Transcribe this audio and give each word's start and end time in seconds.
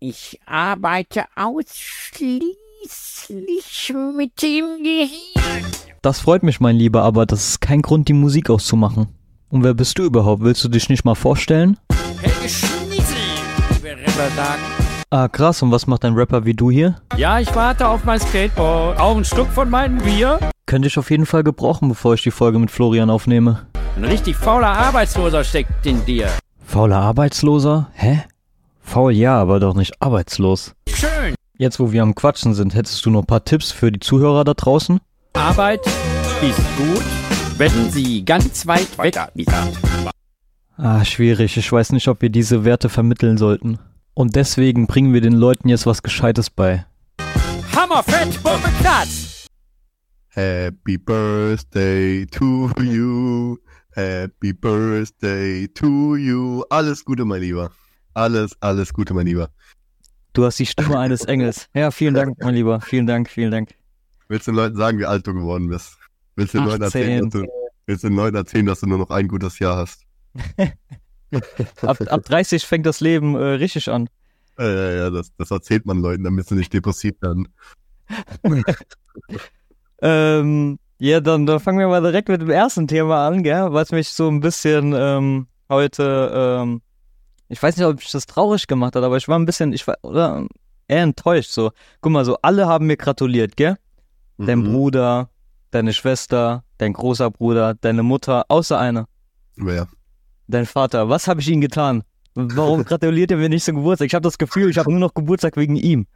Ich 0.00 0.38
arbeite 0.46 1.24
ausschließlich 1.34 3.92
mit 4.16 4.40
dem 4.42 4.80
Gehirn. 4.84 5.72
Das 6.02 6.20
freut 6.20 6.44
mich, 6.44 6.60
mein 6.60 6.76
Lieber, 6.76 7.02
aber 7.02 7.26
das 7.26 7.48
ist 7.48 7.60
kein 7.60 7.82
Grund, 7.82 8.06
die 8.06 8.12
Musik 8.12 8.48
auszumachen. 8.48 9.08
Und 9.50 9.64
wer 9.64 9.74
bist 9.74 9.98
du 9.98 10.04
überhaupt? 10.04 10.44
Willst 10.44 10.62
du 10.62 10.68
dich 10.68 10.88
nicht 10.88 11.04
mal 11.04 11.16
vorstellen? 11.16 11.78
Helge 12.20 12.48
Schnitzel, 12.48 13.16
wie 13.82 13.88
Rapper 13.88 14.30
sagen. 14.36 14.62
Ah, 15.10 15.26
krass. 15.26 15.62
Und 15.62 15.72
was 15.72 15.88
macht 15.88 16.04
ein 16.04 16.14
Rapper 16.14 16.44
wie 16.44 16.54
du 16.54 16.70
hier? 16.70 17.00
Ja, 17.16 17.40
ich 17.40 17.52
warte 17.56 17.88
auf 17.88 18.04
mein 18.04 18.20
Skateboard. 18.20 19.00
Auch 19.00 19.16
ein 19.16 19.24
Stück 19.24 19.48
von 19.48 19.68
meinem 19.68 19.98
Bier. 19.98 20.38
Könnte 20.66 20.86
ich 20.86 20.96
auf 20.96 21.10
jeden 21.10 21.26
Fall 21.26 21.42
gebrauchen, 21.42 21.88
bevor 21.88 22.14
ich 22.14 22.22
die 22.22 22.30
Folge 22.30 22.60
mit 22.60 22.70
Florian 22.70 23.10
aufnehme. 23.10 23.66
Ein 23.96 24.04
richtig 24.04 24.36
fauler 24.36 24.68
Arbeitsloser 24.68 25.42
steckt 25.42 25.84
in 25.86 26.04
dir. 26.04 26.28
Fauler 26.64 26.98
Arbeitsloser? 26.98 27.90
Hä? 27.94 28.22
Faul 28.88 29.12
ja, 29.12 29.38
aber 29.38 29.60
doch 29.60 29.74
nicht 29.74 30.00
arbeitslos. 30.00 30.74
Schön. 30.88 31.34
Jetzt, 31.58 31.78
wo 31.78 31.92
wir 31.92 32.02
am 32.02 32.14
Quatschen 32.14 32.54
sind, 32.54 32.74
hättest 32.74 33.04
du 33.04 33.10
noch 33.10 33.20
ein 33.20 33.26
paar 33.26 33.44
Tipps 33.44 33.70
für 33.70 33.92
die 33.92 34.00
Zuhörer 34.00 34.44
da 34.44 34.54
draußen? 34.54 34.98
Arbeit 35.34 35.86
ist 36.40 36.58
gut, 36.78 37.04
wenn 37.58 37.90
sie 37.90 38.24
ganz 38.24 38.66
weit 38.66 38.96
weg 38.96 39.14
ist. 39.34 39.50
Ah, 40.78 41.04
schwierig. 41.04 41.56
Ich 41.58 41.70
weiß 41.70 41.92
nicht, 41.92 42.08
ob 42.08 42.22
wir 42.22 42.30
diese 42.30 42.64
Werte 42.64 42.88
vermitteln 42.88 43.36
sollten. 43.36 43.78
Und 44.14 44.36
deswegen 44.36 44.86
bringen 44.86 45.12
wir 45.12 45.20
den 45.20 45.34
Leuten 45.34 45.68
jetzt 45.68 45.84
was 45.84 46.02
Gescheites 46.02 46.48
bei. 46.48 46.86
Hammerfett, 47.76 48.42
Bombe, 48.42 48.68
Platz. 48.80 49.46
Happy 50.30 50.96
Birthday 50.96 52.24
to 52.26 52.70
you. 52.80 53.58
Happy 53.94 54.52
Birthday 54.52 55.68
to 55.74 56.16
you. 56.16 56.62
Alles 56.70 57.04
Gute, 57.04 57.24
mein 57.24 57.42
Lieber. 57.42 57.70
Alles, 58.18 58.56
alles 58.58 58.92
Gute, 58.92 59.14
mein 59.14 59.26
Lieber. 59.26 59.48
Du 60.32 60.44
hast 60.44 60.58
die 60.58 60.66
Stimme 60.66 60.98
eines 60.98 61.24
Engels. 61.24 61.68
Ja, 61.72 61.92
vielen 61.92 62.14
Dank, 62.14 62.36
mein 62.40 62.52
Lieber. 62.52 62.80
Vielen 62.80 63.06
Dank, 63.06 63.30
vielen 63.30 63.52
Dank. 63.52 63.70
Willst 64.26 64.48
du 64.48 64.50
den 64.50 64.56
Leuten 64.56 64.76
sagen, 64.76 64.98
wie 64.98 65.04
alt 65.04 65.24
du 65.24 65.34
geworden 65.34 65.68
bist? 65.68 65.96
Willst 66.34 66.52
du 66.52 66.58
den 66.58 66.66
Leuten 66.66 66.82
18. 66.82 67.00
erzählen, 67.00 67.30
dass 67.30 67.40
du, 67.40 67.48
willst 67.86 68.02
du 68.02 68.08
den 68.08 68.16
Leuten 68.16 68.36
erzählen, 68.36 68.66
dass 68.66 68.80
du 68.80 68.86
nur 68.86 68.98
noch 68.98 69.10
ein 69.10 69.28
gutes 69.28 69.60
Jahr 69.60 69.76
hast? 69.76 70.02
Ab, 71.82 72.00
ab 72.08 72.24
30 72.24 72.66
fängt 72.66 72.86
das 72.86 72.98
Leben 73.00 73.36
äh, 73.36 73.38
richtig 73.38 73.88
an. 73.88 74.08
Ja, 74.58 74.68
ja, 74.68 74.90
ja, 74.92 75.10
das, 75.10 75.30
das 75.36 75.52
erzählt 75.52 75.86
man 75.86 76.00
Leuten, 76.00 76.24
damit 76.24 76.48
sie 76.48 76.56
nicht 76.56 76.72
depressiv 76.72 77.14
werden. 77.20 77.48
Ähm, 80.00 80.78
ja, 81.00 81.18
dann, 81.18 81.44
dann 81.44 81.58
fangen 81.58 81.80
wir 81.80 81.88
mal 81.88 82.00
direkt 82.00 82.28
mit 82.28 82.40
dem 82.40 82.50
ersten 82.50 82.86
Thema 82.86 83.26
an, 83.26 83.42
gell? 83.42 83.72
Was 83.72 83.90
mich 83.90 84.10
so 84.10 84.28
ein 84.28 84.38
bisschen 84.38 84.94
ähm, 84.96 85.48
heute, 85.68 86.30
ähm, 86.32 86.82
ich 87.48 87.62
weiß 87.62 87.76
nicht, 87.76 87.86
ob 87.86 88.00
ich 88.02 88.10
das 88.10 88.26
traurig 88.26 88.66
gemacht 88.66 88.94
hat, 88.96 89.02
aber 89.04 89.16
ich 89.16 89.28
war 89.28 89.38
ein 89.38 89.46
bisschen, 89.46 89.72
ich 89.72 89.86
war, 89.86 89.96
oder 90.02 90.46
eher 90.86 91.02
enttäuscht. 91.02 91.50
So, 91.50 91.70
guck 92.00 92.12
mal, 92.12 92.24
so 92.24 92.36
alle 92.42 92.66
haben 92.66 92.86
mir 92.86 92.96
gratuliert, 92.96 93.56
gell? 93.56 93.76
Dein 94.38 94.60
Mhm. 94.60 94.72
Bruder, 94.72 95.30
deine 95.70 95.92
Schwester, 95.92 96.64
dein 96.78 96.92
großer 96.92 97.30
Bruder, 97.30 97.74
deine 97.74 98.02
Mutter, 98.02 98.44
außer 98.48 98.78
einer, 98.78 99.06
Wer? 99.56 99.88
dein 100.46 100.66
Vater. 100.66 101.08
Was 101.08 101.26
habe 101.28 101.40
ich 101.40 101.48
ihm 101.48 101.60
getan? 101.60 102.04
Warum 102.34 102.84
gratuliert 102.84 103.32
er 103.32 103.36
mir 103.38 103.48
nicht 103.48 103.64
zum 103.64 103.76
Geburtstag? 103.76 104.06
Ich 104.06 104.14
habe 104.14 104.22
das 104.22 104.38
Gefühl, 104.38 104.70
ich 104.70 104.78
habe 104.78 104.90
nur 104.90 105.00
noch 105.00 105.14
Geburtstag 105.14 105.56
wegen 105.56 105.74
ihm. 105.76 106.06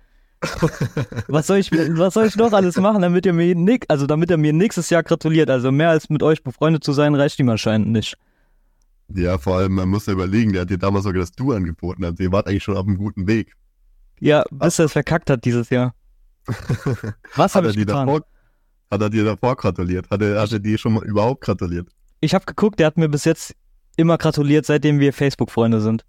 Was 1.29 1.47
soll 1.47 1.59
ich, 1.59 1.71
was 1.71 2.15
soll 2.15 2.27
ich 2.27 2.35
noch 2.37 2.53
alles 2.53 2.77
machen, 2.77 3.01
damit 3.03 3.27
er 3.27 3.33
mir 3.33 3.55
nick, 3.55 3.85
also 3.89 4.07
damit 4.07 4.29
er 4.31 4.37
mir 4.37 4.53
nächstes 4.53 4.91
Jahr 4.91 5.03
gratuliert? 5.05 5.49
Also 5.51 5.71
mehr 5.71 5.91
als 5.91 6.09
mit 6.11 6.23
euch 6.23 6.43
befreundet 6.43 6.83
zu 6.83 6.93
sein, 6.93 7.15
reicht 7.15 7.39
ihm 7.39 7.49
anscheinend 7.49 7.89
nicht. 7.89 8.17
Ja, 9.15 9.39
vor 9.39 9.57
allem, 9.59 9.75
man 9.75 9.89
muss 9.89 10.07
ja 10.07 10.13
überlegen, 10.13 10.53
der 10.53 10.63
hat 10.63 10.71
dir 10.71 10.79
damals 10.79 11.05
sogar 11.05 11.21
das 11.21 11.33
Du 11.33 11.53
angeboten. 11.53 12.05
Also 12.05 12.23
ihr 12.23 12.33
wart 12.33 12.47
eigentlich 12.47 12.63
schon 12.65 12.77
auf 12.77 12.87
einem 12.87 12.97
guten 12.99 13.27
Weg. 13.27 13.55
Ja, 14.21 14.45
bis 14.51 14.79
er 14.79 14.87
es 14.87 14.93
verkackt 14.93 15.31
hat 15.31 15.45
dieses 15.45 15.71
Jahr. 15.71 15.95
Was 17.37 17.55
Hat 17.55 17.57
habe 17.57 17.67
er 17.67 17.71
ich 17.71 17.77
dir 17.77 17.87
getan? 17.87 18.07
davor, 18.07 18.25
hat 18.91 19.01
er 19.01 19.11
dir 19.11 19.25
davor 19.25 19.57
gratuliert? 19.57 20.11
Hat 20.11 20.23
er, 20.23 20.41
hat 20.41 20.53
er 20.53 20.59
dir 20.59 20.79
schon 20.79 20.95
mal 20.95 21.05
überhaupt 21.05 21.43
gratuliert? 21.43 21.89
Ich 22.21 22.35
habe 22.35 22.45
geguckt, 22.45 22.79
der 22.79 22.87
hat 22.87 22.97
mir 22.97 23.09
bis 23.09 23.25
jetzt 23.25 23.55
immer 23.97 24.19
gratuliert, 24.19 24.67
seitdem 24.67 25.01
wir 25.01 25.13
Facebook-Freunde 25.13 25.81
sind. 25.81 26.05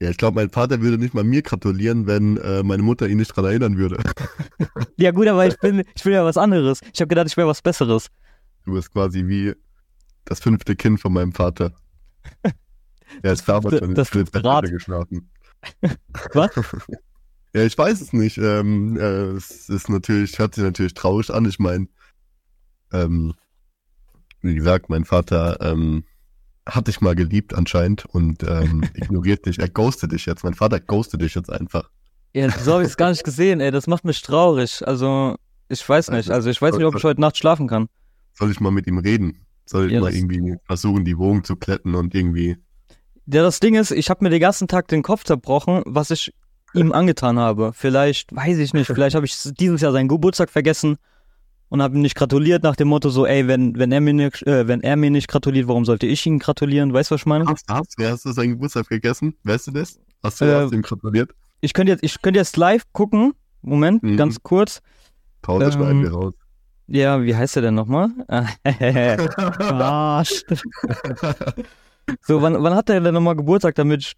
Ja, 0.00 0.10
ich 0.10 0.16
glaube, 0.16 0.34
mein 0.36 0.50
Vater 0.50 0.80
würde 0.80 0.98
nicht 0.98 1.14
mal 1.14 1.22
mir 1.24 1.42
gratulieren, 1.42 2.06
wenn 2.06 2.36
äh, 2.38 2.62
meine 2.62 2.82
Mutter 2.82 3.08
ihn 3.08 3.18
nicht 3.18 3.28
dran 3.36 3.44
erinnern 3.44 3.76
würde. 3.76 3.98
Ja 4.96 5.10
gut, 5.10 5.26
aber 5.26 5.46
ich 5.46 5.58
bin, 5.58 5.82
ich 5.96 6.04
will 6.04 6.12
ja 6.12 6.24
was 6.24 6.36
anderes. 6.36 6.80
Ich 6.92 7.00
habe 7.00 7.08
gedacht, 7.08 7.26
ich 7.26 7.36
wäre 7.36 7.48
was 7.48 7.60
Besseres. 7.62 8.08
Du 8.64 8.74
bist 8.74 8.92
quasi 8.92 9.26
wie 9.26 9.52
das 10.24 10.38
fünfte 10.40 10.76
Kind 10.76 11.00
von 11.00 11.12
meinem 11.12 11.32
Vater. 11.32 11.72
Er 13.22 13.32
ist 13.32 13.48
damals 13.48 13.78
schon 13.78 13.94
Das. 13.94 14.10
Bett 14.10 14.70
geschlafen. 14.70 15.30
Was? 16.32 16.50
Ja, 17.54 17.64
ich 17.64 17.76
weiß 17.76 18.00
es 18.00 18.14
nicht. 18.14 18.38
Ähm, 18.38 18.96
äh, 18.96 19.36
es 19.36 19.68
ist 19.68 19.90
natürlich, 19.90 20.38
hört 20.38 20.54
sich 20.54 20.64
natürlich 20.64 20.94
traurig 20.94 21.28
an. 21.30 21.44
Ich 21.44 21.58
meine, 21.58 21.86
ähm, 22.94 23.34
wie 24.40 24.54
gesagt, 24.54 24.88
mein 24.88 25.04
Vater 25.04 25.58
ähm, 25.60 26.04
hat 26.66 26.88
dich 26.88 27.02
mal 27.02 27.14
geliebt 27.14 27.54
anscheinend 27.54 28.06
und 28.06 28.42
ähm, 28.42 28.84
ignoriert 28.94 29.44
dich. 29.44 29.58
Er 29.58 29.68
ghostet 29.68 30.12
dich 30.12 30.24
jetzt. 30.24 30.44
Mein 30.44 30.54
Vater 30.54 30.80
ghostet 30.80 31.20
dich 31.20 31.34
jetzt 31.34 31.50
einfach. 31.50 31.90
Ja, 32.32 32.48
so 32.50 32.72
habe 32.72 32.84
ich 32.84 32.88
es 32.88 32.96
gar 32.96 33.10
nicht 33.10 33.22
gesehen, 33.22 33.60
ey. 33.60 33.70
Das 33.70 33.86
macht 33.86 34.06
mich 34.06 34.22
traurig. 34.22 34.86
Also, 34.86 35.36
ich 35.68 35.86
weiß 35.86 36.10
nicht. 36.12 36.30
Also, 36.30 36.48
ich 36.48 36.62
weiß 36.62 36.76
nicht, 36.76 36.86
ob 36.86 36.96
ich 36.96 37.04
heute 37.04 37.20
Nacht 37.20 37.36
schlafen 37.36 37.68
kann. 37.68 37.88
Soll 38.32 38.50
ich 38.50 38.60
mal 38.60 38.70
mit 38.72 38.86
ihm 38.86 38.96
reden? 38.96 39.44
Soll 39.64 39.86
ich 39.86 39.92
Ja, 39.92 40.00
mal 40.00 40.12
irgendwie 40.14 40.56
versuchen, 40.64 41.04
die 41.04 41.16
Wogen 41.18 41.44
zu 41.44 41.56
kletten 41.56 41.94
und 41.94 42.14
irgendwie. 42.14 42.56
Ja, 43.26 43.42
das 43.42 43.60
Ding 43.60 43.74
ist, 43.74 43.90
ich 43.92 44.10
habe 44.10 44.24
mir 44.24 44.30
den 44.30 44.40
ganzen 44.40 44.68
Tag 44.68 44.88
den 44.88 45.02
Kopf 45.02 45.24
zerbrochen, 45.24 45.82
was 45.86 46.10
ich 46.10 46.32
ihm 46.74 46.92
angetan 46.92 47.38
habe. 47.38 47.72
Vielleicht, 47.74 48.34
weiß 48.34 48.58
ich 48.58 48.74
nicht, 48.74 48.86
vielleicht 48.86 49.14
habe 49.14 49.26
ich 49.26 49.36
dieses 49.58 49.80
Jahr 49.80 49.92
seinen 49.92 50.08
Geburtstag 50.08 50.50
vergessen 50.50 50.96
und 51.68 51.80
habe 51.82 51.94
ihm 51.96 52.02
nicht 52.02 52.16
gratuliert 52.16 52.62
nach 52.62 52.76
dem 52.76 52.88
Motto 52.88 53.10
so, 53.10 53.24
ey, 53.24 53.46
wenn, 53.46 53.78
wenn, 53.78 53.92
er 53.92 54.00
mir 54.00 54.12
nicht, 54.14 54.42
äh, 54.46 54.66
wenn 54.66 54.80
er 54.82 54.96
mir 54.96 55.10
nicht 55.10 55.28
gratuliert, 55.28 55.68
warum 55.68 55.84
sollte 55.84 56.06
ich 56.06 56.26
ihm 56.26 56.38
gratulieren? 56.38 56.92
Weißt 56.92 57.10
du, 57.10 57.14
was 57.14 57.22
ich 57.22 57.26
meine? 57.26 57.46
Hast, 57.46 57.64
hast, 57.68 57.94
wer 57.98 58.10
hast 58.10 58.24
du 58.24 58.32
seinen 58.32 58.50
Geburtstag 58.50 58.86
vergessen? 58.86 59.36
Weißt 59.44 59.68
du 59.68 59.70
das? 59.70 60.00
Hast 60.22 60.40
du, 60.40 60.44
Äh, 60.44 60.74
ihm 60.74 60.82
gratuliert? 60.82 61.30
Ich 61.60 61.72
könnte 61.72 61.92
jetzt, 61.92 62.02
ich 62.02 62.20
könnte 62.20 62.40
jetzt 62.40 62.56
live 62.56 62.82
gucken. 62.92 63.32
Moment, 63.62 64.02
Mhm. 64.02 64.16
ganz 64.16 64.42
kurz. 64.42 64.80
Pause 65.40 65.66
ähm, 65.66 65.72
schneiden 65.72 66.02
wir 66.02 66.10
raus. 66.12 66.34
Ja, 66.94 67.22
wie 67.22 67.34
heißt 67.34 67.56
er 67.56 67.62
denn 67.62 67.74
nochmal? 67.74 68.10
Verarscht. 68.66 70.44
so, 72.20 72.42
wann, 72.42 72.62
wann 72.62 72.74
hat 72.74 72.90
er 72.90 73.00
denn 73.00 73.14
nochmal 73.14 73.34
Geburtstag, 73.36 73.74
damit 73.76 74.02
ich 74.02 74.12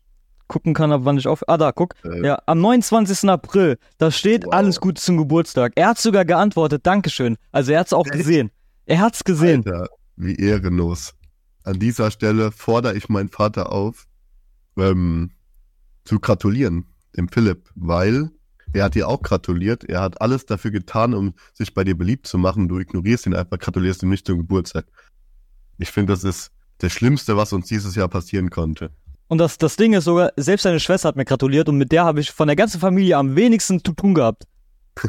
gucken 0.49 0.75
kann, 0.75 0.91
ab 0.93 1.03
wann 1.05 1.17
ich 1.17 1.29
auf. 1.29 1.43
Ah, 1.49 1.57
da, 1.57 1.71
guck. 1.73 1.95
Äh, 2.05 2.27
Ja, 2.27 2.39
am 2.47 2.61
29. 2.61 3.29
April. 3.31 3.79
Da 3.99 4.11
steht 4.11 4.45
Wow. 4.47 4.55
alles 4.55 4.81
Gute 4.81 5.01
zum 5.01 5.17
Geburtstag. 5.17 5.73
Er 5.77 5.89
hat 5.91 5.99
sogar 5.99 6.25
geantwortet, 6.25 6.85
Dankeschön. 6.85 7.37
Also 7.53 7.73
er 7.73 7.81
hat's 7.81 7.93
auch 7.93 8.07
Echt? 8.07 8.15
gesehen. 8.17 8.51
Er 8.87 8.99
hat's 9.01 9.23
gesehen. 9.25 9.65
Alter, 9.67 9.89
wie 10.17 10.35
ehrenlos. 10.35 11.15
An 11.63 11.79
dieser 11.79 12.11
Stelle 12.11 12.51
fordere 12.53 12.95
ich 12.97 13.09
meinen 13.09 13.29
Vater 13.31 13.73
auf, 13.73 14.07
ähm, 14.77 15.31
zu 16.05 16.19
gratulieren, 16.21 16.87
dem 17.17 17.29
Philipp, 17.29 17.71
weil 17.77 18.31
er 18.75 18.85
hat 18.85 18.95
dir 18.95 19.09
auch 19.09 19.23
gratuliert. 19.23 19.85
Er 19.85 20.01
hat 20.01 20.21
alles 20.21 20.47
dafür 20.47 20.71
getan, 20.71 21.15
um 21.15 21.35
sich 21.53 21.75
bei 21.75 21.85
dir 21.85 21.97
beliebt 21.97 22.27
zu 22.27 22.39
machen. 22.39 22.69
Du 22.69 22.79
ignorierst 22.79 23.27
ihn 23.27 23.35
einfach, 23.35 23.59
gratulierst 23.59 24.03
ihm 24.03 24.11
nicht 24.11 24.27
zum 24.27 24.39
Geburtstag. 24.39 24.87
Ich 25.79 25.91
finde, 25.91 26.13
das 26.13 26.25
ist 26.25 26.51
das 26.79 26.93
Schlimmste, 26.93 27.37
was 27.37 27.53
uns 27.53 27.67
dieses 27.69 27.95
Jahr 27.95 28.09
passieren 28.09 28.51
konnte. 28.51 28.91
Und 29.29 29.39
das, 29.39 29.59
das 29.59 29.77
Ding 29.77 29.95
ist 29.95 30.05
sogar, 30.05 30.33
selbst 30.37 30.65
seine 30.65 30.81
Schwester 30.81 31.09
hat 31.09 31.17
mir 31.17 31.25
gratuliert 31.25 31.69
und 31.69 31.79
mit 31.79 31.93
der 31.93 32.05
habe 32.05 32.21
ich 32.21 32.31
von 32.31 32.47
der 32.47 32.57
ganzen 32.57 32.81
Familie 32.81 33.17
am 33.17 33.37
wenigsten 33.37 33.83
zu 33.83 33.93
tun 33.93 34.15
gehabt. 34.15 34.45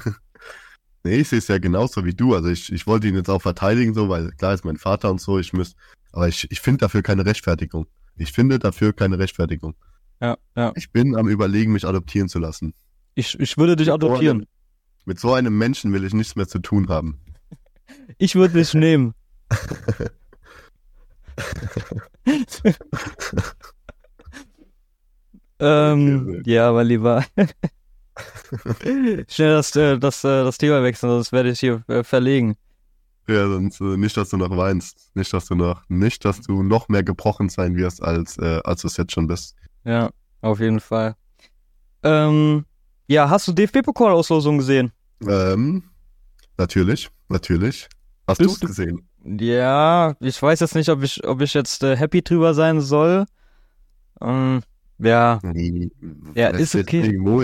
Nee, 1.05 1.17
ich 1.17 1.27
sehe 1.27 1.37
es 1.37 1.47
ja 1.47 1.59
genauso 1.59 2.03
wie 2.03 2.15
du. 2.15 2.33
Also 2.33 2.49
ich, 2.49 2.71
ich 2.73 2.87
wollte 2.87 3.07
ihn 3.07 3.13
jetzt 3.13 3.29
auch 3.29 3.41
verteidigen, 3.41 3.93
so, 3.93 4.09
weil 4.09 4.31
klar 4.31 4.55
ist 4.55 4.65
mein 4.65 4.77
Vater 4.77 5.11
und 5.11 5.21
so, 5.21 5.37
ich 5.37 5.53
müsste, 5.53 5.75
aber 6.11 6.27
ich, 6.27 6.49
ich 6.49 6.59
finde 6.59 6.79
dafür 6.79 7.03
keine 7.03 7.27
Rechtfertigung. 7.27 7.85
Ich 8.17 8.31
finde 8.31 8.57
dafür 8.57 8.91
keine 8.91 9.19
Rechtfertigung. 9.19 9.75
Ja, 10.19 10.35
ja. 10.55 10.71
Ich 10.75 10.91
bin 10.91 11.15
am 11.15 11.27
überlegen, 11.27 11.73
mich 11.73 11.85
adoptieren 11.85 12.27
zu 12.27 12.39
lassen. 12.39 12.73
Ich, 13.15 13.39
ich 13.39 13.57
würde 13.57 13.77
dich 13.77 13.91
adoptieren. 13.91 14.45
Mit 15.05 15.19
so 15.19 15.33
einem 15.33 15.57
Menschen 15.57 15.93
will 15.93 16.03
ich 16.03 16.13
nichts 16.13 16.35
mehr 16.35 16.47
zu 16.47 16.59
tun 16.59 16.89
haben. 16.89 17.21
Ich 18.17 18.35
würde 18.35 18.55
dich 18.55 18.73
nehmen. 18.75 19.13
ähm, 25.59 26.43
ja, 26.45 26.69
aber 26.69 26.83
lieber 26.83 27.23
schnell 29.27 29.53
das, 29.53 29.75
äh, 29.75 29.97
das, 29.97 30.23
äh, 30.23 30.43
das 30.43 30.57
Thema 30.57 30.83
wechseln, 30.83 31.09
sonst 31.09 31.31
werde 31.31 31.51
ich 31.51 31.59
hier 31.59 31.83
äh, 31.87 32.03
verlegen. 32.03 32.57
Ja, 33.27 33.47
sonst 33.47 33.79
nicht, 33.81 34.17
dass 34.17 34.29
du 34.29 34.37
noch 34.37 34.55
weinst. 34.55 35.11
Nicht, 35.15 35.31
dass 35.33 35.45
du 35.45 35.55
noch, 35.55 35.83
nicht, 35.87 36.25
dass 36.25 36.41
du 36.41 36.63
noch 36.63 36.89
mehr 36.89 37.03
gebrochen 37.03 37.49
sein 37.49 37.75
wirst, 37.75 38.03
als, 38.03 38.37
als 38.37 38.81
du 38.81 38.87
es 38.87 38.97
jetzt 38.97 39.13
schon 39.13 39.25
bist. 39.25 39.55
Ja, 39.83 40.11
auf 40.41 40.59
jeden 40.59 40.79
Fall. 40.79 41.15
Ähm, 42.03 42.65
ja, 43.07 43.29
hast 43.29 43.47
du 43.47 43.51
DFB-Pokal-Auslosung 43.53 44.57
gesehen? 44.57 44.91
Ähm, 45.27 45.83
natürlich, 46.57 47.09
natürlich. 47.29 47.87
Hast 48.27 48.41
du 48.41 48.45
es 48.45 48.59
gesehen? 48.59 49.07
Ja, 49.23 50.15
ich 50.19 50.41
weiß 50.41 50.59
jetzt 50.59 50.75
nicht, 50.75 50.89
ob 50.89 51.03
ich, 51.03 51.23
ob 51.27 51.41
ich 51.41 51.53
jetzt 51.53 51.83
äh, 51.83 51.95
happy 51.95 52.21
drüber 52.21 52.53
sein 52.53 52.81
soll. 52.81 53.25
Ähm, 54.21 54.61
ja, 54.97 55.39
Nee. 55.43 55.91
Ja, 56.33 56.49
ist 56.49 56.75
okay. 56.75 57.05
Irgendwo, 57.05 57.43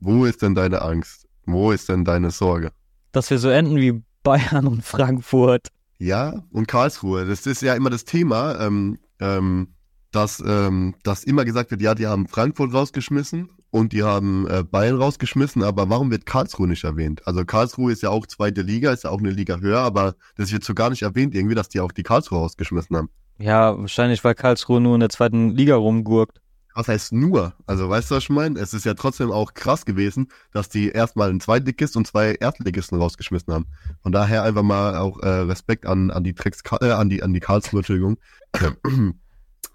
Wo 0.00 0.24
ist 0.24 0.42
denn 0.42 0.54
deine 0.54 0.82
Angst? 0.82 1.26
Wo 1.46 1.72
ist 1.72 1.88
denn 1.88 2.04
deine 2.04 2.30
Sorge? 2.30 2.72
Dass 3.12 3.30
wir 3.30 3.38
so 3.38 3.48
enden 3.48 3.76
wie 3.76 4.02
Bayern 4.22 4.66
und 4.66 4.84
Frankfurt. 4.84 5.68
Ja, 5.98 6.42
und 6.50 6.66
Karlsruhe. 6.66 7.26
Das 7.26 7.46
ist 7.46 7.62
ja 7.62 7.74
immer 7.74 7.90
das 7.90 8.04
Thema, 8.04 8.58
ähm, 8.60 8.98
ähm, 9.20 9.74
dass, 10.10 10.42
ähm, 10.44 10.94
dass 11.04 11.24
immer 11.24 11.44
gesagt 11.44 11.70
wird, 11.70 11.80
ja, 11.80 11.94
die 11.94 12.06
haben 12.06 12.28
Frankfurt 12.28 12.74
rausgeschmissen 12.74 13.48
und 13.72 13.94
die 13.94 14.02
haben 14.02 14.46
äh, 14.48 14.62
Bayern 14.62 15.00
rausgeschmissen, 15.00 15.62
aber 15.62 15.88
warum 15.88 16.10
wird 16.10 16.26
Karlsruhe 16.26 16.68
nicht 16.68 16.84
erwähnt? 16.84 17.26
Also 17.26 17.44
Karlsruhe 17.46 17.90
ist 17.90 18.02
ja 18.02 18.10
auch 18.10 18.26
zweite 18.26 18.60
Liga, 18.60 18.92
ist 18.92 19.04
ja 19.04 19.10
auch 19.10 19.18
eine 19.18 19.30
Liga 19.30 19.58
höher, 19.60 19.80
aber 19.80 20.14
das 20.36 20.52
wird 20.52 20.62
so 20.62 20.74
gar 20.74 20.90
nicht 20.90 21.02
erwähnt 21.02 21.34
irgendwie, 21.34 21.54
dass 21.54 21.70
die 21.70 21.80
auch 21.80 21.90
die 21.90 22.02
Karlsruhe 22.02 22.38
rausgeschmissen 22.38 22.94
haben. 22.94 23.08
Ja, 23.38 23.76
wahrscheinlich, 23.78 24.22
weil 24.24 24.34
Karlsruhe 24.34 24.78
nur 24.78 24.92
in 24.94 25.00
der 25.00 25.08
zweiten 25.08 25.56
Liga 25.56 25.74
rumgurkt. 25.74 26.42
Was 26.74 26.88
heißt 26.88 27.12
nur? 27.12 27.54
Also 27.66 27.88
weißt 27.88 28.10
du, 28.10 28.16
was 28.16 28.24
ich 28.24 28.30
meine? 28.30 28.60
Es 28.60 28.74
ist 28.74 28.84
ja 28.84 28.92
trotzdem 28.92 29.30
auch 29.30 29.54
krass 29.54 29.86
gewesen, 29.86 30.28
dass 30.52 30.68
die 30.68 30.90
erstmal 30.90 31.30
einen 31.30 31.40
Zweitligist 31.40 31.96
und 31.96 32.06
zwei 32.06 32.34
Erstligisten 32.34 32.98
rausgeschmissen 32.98 33.54
haben. 33.54 33.66
Von 34.02 34.12
daher 34.12 34.42
einfach 34.42 34.62
mal 34.62 34.96
auch 34.96 35.18
äh, 35.20 35.28
Respekt 35.28 35.86
an, 35.86 36.10
an 36.10 36.24
die 36.24 36.34
Drecks, 36.34 36.62
äh, 36.82 36.90
an 36.90 37.08
die, 37.08 37.22
an 37.22 37.32
die 37.32 37.40
Karlsruhe, 37.40 37.80
Entschuldigung, 37.80 38.18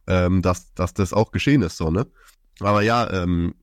ähm, 0.08 0.42
dass, 0.44 0.76
dass 0.76 0.94
das 0.94 1.14
auch 1.14 1.32
geschehen 1.32 1.64
ist, 1.64 1.78
so, 1.78 1.90
ne? 1.90 2.06
Aber 2.60 2.82
ja, 2.82 3.12
ähm, 3.12 3.56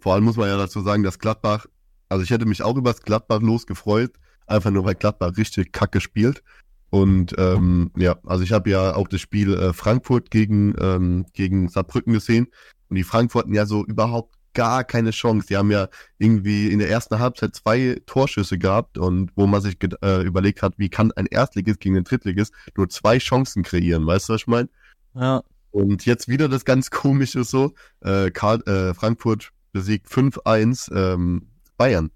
vor 0.00 0.14
allem 0.14 0.24
muss 0.24 0.36
man 0.36 0.48
ja 0.48 0.56
dazu 0.56 0.80
sagen, 0.80 1.02
dass 1.02 1.18
Gladbach, 1.18 1.66
also 2.08 2.22
ich 2.22 2.30
hätte 2.30 2.46
mich 2.46 2.62
auch 2.62 2.76
über 2.76 2.92
das 2.92 3.02
Gladbach 3.02 3.40
losgefreut, 3.40 4.12
einfach 4.46 4.70
nur 4.70 4.84
weil 4.84 4.94
Gladbach 4.94 5.36
richtig 5.36 5.72
kacke 5.72 6.00
spielt. 6.00 6.42
Und 6.90 7.34
ähm, 7.36 7.90
ja, 7.96 8.16
also 8.24 8.44
ich 8.44 8.52
habe 8.52 8.70
ja 8.70 8.94
auch 8.94 9.08
das 9.08 9.20
Spiel 9.20 9.54
äh, 9.54 9.72
Frankfurt 9.72 10.30
gegen, 10.30 10.74
ähm, 10.80 11.26
gegen 11.32 11.68
Saarbrücken 11.68 12.12
gesehen. 12.12 12.46
Und 12.88 12.96
die 12.96 13.02
Frankfurten 13.02 13.52
ja 13.54 13.66
so 13.66 13.84
überhaupt 13.84 14.36
gar 14.54 14.84
keine 14.84 15.10
Chance. 15.10 15.48
Die 15.48 15.56
haben 15.56 15.70
ja 15.70 15.88
irgendwie 16.18 16.68
in 16.68 16.78
der 16.78 16.88
ersten 16.88 17.18
Halbzeit 17.18 17.54
zwei 17.54 18.00
Torschüsse 18.06 18.56
gehabt 18.56 18.96
und 18.96 19.30
wo 19.36 19.46
man 19.46 19.60
sich 19.60 19.76
äh, 20.02 20.22
überlegt 20.22 20.62
hat, 20.62 20.74
wie 20.78 20.88
kann 20.88 21.12
ein 21.12 21.26
Erstligist 21.26 21.80
gegen 21.80 21.94
den 21.94 22.04
Drittligist 22.04 22.54
nur 22.76 22.88
zwei 22.88 23.18
Chancen 23.18 23.62
kreieren, 23.62 24.06
weißt 24.06 24.28
du, 24.28 24.32
was 24.32 24.40
ich 24.40 24.46
meine? 24.46 24.68
Ja. 25.14 25.42
Und 25.72 26.06
jetzt 26.06 26.26
wieder 26.26 26.48
das 26.48 26.64
ganz 26.64 26.90
komische 26.90 27.44
so, 27.44 27.74
äh, 28.00 28.30
Karl, 28.30 28.62
äh, 28.66 28.94
Frankfurt 28.94 29.50
besiegt 29.76 30.08
5-1 30.08 30.90
ähm, 30.94 31.48
Bayern. 31.76 32.10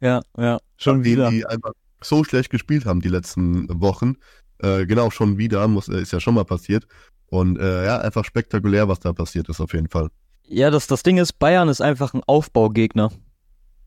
Ja, 0.00 0.20
ja, 0.36 0.58
schon 0.76 0.98
Nachdem 0.98 1.12
wieder. 1.12 1.30
Die 1.30 1.46
einfach 1.46 1.72
so 2.02 2.22
schlecht 2.24 2.50
gespielt 2.50 2.84
haben 2.84 3.00
die 3.00 3.08
letzten 3.08 3.68
Wochen. 3.80 4.16
Äh, 4.58 4.84
genau, 4.84 5.10
schon 5.10 5.38
wieder, 5.38 5.66
muss, 5.66 5.88
äh, 5.88 6.02
ist 6.02 6.12
ja 6.12 6.20
schon 6.20 6.34
mal 6.34 6.44
passiert. 6.44 6.86
Und 7.28 7.58
äh, 7.58 7.86
ja, 7.86 7.98
einfach 7.98 8.26
spektakulär, 8.26 8.86
was 8.86 9.00
da 9.00 9.14
passiert 9.14 9.48
ist 9.48 9.62
auf 9.62 9.72
jeden 9.72 9.88
Fall. 9.88 10.10
Ja, 10.46 10.70
das, 10.70 10.86
das 10.86 11.02
Ding 11.02 11.16
ist, 11.16 11.38
Bayern 11.38 11.70
ist 11.70 11.80
einfach 11.80 12.12
ein 12.12 12.22
Aufbaugegner. 12.26 13.10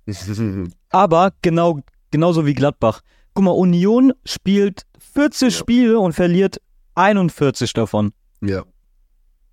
Aber 0.90 1.32
genau, 1.44 1.82
genauso 2.10 2.48
wie 2.48 2.56
Gladbach. 2.56 3.02
Guck 3.36 3.46
mal, 3.46 3.52
Union 3.52 4.12
spielt 4.26 4.88
40 5.14 5.54
Ja. 5.54 5.60
Spiele 5.60 6.00
und 6.00 6.14
verliert 6.14 6.60
41 6.96 7.74
davon. 7.74 8.12
Ja. 8.42 8.64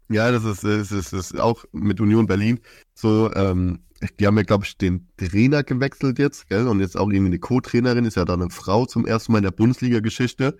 Ja, 0.08 0.30
das 0.30 0.44
ist, 0.44 0.64
das 0.64 0.92
ist, 0.92 1.12
das 1.12 1.32
ist 1.32 1.40
auch 1.40 1.64
mit 1.72 2.00
Union 2.00 2.26
Berlin 2.26 2.60
so, 2.94 3.32
ähm, 3.34 3.80
die 4.20 4.26
haben 4.26 4.36
ja, 4.36 4.42
glaube 4.42 4.64
ich, 4.64 4.76
den 4.76 5.08
Trainer 5.16 5.62
gewechselt 5.62 6.18
jetzt, 6.18 6.48
gell? 6.48 6.68
Und 6.68 6.80
jetzt 6.80 6.96
auch 6.96 7.08
irgendwie 7.08 7.30
eine 7.30 7.38
Co-Trainerin, 7.38 8.04
ist 8.04 8.16
ja 8.16 8.24
dann 8.24 8.42
eine 8.42 8.50
Frau 8.50 8.86
zum 8.86 9.06
ersten 9.06 9.32
Mal 9.32 9.38
in 9.38 9.44
der 9.44 9.50
Bundesliga-Geschichte. 9.52 10.56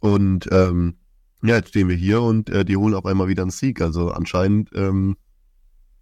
Und 0.00 0.48
ähm, 0.52 0.96
ja, 1.42 1.56
jetzt 1.56 1.70
stehen 1.70 1.88
wir 1.88 1.96
hier 1.96 2.20
und 2.20 2.50
äh, 2.50 2.64
die 2.64 2.76
holen 2.76 2.94
auf 2.94 3.06
einmal 3.06 3.28
wieder 3.28 3.42
einen 3.42 3.50
Sieg. 3.50 3.80
Also 3.80 4.10
anscheinend, 4.10 4.70
ähm, 4.74 5.16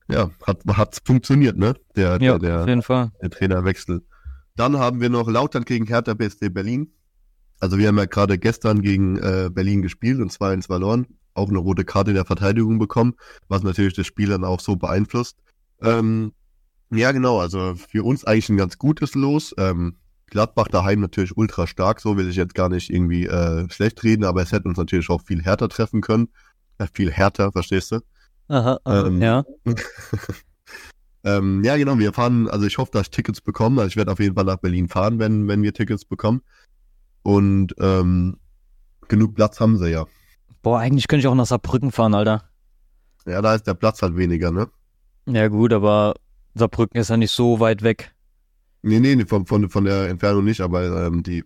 ja, 0.08 0.30
hat 0.46 0.62
hat's 0.66 1.00
funktioniert, 1.04 1.56
ne? 1.56 1.74
Der, 1.94 2.18
Ja, 2.20 2.38
der, 2.38 2.38
der, 2.38 2.66
der 3.22 3.30
Trainerwechsel. 3.30 4.02
Dann 4.56 4.78
haben 4.78 5.00
wir 5.00 5.10
noch 5.10 5.28
Lautern 5.28 5.64
gegen 5.64 5.86
Hertha 5.86 6.14
BSC 6.14 6.48
Berlin. 6.48 6.92
Also 7.60 7.78
wir 7.78 7.88
haben 7.88 7.98
ja 7.98 8.06
gerade 8.06 8.38
gestern 8.38 8.82
gegen 8.82 9.16
äh, 9.18 9.50
Berlin 9.52 9.82
gespielt 9.82 10.20
und 10.20 10.32
2-1 10.32 10.66
verloren. 10.66 11.06
Auch 11.34 11.48
eine 11.48 11.58
rote 11.58 11.84
Karte 11.84 12.10
in 12.10 12.16
der 12.16 12.24
Verteidigung 12.24 12.78
bekommen, 12.78 13.14
was 13.48 13.62
natürlich 13.62 13.94
das 13.94 14.06
Spiel 14.06 14.28
dann 14.28 14.44
auch 14.44 14.60
so 14.60 14.76
beeinflusst. 14.76 15.36
Ähm, 15.82 16.32
ja, 16.90 17.12
genau, 17.12 17.40
also 17.40 17.74
für 17.74 18.02
uns 18.04 18.24
eigentlich 18.24 18.48
ein 18.48 18.56
ganz 18.56 18.78
gutes 18.78 19.14
Los. 19.14 19.54
Ähm, 19.58 19.96
Gladbach 20.26 20.68
daheim 20.68 21.00
natürlich 21.00 21.36
ultra 21.36 21.66
stark, 21.66 22.00
so 22.00 22.16
will 22.16 22.28
ich 22.28 22.36
jetzt 22.36 22.54
gar 22.54 22.68
nicht 22.68 22.90
irgendwie 22.90 23.26
äh, 23.26 23.68
schlecht 23.70 24.02
reden, 24.04 24.24
aber 24.24 24.42
es 24.42 24.52
hätte 24.52 24.68
uns 24.68 24.76
natürlich 24.76 25.08
auch 25.08 25.22
viel 25.22 25.42
härter 25.42 25.68
treffen 25.68 26.00
können. 26.00 26.28
Äh, 26.78 26.86
viel 26.92 27.10
härter, 27.10 27.52
verstehst 27.52 27.92
du? 27.92 28.00
Aha, 28.48 28.78
aha 28.84 29.06
Ähm, 29.06 29.22
ja. 29.22 29.44
Ähm, 31.24 31.64
ja, 31.64 31.76
genau, 31.76 31.98
wir 31.98 32.12
fahren, 32.12 32.48
also 32.48 32.64
ich 32.64 32.78
hoffe, 32.78 32.92
dass 32.92 33.02
ich 33.02 33.10
Tickets 33.10 33.40
bekomme. 33.40 33.82
Also 33.82 33.90
ich 33.90 33.96
werde 33.96 34.12
auf 34.12 34.20
jeden 34.20 34.34
Fall 34.34 34.44
nach 34.44 34.58
Berlin 34.58 34.88
fahren, 34.88 35.18
wenn, 35.18 35.48
wenn 35.48 35.62
wir 35.62 35.74
Tickets 35.74 36.04
bekommen. 36.04 36.42
Und 37.22 37.74
ähm, 37.80 38.38
genug 39.08 39.34
Platz 39.34 39.60
haben 39.60 39.76
sie 39.76 39.90
ja. 39.90 40.06
Boah, 40.62 40.80
eigentlich 40.80 41.08
könnte 41.08 41.20
ich 41.20 41.26
auch 41.28 41.34
nach 41.34 41.46
Saarbrücken 41.46 41.92
fahren, 41.92 42.14
Alter. 42.14 42.44
Ja, 43.26 43.42
da 43.42 43.54
ist 43.54 43.66
der 43.66 43.74
Platz 43.74 44.02
halt 44.02 44.16
weniger, 44.16 44.50
ne? 44.50 44.68
Ja 45.26 45.48
gut, 45.48 45.72
aber 45.72 46.14
Saarbrücken 46.54 47.00
ist 47.00 47.10
ja 47.10 47.16
nicht 47.16 47.30
so 47.30 47.60
weit 47.60 47.82
weg. 47.82 48.14
Nee, 48.82 49.00
nee, 49.00 49.16
nee, 49.16 49.26
von, 49.26 49.46
von, 49.46 49.68
von 49.68 49.84
der 49.84 50.08
Entfernung 50.08 50.44
nicht, 50.44 50.60
aber 50.60 51.06
ähm, 51.06 51.22
die, 51.22 51.44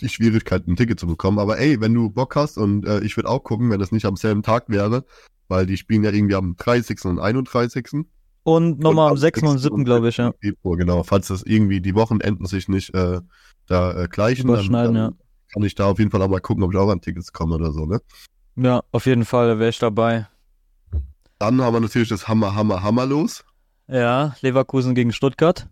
die 0.00 0.08
Schwierigkeit, 0.08 0.66
ein 0.68 0.76
Ticket 0.76 1.00
zu 1.00 1.06
bekommen. 1.06 1.38
Aber 1.38 1.58
ey, 1.58 1.80
wenn 1.80 1.94
du 1.94 2.10
Bock 2.10 2.36
hast 2.36 2.58
und 2.58 2.86
äh, 2.86 3.00
ich 3.00 3.16
würde 3.16 3.28
auch 3.28 3.42
gucken, 3.42 3.70
wenn 3.70 3.80
das 3.80 3.92
nicht 3.92 4.06
am 4.06 4.16
selben 4.16 4.42
Tag 4.42 4.68
wäre, 4.68 5.04
weil 5.48 5.66
die 5.66 5.76
spielen 5.76 6.04
ja 6.04 6.12
irgendwie 6.12 6.36
am 6.36 6.56
30. 6.56 7.04
und 7.06 7.18
31. 7.18 8.06
Und 8.42 8.78
nochmal 8.78 9.08
am 9.08 9.12
Und 9.12 9.18
6. 9.18 9.42
und 9.42 9.58
7. 9.58 9.84
glaube 9.84 10.08
ich, 10.08 10.16
ja. 10.16 10.32
Februar, 10.40 10.76
genau. 10.76 11.02
Falls 11.02 11.28
das 11.28 11.42
irgendwie 11.42 11.80
die 11.80 11.94
Wochenenden 11.94 12.46
sich 12.46 12.68
nicht 12.68 12.94
äh, 12.94 13.20
da 13.66 14.04
äh, 14.04 14.08
gleichen, 14.08 14.48
dann, 14.48 14.70
dann 14.70 15.18
kann 15.52 15.62
ich 15.62 15.74
da 15.74 15.86
auf 15.86 15.98
jeden 15.98 16.10
Fall 16.10 16.22
auch 16.22 16.28
mal 16.28 16.40
gucken, 16.40 16.62
ob 16.62 16.72
ich 16.72 16.78
auch 16.78 16.90
an 16.90 17.00
Tickets 17.00 17.32
komme 17.32 17.56
oder 17.56 17.72
so, 17.72 17.86
ne? 17.86 18.00
Ja, 18.56 18.82
auf 18.92 19.06
jeden 19.06 19.24
Fall, 19.24 19.48
da 19.48 19.58
wäre 19.58 19.70
ich 19.70 19.78
dabei. 19.78 20.26
Dann 21.38 21.60
haben 21.62 21.74
wir 21.74 21.80
natürlich 21.80 22.08
das 22.08 22.28
Hammer, 22.28 22.54
Hammer, 22.54 22.82
Hammer 22.82 23.06
los. 23.06 23.44
Ja, 23.88 24.36
Leverkusen 24.40 24.94
gegen 24.94 25.12
Stuttgart. 25.12 25.68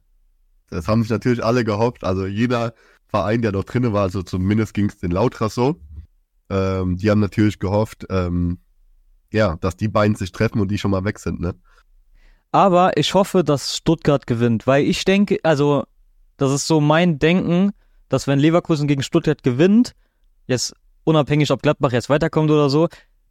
Das 0.71 0.89
haben 0.89 1.03
sich 1.03 1.11
natürlich 1.11 1.45
alle 1.45 1.65
gehofft. 1.65 2.05
Also 2.05 2.27
jeder 2.27 2.75
Verein, 3.09 3.43
der 3.43 3.53
noch 3.53 3.65
drin 3.65 3.93
war, 3.93 4.03
also 4.03 4.23
zumindest 4.23 4.75
ging 4.75 4.89
es 4.89 4.99
den 4.99 5.11
Lautras 5.11 5.55
so. 5.55 5.81
Ähm, 6.51 6.97
die 6.97 7.11
haben 7.11 7.21
natürlich 7.21 7.59
gehofft, 7.59 8.07
ähm, 8.11 8.59
ja, 9.33 9.57
dass 9.57 9.77
die 9.77 9.89
beiden 9.89 10.17
sich 10.17 10.33
treffen 10.33 10.61
und 10.61 10.71
die 10.71 10.79
schon 10.79 10.91
mal 10.91 11.05
weg 11.05 11.19
sind, 11.19 11.41
ne? 11.41 11.55
Aber 12.51 12.97
ich 12.97 13.13
hoffe, 13.13 13.45
dass 13.45 13.77
Stuttgart 13.77 14.27
gewinnt, 14.27 14.67
weil 14.67 14.85
ich 14.85 15.05
denke, 15.05 15.39
also, 15.43 15.85
das 16.39 16.51
ist 16.51 16.67
so 16.67 16.81
mein 16.81 17.19
Denken, 17.19 17.73
dass 18.09 18.27
wenn 18.27 18.39
Leverkusen 18.39 18.89
gegen 18.89 19.03
Stuttgart 19.03 19.43
gewinnt, 19.43 19.95
jetzt 20.47 20.75
unabhängig, 21.09 21.51
ob 21.51 21.63
Gladbach 21.63 21.93
jetzt 21.93 22.11
weiterkommt 22.11 22.51
oder 22.51 22.69
so, 22.69 22.89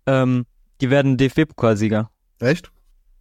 ähm, 0.08 0.46
die 0.82 0.90
werden 0.90 1.18
DFB-Pokalsieger. 1.18 2.10
Echt? 2.40 2.72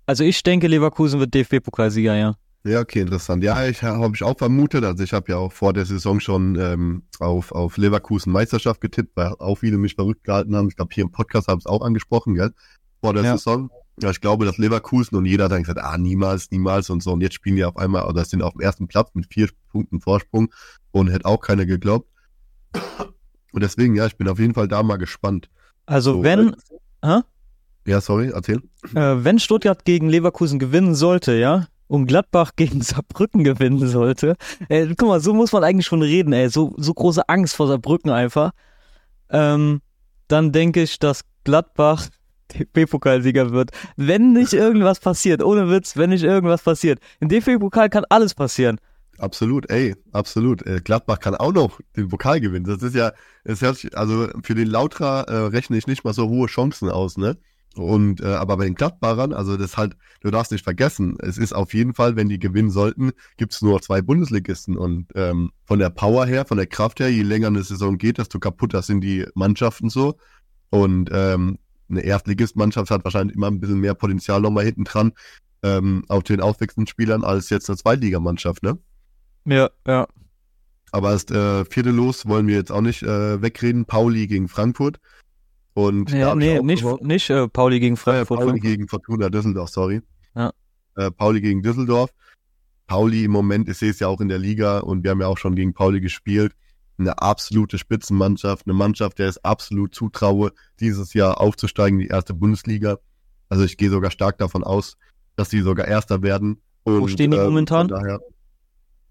Also 0.07 0.25
ich 0.25 0.43
denke, 0.43 0.67
Leverkusen 0.67 1.21
wird 1.21 1.35
DFB-Pokalsieger, 1.35 2.17
ja. 2.17 2.35
Ja, 2.65 2.81
okay, 2.81 3.01
interessant. 3.01 3.45
Ja, 3.45 3.65
ich 3.69 3.83
habe 3.83 4.13
ich 4.15 4.23
auch 4.25 4.37
vermutet. 4.37 4.83
Also 4.83 5.05
ich 5.05 5.13
habe 5.13 5.31
ja 5.31 5.37
auch 5.37 5.53
vor 5.53 5.73
der 5.73 5.85
Saison 5.85 6.19
schon 6.19 6.57
ähm, 6.59 7.03
auf, 7.21 7.53
auf 7.53 7.77
Leverkusen 7.77 8.33
Meisterschaft 8.33 8.81
getippt, 8.81 9.13
weil 9.15 9.35
auch 9.39 9.57
viele 9.57 9.79
mich 9.79 9.95
verrückt 9.95 10.25
gehalten 10.25 10.57
haben. 10.57 10.69
Ich 10.69 10.75
glaube, 10.77 10.93
hier 10.93 11.05
im 11.05 11.13
Podcast 11.13 11.47
habe 11.47 11.59
ich 11.59 11.65
es 11.65 11.71
auch 11.71 11.83
angesprochen, 11.83 12.35
gell? 12.35 12.51
Vor 13.01 13.13
der 13.15 13.23
Ja. 13.23 13.33
Saison. 13.37 13.71
Ja, 14.03 14.11
ich 14.11 14.21
glaube, 14.21 14.45
dass 14.45 14.59
Leverkusen 14.59 15.17
und 15.17 15.27
jeder 15.27 15.45
hat 15.45 15.53
dann 15.53 15.63
gesagt, 15.63 15.79
ah, 15.81 15.97
niemals, 15.97 16.51
niemals 16.51 16.91
und 16.91 17.03
so. 17.03 17.13
Und 17.13 17.21
jetzt 17.21 17.35
spielen 17.35 17.57
die 17.57 17.65
auf 17.65 17.77
einmal, 17.77 18.07
oder 18.09 18.25
sind 18.25 18.43
auf 18.43 18.53
dem 18.53 18.61
ersten 18.61 18.89
Platz 18.89 19.11
mit 19.15 19.33
vier 19.33 19.49
Punkten 19.71 20.01
Vorsprung 20.01 20.53
und 20.91 21.09
hätte 21.09 21.25
auch 21.25 21.41
keiner 21.41 21.67
geglaubt. 21.67 22.09
Und 23.57 23.63
deswegen, 23.63 23.97
ja, 23.97 24.05
ich 24.05 24.19
bin 24.19 24.29
auf 24.29 24.39
jeden 24.39 24.53
Fall 24.53 24.69
da 24.69 24.83
mal 24.83 24.99
gespannt. 24.99 25.49
Also 25.87 26.13
So, 26.13 26.23
wenn, 26.23 26.55
hä? 27.03 27.21
Ja, 27.87 28.03
sorry, 28.03 28.31
erzähl. 28.35 28.61
Äh, 28.95 29.25
wenn 29.25 29.39
Stuttgart 29.39 29.83
gegen 29.87 30.11
Leverkusen 30.11 30.59
gewinnen 30.59 30.95
sollte, 30.95 31.33
ja, 31.37 31.67
und 31.87 32.05
Gladbach 32.05 32.51
gegen 32.57 32.81
Saarbrücken 32.83 33.45
gewinnen 33.45 33.89
sollte, 33.89 34.37
äh, 34.69 34.87
guck 34.89 35.09
mal, 35.09 35.21
so 35.21 35.33
muss 35.33 35.53
man 35.53 35.65
eigentlich 35.65 35.87
schon 35.87 36.03
reden, 36.03 36.35
ey, 36.35 36.51
so, 36.51 36.75
so 36.77 36.93
große 36.93 37.27
Angst 37.31 37.57
vor 37.57 37.67
Saarbrücken 37.67 38.11
einfach, 38.11 38.51
ähm, 39.31 39.81
dann 40.29 40.53
denke 40.53 40.83
ich, 40.83 40.99
dass 40.99 41.23
Gladbach 41.45 42.09
DFB-Pokalsieger 42.53 43.53
wird, 43.53 43.71
wenn 43.97 44.35
nicht 44.35 44.53
irgendwas 44.53 45.01
passiert, 45.01 45.43
ohne 45.43 45.71
Witz, 45.71 45.97
wenn 45.97 46.11
nicht 46.11 46.25
irgendwas 46.25 46.61
passiert. 46.61 46.99
Im 47.21 47.31
DFB-Pokal 47.31 47.89
kann 47.89 48.05
alles 48.11 48.35
passieren. 48.35 48.79
Absolut, 49.19 49.71
ey, 49.71 49.95
absolut. 50.13 50.67
Äh, 50.67 50.81
Gladbach 50.85 51.21
kann 51.21 51.35
auch 51.35 51.53
noch 51.53 51.81
den 51.97 52.09
Pokal 52.09 52.41
gewinnen. 52.41 52.67
Das 52.67 52.83
ist 52.83 52.95
ja, 52.95 53.13
es 53.45 53.63
hört 53.63 53.79
sich, 53.79 53.97
also 53.97 54.29
für 54.43 54.55
den 54.55 54.69
Lautra 54.69 55.23
äh, 55.23 55.37
rechne 55.47 55.79
ich 55.79 55.87
nicht 55.87 56.05
mal 56.05 56.13
so 56.13 56.29
hohe 56.29 56.49
Chancen 56.49 56.91
aus, 56.91 57.17
ne? 57.17 57.39
Und 57.77 58.21
äh, 58.23 58.27
aber 58.27 58.57
bei 58.57 58.65
den 58.65 58.75
Gladbachern, 58.75 59.33
also 59.35 59.57
das 59.57 59.77
halt, 59.77 59.97
du 60.23 60.31
darfst 60.31 60.51
nicht 60.53 60.65
vergessen, 60.65 61.17
es 61.21 61.37
ist 61.39 61.55
auf 61.55 61.75
jeden 61.75 61.95
Fall, 61.95 62.17
wenn 62.17 62.29
die 62.29 62.39
gewinnen 62.39 62.71
sollten, 62.71 63.13
gibt's 63.37 63.61
nur 63.63 63.81
zwei 63.83 64.01
Bundesligisten 64.03 64.77
und 64.79 65.09
ähm, 65.15 65.51
von 65.65 65.79
der 65.79 65.91
Power 65.91 66.25
her, 66.27 66.47
von 66.47 66.57
der 66.57 66.67
Kraft 66.67 67.01
her, 67.01 67.11
je 67.11 67.23
länger 67.23 67.49
eine 67.49 67.63
Saison 67.63 67.99
geht, 67.99 68.19
desto 68.19 68.39
kaputter 68.39 68.83
sind 68.83 69.03
die 69.03 69.27
Mannschaften 69.35 69.91
so. 69.91 70.17
Und 70.71 71.11
ähm, 71.13 71.59
eine 71.89 72.01
Erstligistmannschaft 72.01 72.91
hat 72.91 73.05
wahrscheinlich 73.05 73.37
immer 73.37 73.49
ein 73.49 73.61
bisschen 73.61 73.81
mehr 73.81 73.95
Potenzial 73.95 74.41
nochmal 74.41 74.65
hinten 74.65 74.85
dran. 74.85 75.13
ähm, 75.63 76.05
auf 76.09 76.23
den 76.25 76.41
aufwachsenden 76.41 76.87
Spielern 76.87 77.25
als 77.25 77.51
jetzt 77.51 77.69
eine 77.71 77.77
Zweitligamannschaft, 77.79 78.63
ne? 78.63 78.79
Ja, 79.47 79.71
ja. 79.87 80.07
Aber 80.93 81.13
das 81.13 81.25
äh, 81.31 81.65
vierte 81.65 81.91
Los 81.91 82.27
wollen 82.27 82.47
wir 82.47 82.57
jetzt 82.57 82.73
auch 82.73 82.81
nicht 82.81 83.03
äh, 83.03 83.41
wegreden. 83.43 83.85
Pauli 83.85 84.27
gegen 84.27 84.49
Frankfurt. 84.49 84.99
Und 85.75 86.11
ja 86.11 86.35
nee, 86.35 86.61
nicht, 86.63 86.85
nicht 87.03 87.29
äh, 87.29 87.49
Pauli 87.49 87.81
gegen 87.81 87.95
äh, 87.95 87.99
Frankfurt. 87.99 88.41
Pauli 88.41 88.61
gegen 88.61 88.89
Fortuna 88.89 89.29
Düsseldorf, 89.29 89.69
sorry. 89.69 90.01
Ja. 90.35 90.53
Äh, 90.97 91.11
Pauli 91.11 91.41
gegen 91.41 91.63
Düsseldorf. 91.63 92.11
Pauli 92.87 93.25
im 93.25 93.33
Moment, 93.33 93.69
ich 93.69 93.77
sehe 93.79 93.91
es 93.91 93.99
ja 93.99 94.09
auch 94.09 94.21
in 94.21 94.29
der 94.29 94.39
Liga 94.39 94.79
und 94.79 95.03
wir 95.03 95.11
haben 95.11 95.21
ja 95.21 95.27
auch 95.27 95.39
schon 95.39 95.55
gegen 95.55 95.75
Pauli 95.75 96.01
gespielt. 96.01 96.53
Eine 96.99 97.21
absolute 97.21 97.79
Spitzenmannschaft, 97.79 98.67
eine 98.67 98.75
Mannschaft, 98.75 99.19
der 99.19 99.29
es 99.29 99.45
absolut 99.45 99.95
zutraue, 99.95 100.53
dieses 100.81 101.13
Jahr 101.13 101.41
aufzusteigen 101.41 102.01
in 102.01 102.07
die 102.07 102.11
erste 102.11 102.33
Bundesliga. 102.33 102.99
Also 103.49 103.65
ich 103.65 103.77
gehe 103.77 103.91
sogar 103.91 104.11
stark 104.11 104.39
davon 104.39 104.65
aus, 104.65 104.97
dass 105.37 105.51
sie 105.51 105.61
sogar 105.61 105.87
Erster 105.87 106.23
werden. 106.23 106.63
Und, 106.85 107.11
stehen 107.11 107.33
die 107.33 107.37
ähm, 107.37 107.45
momentan? 107.45 107.89
Daher, 107.89 108.21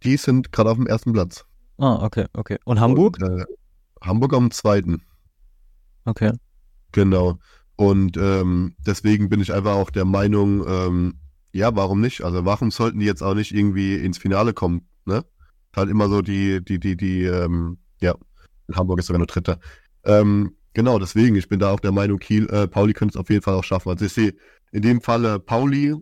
die 0.06 0.18
sind 0.18 0.52
gerade 0.52 0.70
auf 0.72 0.78
dem 0.78 0.88
ersten 0.88 1.14
Platz. 1.14 1.46
Ah, 1.78 2.04
okay, 2.04 2.26
okay. 2.34 2.58
Und 2.66 2.80
Hamburg? 2.80 3.18
Und, 3.22 3.42
äh, 3.42 3.46
Hamburg 4.02 4.34
am 4.34 4.52
zweiten. 4.52 5.02
Okay. 6.06 6.32
Genau. 6.92 7.40
Und 7.76 8.16
ähm, 8.18 8.76
deswegen 8.86 9.30
bin 9.30 9.42
ich 9.42 9.52
einfach 9.54 9.74
auch 9.74 9.90
der 9.90 10.06
Meinung, 10.06 10.66
ähm, 10.68 11.16
ja, 11.52 11.76
warum 11.76 12.00
nicht? 12.02 12.22
Also 12.24 12.46
warum 12.46 12.72
sollten 12.72 13.00
die 13.00 13.06
jetzt 13.06 13.22
auch 13.22 13.34
nicht 13.34 13.54
irgendwie 13.54 13.96
ins 13.96 14.18
Finale 14.18 14.54
kommen? 14.54 14.88
Ne? 15.06 15.26
Halt 15.76 15.90
immer 15.90 16.08
so 16.08 16.22
die, 16.22 16.64
die, 16.64 16.80
die, 16.80 16.96
die, 16.96 17.24
ähm, 17.24 17.78
ja, 18.00 18.16
Hamburg 18.74 19.00
ist 19.00 19.08
sogar 19.08 19.20
nur 19.20 19.28
Dritter. 19.28 19.60
Ähm, 20.06 20.56
genau, 20.74 21.00
deswegen, 21.00 21.36
ich 21.36 21.50
bin 21.50 21.60
da 21.60 21.72
auch 21.72 21.80
der 21.80 21.92
Meinung, 21.92 22.20
Kiel, 22.20 22.48
äh, 22.50 22.68
Pauli 22.68 22.94
könnte 22.94 23.18
es 23.18 23.20
auf 23.20 23.30
jeden 23.30 23.42
Fall 23.42 23.56
auch 23.56 23.64
schaffen. 23.64 23.90
Also 23.90 24.06
ich 24.06 24.14
sehe 24.14 24.36
in 24.72 24.82
dem 24.82 25.02
Falle 25.02 25.40
Pauli 25.40 25.96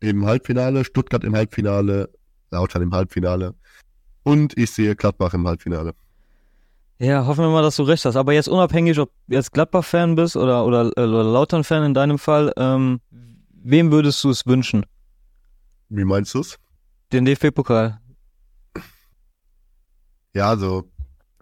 im 0.00 0.26
Halbfinale, 0.26 0.84
Stuttgart 0.84 1.22
im 1.22 1.36
Halbfinale, 1.36 2.10
Lautern 2.52 2.82
im 2.82 2.92
Halbfinale 2.92 3.54
und 4.22 4.56
ich 4.56 4.70
sehe 4.70 4.94
Gladbach 4.94 5.34
im 5.34 5.46
Halbfinale. 5.46 5.94
Ja, 6.98 7.26
hoffen 7.26 7.42
wir 7.42 7.50
mal, 7.50 7.62
dass 7.62 7.76
du 7.76 7.82
recht 7.82 8.04
hast. 8.04 8.14
Aber 8.14 8.32
jetzt 8.32 8.48
unabhängig, 8.48 8.96
ob 9.00 9.10
du 9.26 9.34
jetzt 9.34 9.52
Gladbach-Fan 9.52 10.14
bist 10.14 10.36
oder, 10.36 10.64
oder, 10.64 10.86
oder 10.86 11.24
Lautern-Fan 11.24 11.82
in 11.82 11.94
deinem 11.94 12.18
Fall, 12.18 12.52
ähm, 12.56 13.00
wem 13.50 13.90
würdest 13.90 14.22
du 14.22 14.30
es 14.30 14.46
wünschen? 14.46 14.86
Wie 15.88 16.04
meinst 16.04 16.32
du's? 16.34 16.58
Den 17.12 17.24
DFB-Pokal. 17.24 17.98
Ja, 20.34 20.48
also, 20.48 20.88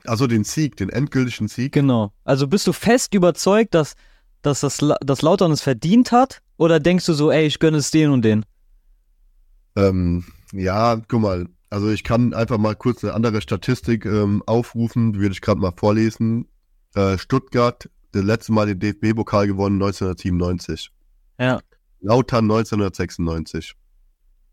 also 0.07 0.27
den 0.27 0.45
Sieg, 0.45 0.77
den 0.77 0.89
endgültigen 0.89 1.49
Sieg. 1.49 1.73
Genau. 1.73 2.13
Also 2.25 2.49
bist 2.49 2.67
du 2.67 2.73
fest 2.73 3.15
überzeugt, 3.15 3.75
dass, 3.75 3.95
dass 4.41 4.61
das, 4.61 4.79
dass 5.03 5.23
Lautern 5.23 5.53
es 5.53 5.61
verdient 5.61 6.11
hat? 6.11 6.41
Oder 6.57 6.81
denkst 6.81 7.05
du 7.05 7.13
so, 7.13 7.31
ey, 7.31 7.47
ich 7.47 7.59
gönne 7.59 7.77
es 7.77 7.91
den 7.91 8.11
und 8.11 8.23
den? 8.23 8.47
Ähm, 9.77 10.25
ja, 10.53 11.01
guck 11.09 11.21
mal. 11.21 11.47
Also 11.71 11.91
ich 11.91 12.03
kann 12.03 12.35
einfach 12.35 12.59
mal 12.59 12.75
kurz 12.75 13.05
eine 13.05 13.15
andere 13.15 13.41
Statistik 13.41 14.05
ähm, 14.05 14.43
aufrufen, 14.47 15.13
die 15.13 15.21
würde 15.21 15.33
ich 15.33 15.41
gerade 15.41 15.61
mal 15.61 15.73
vorlesen. 15.77 16.49
Äh, 16.95 17.17
Stuttgart, 17.17 17.89
das 18.11 18.25
letzte 18.25 18.53
Mal 18.53 18.67
den 18.67 18.81
DFB-Pokal 18.81 19.47
gewonnen 19.47 19.81
1997. 19.81 20.91
Ja. 21.39 21.61
Lautern 22.01 22.45
1996. 22.45 23.75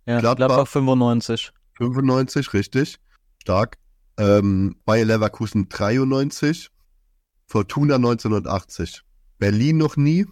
Ja, 0.05 0.19
Gladbach. 0.19 0.47
Gladbach, 0.47 0.67
95. 0.67 1.51
95, 1.77 2.53
richtig. 2.53 2.99
Stark. 3.41 3.77
Ähm, 4.17 4.75
Bayer 4.85 5.05
Leverkusen 5.05 5.69
93. 5.69 6.69
Fortuna 7.47 7.95
1980. 7.95 9.03
Berlin 9.39 9.77
noch 9.77 9.97
nie. 9.97 10.25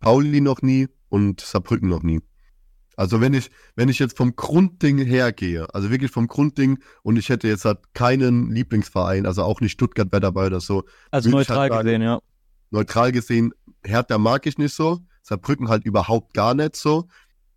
Pauli 0.00 0.40
noch 0.40 0.62
nie. 0.62 0.88
Und 1.08 1.40
Saarbrücken 1.40 1.88
noch 1.88 2.02
nie. 2.02 2.20
Also 2.96 3.20
wenn 3.20 3.34
ich, 3.34 3.50
wenn 3.74 3.90
ich 3.90 3.98
jetzt 3.98 4.16
vom 4.16 4.34
Grundding 4.36 4.98
hergehe, 4.98 5.66
also 5.74 5.90
wirklich 5.90 6.10
vom 6.10 6.26
Grundding 6.28 6.78
und 7.02 7.16
ich 7.18 7.28
hätte 7.28 7.46
jetzt 7.46 7.66
halt 7.66 7.78
keinen 7.92 8.50
Lieblingsverein, 8.50 9.26
also 9.26 9.42
auch 9.42 9.60
nicht 9.60 9.72
Stuttgart 9.72 10.10
wäre 10.10 10.20
dabei 10.20 10.46
oder 10.46 10.60
so, 10.60 10.84
Also 11.10 11.28
neutral 11.28 11.58
halt 11.58 11.72
sagen, 11.72 11.84
gesehen, 11.84 12.02
ja. 12.02 12.20
neutral 12.70 13.12
gesehen, 13.12 13.52
Hertha 13.84 14.16
mag 14.16 14.46
ich 14.46 14.56
nicht 14.56 14.74
so, 14.74 15.00
Saarbrücken 15.22 15.68
halt 15.68 15.84
überhaupt 15.84 16.32
gar 16.32 16.54
nicht 16.54 16.74
so 16.76 17.06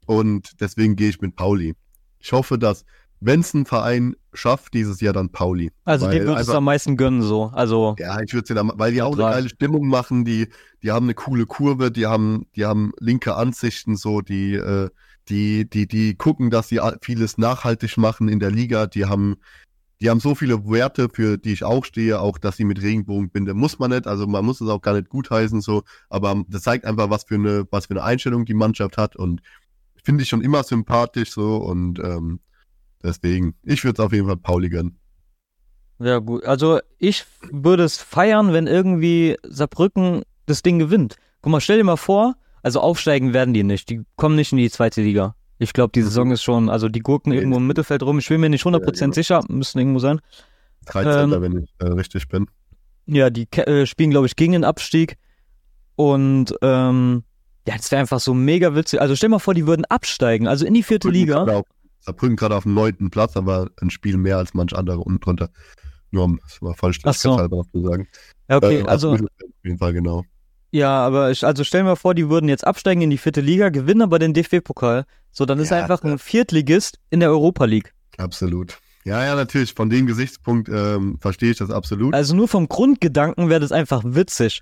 und 0.06 0.60
deswegen 0.60 0.98
gehe 0.98 1.10
ich 1.10 1.22
mit 1.22 1.38
Pauli. 1.38 1.74
Ich 2.20 2.34
hoffe, 2.34 2.60
dass, 2.60 2.84
wenn 3.22 3.40
es 3.40 3.54
ein 3.54 3.66
Verein 3.66 4.18
schafft, 4.34 4.74
dieses 4.74 5.00
Jahr 5.00 5.14
dann 5.14 5.32
Pauli. 5.32 5.72
Also 5.86 6.08
Weil 6.08 6.20
dem 6.20 6.28
würdest 6.28 6.50
du 6.50 6.54
am 6.54 6.66
meisten 6.66 6.98
gönnen, 6.98 7.22
so. 7.22 7.46
Also, 7.54 7.96
Ja, 7.98 8.20
ich 8.22 8.34
würde 8.34 8.48
sie 8.48 8.54
dann, 8.54 8.72
weil 8.76 8.92
die 8.92 9.02
auch 9.02 9.14
eine 9.14 9.24
geile 9.24 9.50
Stimmung 9.50 9.88
machen, 9.88 10.26
die, 10.26 10.50
die 10.84 10.92
haben 10.92 11.06
eine 11.06 11.14
coole 11.14 11.46
Kurve, 11.46 11.92
die 11.92 12.08
haben, 12.08 12.46
die 12.58 12.66
haben 12.66 12.92
linke 13.00 13.36
Ansichten, 13.36 13.96
so, 13.96 14.20
die, 14.20 14.56
äh, 14.56 14.90
die, 15.30 15.70
die, 15.70 15.88
die 15.88 16.16
gucken, 16.16 16.50
dass 16.50 16.70
sie 16.70 16.80
vieles 17.02 17.38
nachhaltig 17.38 17.98
machen 17.98 18.28
in 18.28 18.40
der 18.40 18.52
Liga, 18.52 18.88
die 18.88 19.06
haben, 19.06 19.38
die 20.02 20.10
haben 20.10 20.20
so 20.20 20.36
viele 20.36 20.66
Werte, 20.70 21.10
für 21.12 21.38
die 21.38 21.54
ich 21.54 21.64
auch 21.64 21.86
stehe, 21.86 22.20
auch, 22.20 22.38
dass 22.38 22.58
sie 22.58 22.66
mit 22.66 22.82
Regenbogenbinde 22.82 23.54
muss 23.54 23.80
man 23.80 23.92
nicht, 23.92 24.08
also 24.08 24.28
man 24.28 24.46
muss 24.46 24.62
es 24.62 24.70
auch 24.70 24.82
gar 24.82 24.94
nicht 24.94 25.10
gutheißen, 25.10 25.62
so, 25.62 25.84
aber 26.10 26.44
das 26.48 26.64
zeigt 26.64 26.86
einfach, 26.86 27.10
was 27.10 27.26
für 27.26 27.36
eine, 27.36 27.68
was 27.72 27.88
für 27.88 27.94
eine 27.94 28.04
Einstellung 28.04 28.46
die 28.46 28.54
Mannschaft 28.54 28.98
hat 28.98 29.16
und 29.16 29.42
finde 30.04 30.24
ich 30.24 30.30
schon 30.30 30.42
immer 30.42 30.64
sympathisch, 30.64 31.32
so, 31.32 31.58
und, 31.58 32.00
ähm, 32.00 32.40
deswegen, 33.04 33.56
ich 33.64 33.84
würde 33.84 34.02
es 34.02 34.06
auf 34.06 34.14
jeden 34.14 34.28
Fall 34.28 34.38
Pauli 34.38 34.70
gönnen. 34.70 35.00
ja 36.00 36.20
gut. 36.20 36.44
Also 36.46 36.80
ich 36.98 37.26
würde 37.52 37.84
es 37.84 37.98
feiern, 37.98 38.54
wenn 38.54 38.68
irgendwie 38.68 39.38
Saarbrücken 39.44 40.24
das 40.46 40.62
Ding 40.64 40.80
gewinnt. 40.80 41.18
Guck 41.42 41.52
mal, 41.52 41.62
stell 41.62 41.78
dir 41.78 41.84
mal 41.84 41.98
vor, 41.98 42.36
also 42.64 42.80
aufsteigen 42.82 43.34
werden 43.34 43.54
die 43.54 43.64
nicht. 43.64 43.90
Die 43.90 44.02
kommen 44.16 44.36
nicht 44.36 44.52
in 44.52 44.58
die 44.58 44.70
zweite 44.70 45.02
Liga. 45.02 45.36
Ich 45.58 45.74
glaube, 45.74 45.92
die 45.94 46.00
Mhm. 46.02 46.06
Saison 46.06 46.32
ist 46.32 46.44
schon, 46.44 46.70
also 46.70 46.88
die 46.90 47.02
gurken 47.02 47.34
irgendwo 47.34 47.58
im 47.58 47.68
Mittelfeld 47.68 48.02
rum. 48.04 48.20
Ich 48.20 48.30
bin 48.30 48.40
mir 48.42 48.50
nicht 48.50 48.66
100% 48.66 49.08
Ja, 49.08 49.14
sicher, 49.14 49.42
müssen 49.50 49.78
irgendwo 49.80 50.00
sein. 50.00 50.22
13. 50.86 51.34
Ähm, 51.34 51.42
wenn 51.42 51.58
ich 51.64 51.70
äh, 51.80 51.86
richtig 51.88 52.28
bin. 52.30 52.48
Ja, 53.06 53.30
die 53.30 53.48
äh, 53.52 53.86
spielen, 53.86 54.12
glaube 54.12 54.28
ich, 54.28 54.36
gegen 54.36 54.54
den 54.54 54.64
Abstieg. 54.64 55.18
Und 55.96 56.54
ähm, 56.62 57.24
ja, 57.68 57.76
das 57.76 57.92
wäre 57.92 58.00
einfach 58.00 58.20
so 58.20 58.34
mega 58.34 58.74
witzig. 58.76 59.02
Also 59.02 59.16
stell 59.16 59.30
mal 59.30 59.40
vor, 59.40 59.54
die 59.54 59.68
würden 59.68 59.86
absteigen, 59.86 60.48
also 60.48 60.66
in 60.66 60.74
die 60.74 60.84
vierte 60.84 61.08
Saarbrücken 61.10 61.28
Liga. 61.28 61.44
gerade 61.44 61.58
Auf, 61.58 61.66
Saarbrücken 62.00 62.36
gerade 62.38 62.56
auf 62.56 62.64
dem 62.64 62.74
neunten 62.74 63.10
Platz, 63.10 63.36
aber 63.36 63.70
ein 63.82 63.90
Spiel 63.90 64.18
mehr 64.18 64.38
als 64.38 64.54
manch 64.54 64.74
andere 64.76 65.00
unten 65.00 65.20
drunter. 65.20 65.50
Nur 66.12 66.24
um 66.24 66.40
es 66.48 66.62
mal 66.62 66.74
Ach 67.04 67.14
so. 67.14 67.38
zu 67.38 67.82
sagen. 67.84 68.08
Ja, 68.50 68.58
okay, 68.58 68.80
Äh, 68.80 68.86
also 68.86 69.12
auf 69.12 69.20
jeden 69.64 69.78
Fall 69.78 69.94
genau. 69.94 70.24
Ja, 70.72 70.90
aber 70.90 71.32
ich, 71.32 71.46
also 71.46 71.64
stell 71.64 71.84
mir 71.84 71.96
vor, 71.96 72.14
die 72.14 72.30
würden 72.30 72.50
jetzt 72.50 72.66
absteigen 72.66 73.02
in 73.02 73.10
die 73.10 73.18
vierte 73.18 73.42
Liga, 73.42 73.70
gewinnen 73.70 74.02
aber 74.02 74.20
den 74.20 74.34
DFB-Pokal. 74.34 75.06
So, 75.32 75.46
dann 75.46 75.60
ist 75.60 75.70
Ja, 75.70 75.78
er 75.78 75.84
einfach 75.84 76.04
ein 76.04 76.18
Viertligist 76.20 77.00
in 77.10 77.20
der 77.20 77.30
Europa 77.30 77.66
League. 77.66 77.94
Absolut. 78.18 78.80
Ja, 79.06 79.24
ja, 79.24 79.36
natürlich. 79.36 79.74
Von 79.74 79.90
dem 79.90 80.06
Gesichtspunkt 80.08 80.70
ähm, 80.70 81.18
verstehe 81.22 81.52
ich 81.52 81.58
das 81.58 81.70
absolut. 81.72 82.14
Also 82.14 82.36
nur 82.36 82.48
vom 82.48 82.68
Grundgedanken 82.68 83.50
wäre 83.50 83.60
das 83.60 83.72
einfach 83.72 84.02
witzig. 84.06 84.62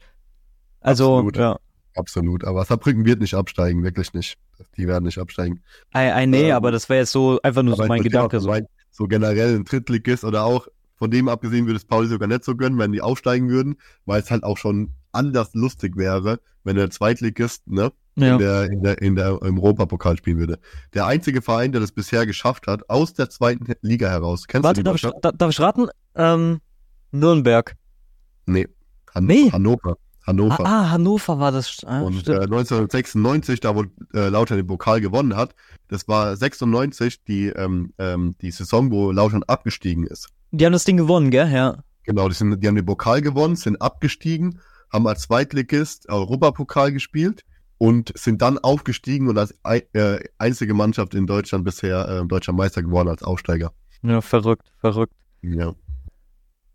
Also, 0.82 1.16
Absolut. 1.16 1.38
ja. 1.38 1.58
Absolut. 1.96 2.46
Aber 2.46 2.64
Saarbrücken 2.64 3.06
wird 3.06 3.20
nicht 3.22 3.34
absteigen, 3.34 3.84
wirklich 3.84 4.14
nicht. 4.14 4.38
Die 4.78 4.88
werden 4.88 5.06
nicht 5.06 5.18
absteigen. 5.18 5.62
Ei, 5.92 6.14
ei, 6.14 6.26
nee, 6.28 6.50
Ähm, 6.50 6.56
aber 6.56 6.72
das 6.72 6.88
wäre 6.90 7.00
jetzt 7.00 7.12
so 7.12 7.40
einfach 7.42 7.64
nur 7.64 7.76
so 7.76 7.86
mein 7.88 8.04
Gedanke. 8.04 8.40
So. 8.40 8.50
mein- 8.50 8.68
so 8.92 9.08
generell 9.08 9.56
ein 9.56 9.64
Drittligist 9.66 10.24
oder 10.24 10.44
auch 10.44 10.68
von 10.96 11.12
dem 11.12 11.28
abgesehen 11.28 11.66
würde 11.66 11.78
es 11.78 11.86
Pauli 11.86 12.08
sogar 12.08 12.28
nicht 12.28 12.44
so 12.44 12.56
gönnen, 12.56 12.78
wenn 12.80 12.92
die 12.92 13.02
aufsteigen 13.02 13.50
würden, 13.50 13.76
weil 14.06 14.22
es 14.22 14.32
halt 14.32 14.44
auch 14.44 14.58
schon 14.58 14.92
anders 15.18 15.54
lustig 15.54 15.98
wäre, 15.98 16.40
wenn 16.64 16.76
der 16.76 16.90
Zweitligist, 16.90 17.68
ne, 17.68 17.92
Ja. 18.16 18.34
in 18.34 18.40
der, 18.40 18.64
in 18.72 18.84
der, 18.84 19.02
in 19.02 19.16
der 19.16 19.42
im 19.42 19.60
Europapokal 19.60 20.18
spielen 20.18 20.38
würde. 20.40 20.60
Der 20.94 21.06
einzige 21.06 21.42
Verein, 21.42 21.72
der 21.72 21.82
das 21.82 21.92
bisher 21.92 22.26
geschafft 22.26 22.68
hat, 22.68 22.90
aus 22.90 23.14
der 23.14 23.30
zweiten 23.30 23.74
Liga 23.82 24.10
heraus. 24.10 24.48
Kennst 24.48 24.64
Warte, 24.64 24.84
du 24.84 24.92
darf 24.92 25.04
ich, 25.04 25.10
darf 25.38 25.52
ich 25.52 25.60
raten? 25.60 25.88
Ähm, 26.16 26.60
Nürnberg. 27.12 27.76
Nee. 28.46 28.68
Han 29.14 29.26
Nee. 29.26 29.52
Hannover. 29.52 29.98
Hannover. 30.26 30.60
Ah, 30.66 30.82
ah, 30.84 30.90
Hannover 30.92 31.40
war 31.40 31.52
das. 31.54 31.78
Ah, 31.86 32.02
Und 32.02 32.16
äh, 32.18 32.20
stimmt. 32.20 32.42
1996, 32.42 33.62
da 33.62 33.76
wo 33.76 33.86
äh, 34.14 34.28
Lautern 34.30 34.58
den 34.58 34.68
Pokal 34.68 35.00
gewonnen 35.00 35.36
hat, 35.38 35.56
das 35.88 36.08
war 36.10 36.36
96 36.36 37.24
die, 37.24 37.48
ähm, 37.48 37.94
ähm, 37.98 38.36
die 38.42 38.52
Saison, 38.52 38.92
wo 38.92 39.12
Lautern 39.12 39.44
abgestiegen 39.44 40.06
ist. 40.06 40.28
die 40.52 40.66
haben 40.66 40.74
das 40.74 40.84
Ding 40.84 40.98
gewonnen, 40.98 41.32
gell? 41.32 41.50
Ja. 41.50 41.78
Genau, 42.04 42.28
die, 42.28 42.36
sind, 42.36 42.62
die 42.62 42.68
haben 42.68 42.76
den 42.76 42.86
Pokal 42.86 43.22
gewonnen, 43.22 43.56
sind 43.56 43.82
abgestiegen, 43.82 44.60
haben 44.92 45.08
als 45.08 45.24
Zweitligist 45.24 46.10
Europapokal 46.10 46.92
gespielt 46.92 47.44
und 47.78 48.12
sind 48.18 48.42
dann 48.42 48.58
aufgestiegen 48.58 49.28
und 49.28 49.38
als 49.38 49.54
äh, 49.64 50.20
einzige 50.38 50.74
Mannschaft 50.74 51.14
in 51.14 51.28
Deutschland 51.28 51.64
bisher 51.64 52.08
äh, 52.08 52.28
deutscher 52.28 52.54
Meister 52.54 52.82
geworden 52.82 53.10
als 53.10 53.24
Aufsteiger. 53.24 53.72
Ja, 54.02 54.22
verrückt, 54.22 54.72
verrückt. 54.80 55.14
Ja. 55.42 55.74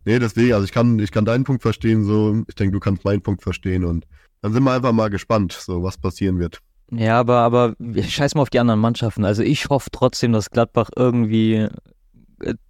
Nee, 0.04 0.18
deswegen, 0.18 0.52
also 0.54 0.64
ich 0.64 0.72
kann, 0.72 0.98
ich 0.98 1.12
kann 1.12 1.24
deinen 1.24 1.44
Punkt 1.44 1.62
verstehen, 1.62 2.04
so, 2.04 2.42
ich 2.48 2.54
denke, 2.54 2.72
du 2.72 2.80
kannst 2.80 3.04
meinen 3.04 3.22
Punkt 3.22 3.42
verstehen 3.42 3.84
und 3.84 4.06
dann 4.40 4.52
sind 4.52 4.64
wir 4.64 4.72
einfach 4.72 4.92
mal 4.92 5.10
gespannt, 5.10 5.52
so 5.52 5.82
was 5.82 5.96
passieren 5.96 6.38
wird. 6.38 6.58
Ja, 6.90 7.18
aber, 7.20 7.38
aber 7.38 7.74
ich 7.78 8.14
scheiß 8.14 8.34
mal 8.34 8.42
auf 8.42 8.50
die 8.50 8.58
anderen 8.58 8.80
Mannschaften. 8.80 9.24
Also 9.24 9.42
ich 9.42 9.68
hoffe 9.68 9.88
trotzdem, 9.90 10.32
dass 10.32 10.50
Gladbach 10.50 10.90
irgendwie 10.94 11.68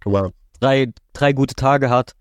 mal, 0.05 0.31
drei, 0.59 0.93
drei 1.11 1.33
gute 1.33 1.55
Tage 1.55 1.89
hat. 1.89 2.13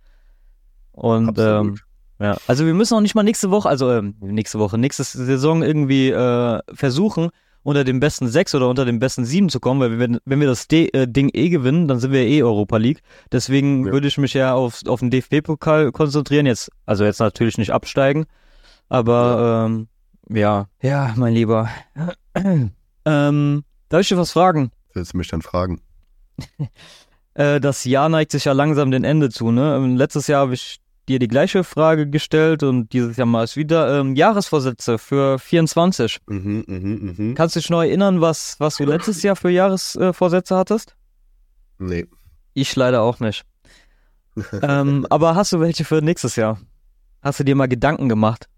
Und 0.92 1.38
ähm. 1.38 1.78
Ja, 2.22 2.36
also 2.46 2.64
wir 2.66 2.74
müssen 2.74 2.94
auch 2.94 3.00
nicht 3.00 3.14
mal 3.14 3.22
nächste 3.22 3.50
Woche, 3.50 3.68
also 3.68 3.90
ähm, 3.90 4.14
nächste 4.20 4.58
Woche, 4.58 4.78
nächste 4.78 5.02
Saison 5.04 5.62
irgendwie 5.62 6.10
äh, 6.10 6.60
versuchen, 6.72 7.30
unter 7.64 7.84
den 7.84 8.00
besten 8.00 8.28
sechs 8.28 8.54
oder 8.54 8.68
unter 8.68 8.84
den 8.84 8.98
besten 8.98 9.24
sieben 9.24 9.48
zu 9.48 9.60
kommen, 9.60 9.80
weil 9.80 9.98
wenn, 9.98 10.18
wenn 10.24 10.40
wir 10.40 10.48
das 10.48 10.66
D 10.68 10.88
äh, 10.88 11.06
Ding 11.06 11.30
eh 11.32 11.48
gewinnen, 11.48 11.88
dann 11.88 12.00
sind 12.00 12.12
wir 12.12 12.22
eh 12.26 12.42
Europa 12.42 12.76
League. 12.76 13.02
Deswegen 13.30 13.86
Ja. 13.86 13.92
würde 13.92 14.08
ich 14.08 14.18
mich 14.18 14.34
ja 14.34 14.54
auf, 14.54 14.80
auf 14.86 15.00
den 15.00 15.10
DFB-Pokal 15.10 15.92
konzentrieren. 15.92 16.46
Jetzt, 16.46 16.70
also 16.86 17.04
jetzt 17.04 17.20
natürlich 17.20 17.58
nicht 17.58 17.70
absteigen, 17.72 18.26
aber 18.88 19.66
ähm, 19.66 19.88
ja, 20.28 20.66
ja, 20.80 21.12
mein 21.16 21.34
Lieber. 21.34 21.68
ähm, 23.04 23.64
darf 23.88 24.00
ich 24.00 24.08
dir 24.08 24.16
was 24.16 24.32
fragen? 24.32 24.70
Willst 24.94 25.12
du 25.12 25.18
mich 25.18 25.28
dann 25.28 25.42
fragen? 25.42 25.80
Äh, 27.34 27.60
das 27.60 27.84
Jahr 27.86 28.10
neigt 28.10 28.30
sich 28.30 28.44
ja 28.44 28.52
langsam 28.52 28.90
dem 28.90 29.04
Ende 29.04 29.30
zu, 29.30 29.52
ne? 29.52 29.76
Ähm, 29.76 29.96
letztes 29.96 30.26
Jahr 30.26 30.42
habe 30.42 30.52
ich 30.52 30.81
dir 31.08 31.18
die 31.18 31.28
gleiche 31.28 31.64
Frage 31.64 32.08
gestellt 32.08 32.62
und 32.62 32.92
dieses 32.92 33.16
Jahr 33.16 33.26
mal 33.26 33.46
wieder. 33.54 34.00
Ähm, 34.00 34.14
Jahresvorsätze 34.14 34.98
für 34.98 35.38
24. 35.38 36.18
Mhm, 36.26 36.64
mhm, 36.66 37.14
mhm. 37.16 37.34
Kannst 37.34 37.56
du 37.56 37.60
dich 37.60 37.70
noch 37.70 37.82
erinnern, 37.82 38.20
was, 38.20 38.56
was 38.58 38.76
du 38.76 38.84
letztes 38.84 39.22
Jahr 39.22 39.36
für 39.36 39.50
Jahresvorsätze 39.50 40.56
hattest? 40.56 40.96
Nee. 41.78 42.06
Ich 42.54 42.74
leider 42.76 43.02
auch 43.02 43.20
nicht. 43.20 43.44
ähm, 44.62 45.06
aber 45.10 45.34
hast 45.34 45.52
du 45.52 45.60
welche 45.60 45.84
für 45.84 46.02
nächstes 46.02 46.36
Jahr? 46.36 46.60
Hast 47.22 47.40
du 47.40 47.44
dir 47.44 47.54
mal 47.54 47.68
Gedanken 47.68 48.08
gemacht? 48.08 48.48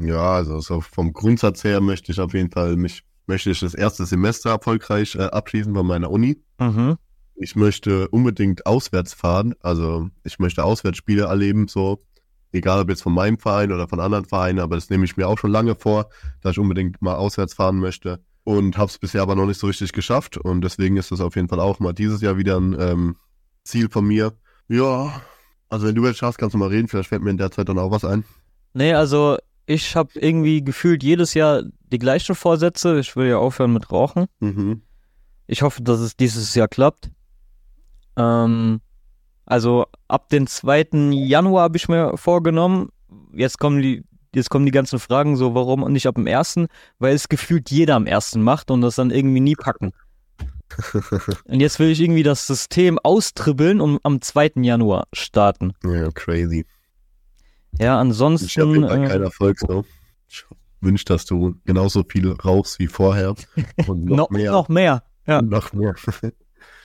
Ja, 0.00 0.34
also 0.34 0.60
so 0.60 0.80
vom 0.80 1.12
Grundsatz 1.12 1.62
her 1.62 1.80
möchte 1.80 2.10
ich 2.10 2.20
auf 2.20 2.34
jeden 2.34 2.50
Fall 2.50 2.76
mich 2.76 3.04
möchte 3.26 3.50
ich 3.50 3.60
das 3.60 3.74
erste 3.74 4.04
Semester 4.04 4.50
erfolgreich 4.50 5.14
äh, 5.14 5.22
abschließen 5.22 5.72
bei 5.72 5.82
meiner 5.82 6.10
Uni. 6.10 6.42
Mhm. 6.58 6.96
Ich 7.34 7.56
möchte 7.56 8.08
unbedingt 8.08 8.66
auswärts 8.66 9.14
fahren, 9.14 9.54
also 9.60 10.10
ich 10.24 10.38
möchte 10.38 10.64
Auswärtsspiele 10.64 11.24
erleben, 11.24 11.68
so 11.68 12.04
egal 12.52 12.80
ob 12.80 12.90
jetzt 12.90 13.02
von 13.02 13.14
meinem 13.14 13.38
Verein 13.38 13.72
oder 13.72 13.88
von 13.88 14.00
anderen 14.00 14.26
Vereinen, 14.26 14.60
aber 14.60 14.76
das 14.76 14.90
nehme 14.90 15.04
ich 15.04 15.16
mir 15.16 15.26
auch 15.26 15.38
schon 15.38 15.50
lange 15.50 15.74
vor, 15.74 16.08
dass 16.42 16.52
ich 16.52 16.58
unbedingt 16.58 17.00
mal 17.00 17.14
auswärts 17.14 17.54
fahren 17.54 17.78
möchte 17.78 18.22
und 18.44 18.76
habe 18.76 18.90
es 18.90 18.98
bisher 18.98 19.22
aber 19.22 19.34
noch 19.34 19.46
nicht 19.46 19.58
so 19.58 19.66
richtig 19.66 19.92
geschafft 19.92 20.36
und 20.36 20.62
deswegen 20.62 20.96
ist 20.96 21.10
das 21.10 21.20
auf 21.20 21.36
jeden 21.36 21.48
Fall 21.48 21.60
auch 21.60 21.80
mal 21.80 21.92
dieses 21.92 22.20
Jahr 22.20 22.36
wieder 22.36 22.58
ein 22.58 22.76
ähm, 22.78 23.16
Ziel 23.64 23.88
von 23.88 24.04
mir. 24.04 24.34
Ja, 24.68 25.22
also 25.68 25.86
wenn 25.86 25.94
du 25.94 26.06
jetzt 26.06 26.18
schaffst, 26.18 26.38
kannst 26.38 26.54
du 26.54 26.58
mal 26.58 26.68
reden, 26.68 26.88
vielleicht 26.88 27.08
fällt 27.08 27.22
mir 27.22 27.30
in 27.30 27.38
der 27.38 27.50
Zeit 27.50 27.68
dann 27.68 27.78
auch 27.78 27.90
was 27.90 28.04
ein. 28.04 28.24
Nee, 28.74 28.92
also 28.92 29.38
ich 29.66 29.96
habe 29.96 30.10
irgendwie 30.14 30.62
gefühlt 30.62 31.02
jedes 31.02 31.34
Jahr 31.34 31.62
die 31.92 31.98
gleichen 31.98 32.34
Vorsätze. 32.34 32.98
Ich 32.98 33.16
will 33.16 33.28
ja 33.28 33.38
aufhören 33.38 33.72
mit 33.72 33.90
Rauchen. 33.90 34.26
Mhm. 34.40 34.82
Ich 35.46 35.62
hoffe, 35.62 35.82
dass 35.82 36.00
es 36.00 36.16
dieses 36.16 36.54
Jahr 36.54 36.68
klappt. 36.68 37.10
Ähm, 38.16 38.80
also 39.46 39.86
ab 40.08 40.28
den 40.28 40.46
2. 40.46 40.88
Januar 41.12 41.64
habe 41.64 41.76
ich 41.76 41.88
mir 41.88 42.16
vorgenommen. 42.16 42.90
Jetzt 43.32 43.58
kommen 43.58 43.82
die, 43.82 44.04
jetzt 44.34 44.50
kommen 44.50 44.66
die 44.66 44.72
ganzen 44.72 44.98
Fragen 44.98 45.36
so, 45.36 45.54
warum 45.54 45.90
nicht 45.92 46.06
ab 46.06 46.14
dem 46.14 46.26
1., 46.26 46.66
weil 46.98 47.14
es 47.14 47.28
gefühlt 47.28 47.70
jeder 47.70 47.96
am 47.96 48.06
1. 48.06 48.36
macht 48.36 48.70
und 48.70 48.80
das 48.80 48.96
dann 48.96 49.10
irgendwie 49.10 49.40
nie 49.40 49.56
packen. 49.56 49.92
Und 51.44 51.60
jetzt 51.60 51.78
will 51.78 51.90
ich 51.90 52.00
irgendwie 52.00 52.22
das 52.22 52.46
System 52.46 52.98
austribbeln 52.98 53.82
und 53.82 54.00
am 54.04 54.22
2. 54.22 54.52
Januar 54.62 55.06
starten. 55.12 55.74
Ja, 55.84 56.10
crazy. 56.12 56.64
Ja, 57.78 57.78
Ich 57.78 57.88
habe 57.88 57.98
ansonsten. 58.00 58.48
Fall 58.58 59.04
Äh, 59.04 59.08
keinen 59.08 59.22
Erfolg 59.22 59.58
so. 59.58 59.84
Ich 60.28 60.44
wünsche, 60.80 61.04
dass 61.04 61.26
du 61.26 61.56
genauso 61.64 62.04
viel 62.08 62.32
rauchst 62.32 62.78
wie 62.78 62.86
vorher 62.86 63.34
und 63.86 64.06
noch 64.06 64.16
noch, 64.16 64.30
mehr. 64.30 64.52
noch 64.52 64.68
mehr. 64.68 65.02
Ja. 65.26 65.40
Und 65.40 65.50
noch 65.50 65.72
mehr. 65.72 65.94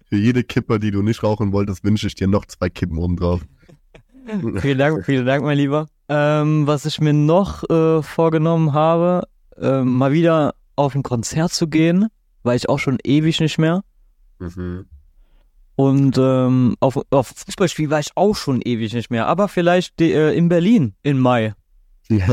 Für 0.10 0.16
jede 0.18 0.44
Kippe, 0.44 0.80
die 0.80 0.92
du 0.92 1.02
nicht 1.02 1.24
rauchen 1.24 1.52
wolltest, 1.52 1.84
wünsche 1.84 2.08
ich 2.08 2.16
dir 2.16 2.28
noch 2.28 2.46
zwei 2.46 2.70
Kippen 2.70 2.98
oben 2.98 3.18
drauf. 3.18 3.42
Vielen 4.62 4.78
Dank, 4.78 5.06
vielen 5.06 5.26
Dank, 5.26 5.44
mein 5.44 5.58
Lieber. 5.58 5.88
Ähm, 6.10 6.68
was 6.68 6.86
ich 6.86 7.00
mir 7.00 7.14
noch 7.14 7.64
äh, 7.70 8.04
vorgenommen 8.04 8.74
habe, 8.74 9.24
äh, 9.58 9.84
mal 9.84 10.12
wieder 10.12 10.54
auf 10.76 10.96
ein 10.96 11.04
Konzert 11.04 11.54
zu 11.54 11.68
gehen, 11.68 12.08
weil 12.44 12.58
ich 12.58 12.68
auch 12.68 12.80
schon 12.80 12.98
ewig 13.06 13.40
nicht 13.40 13.58
mehr. 13.58 13.84
Mhm. 14.40 14.86
Und 15.76 16.18
ähm, 16.18 16.76
auf, 16.80 17.00
auf 17.12 17.28
Fußballspiel 17.28 17.90
war 17.90 18.00
ich 18.00 18.10
auch 18.16 18.36
schon 18.36 18.62
ewig 18.62 18.94
nicht 18.94 19.12
mehr. 19.12 19.28
Aber 19.28 19.48
vielleicht 19.48 20.00
die, 20.00 20.12
äh, 20.12 20.36
in 20.36 20.50
Berlin 20.50 20.96
im 21.04 21.20
Mai. 21.20 21.54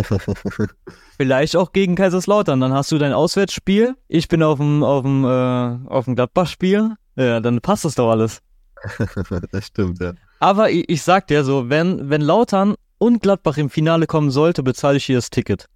Vielleicht 1.17 1.57
auch 1.57 1.73
gegen 1.73 1.97
Kaiserslautern. 1.97 2.61
Dann 2.61 2.73
hast 2.73 2.93
du 2.93 2.99
dein 2.99 3.13
Auswärtsspiel. 3.13 3.97
Ich 4.09 4.29
bin 4.29 4.43
auf 4.43 4.59
dem 4.59 4.85
auf 4.85 5.03
dem 5.03 5.25
äh, 5.25 5.89
auf 5.89 6.05
dem 6.05 6.15
Gladbach-Spiel. 6.15 6.95
Ja, 7.17 7.41
dann 7.41 7.61
passt 7.61 7.85
das 7.85 7.95
doch 7.95 8.11
alles. 8.11 8.43
das 9.53 9.67
stimmt, 9.67 10.01
ja. 10.01 10.13
Aber 10.41 10.71
ich, 10.71 10.89
ich 10.89 11.03
sag 11.03 11.27
dir 11.29 11.45
so, 11.45 11.69
wenn 11.71 12.11
wenn 12.11 12.21
Lautern 12.21 12.75
und 12.99 13.23
Gladbach 13.23 13.57
im 13.57 13.71
Finale 13.71 14.07
kommen 14.07 14.31
sollte, 14.31 14.63
bezahle 14.63 14.97
ich 14.97 15.05
hier 15.05 15.17
das 15.17 15.31
Ticket. 15.31 15.67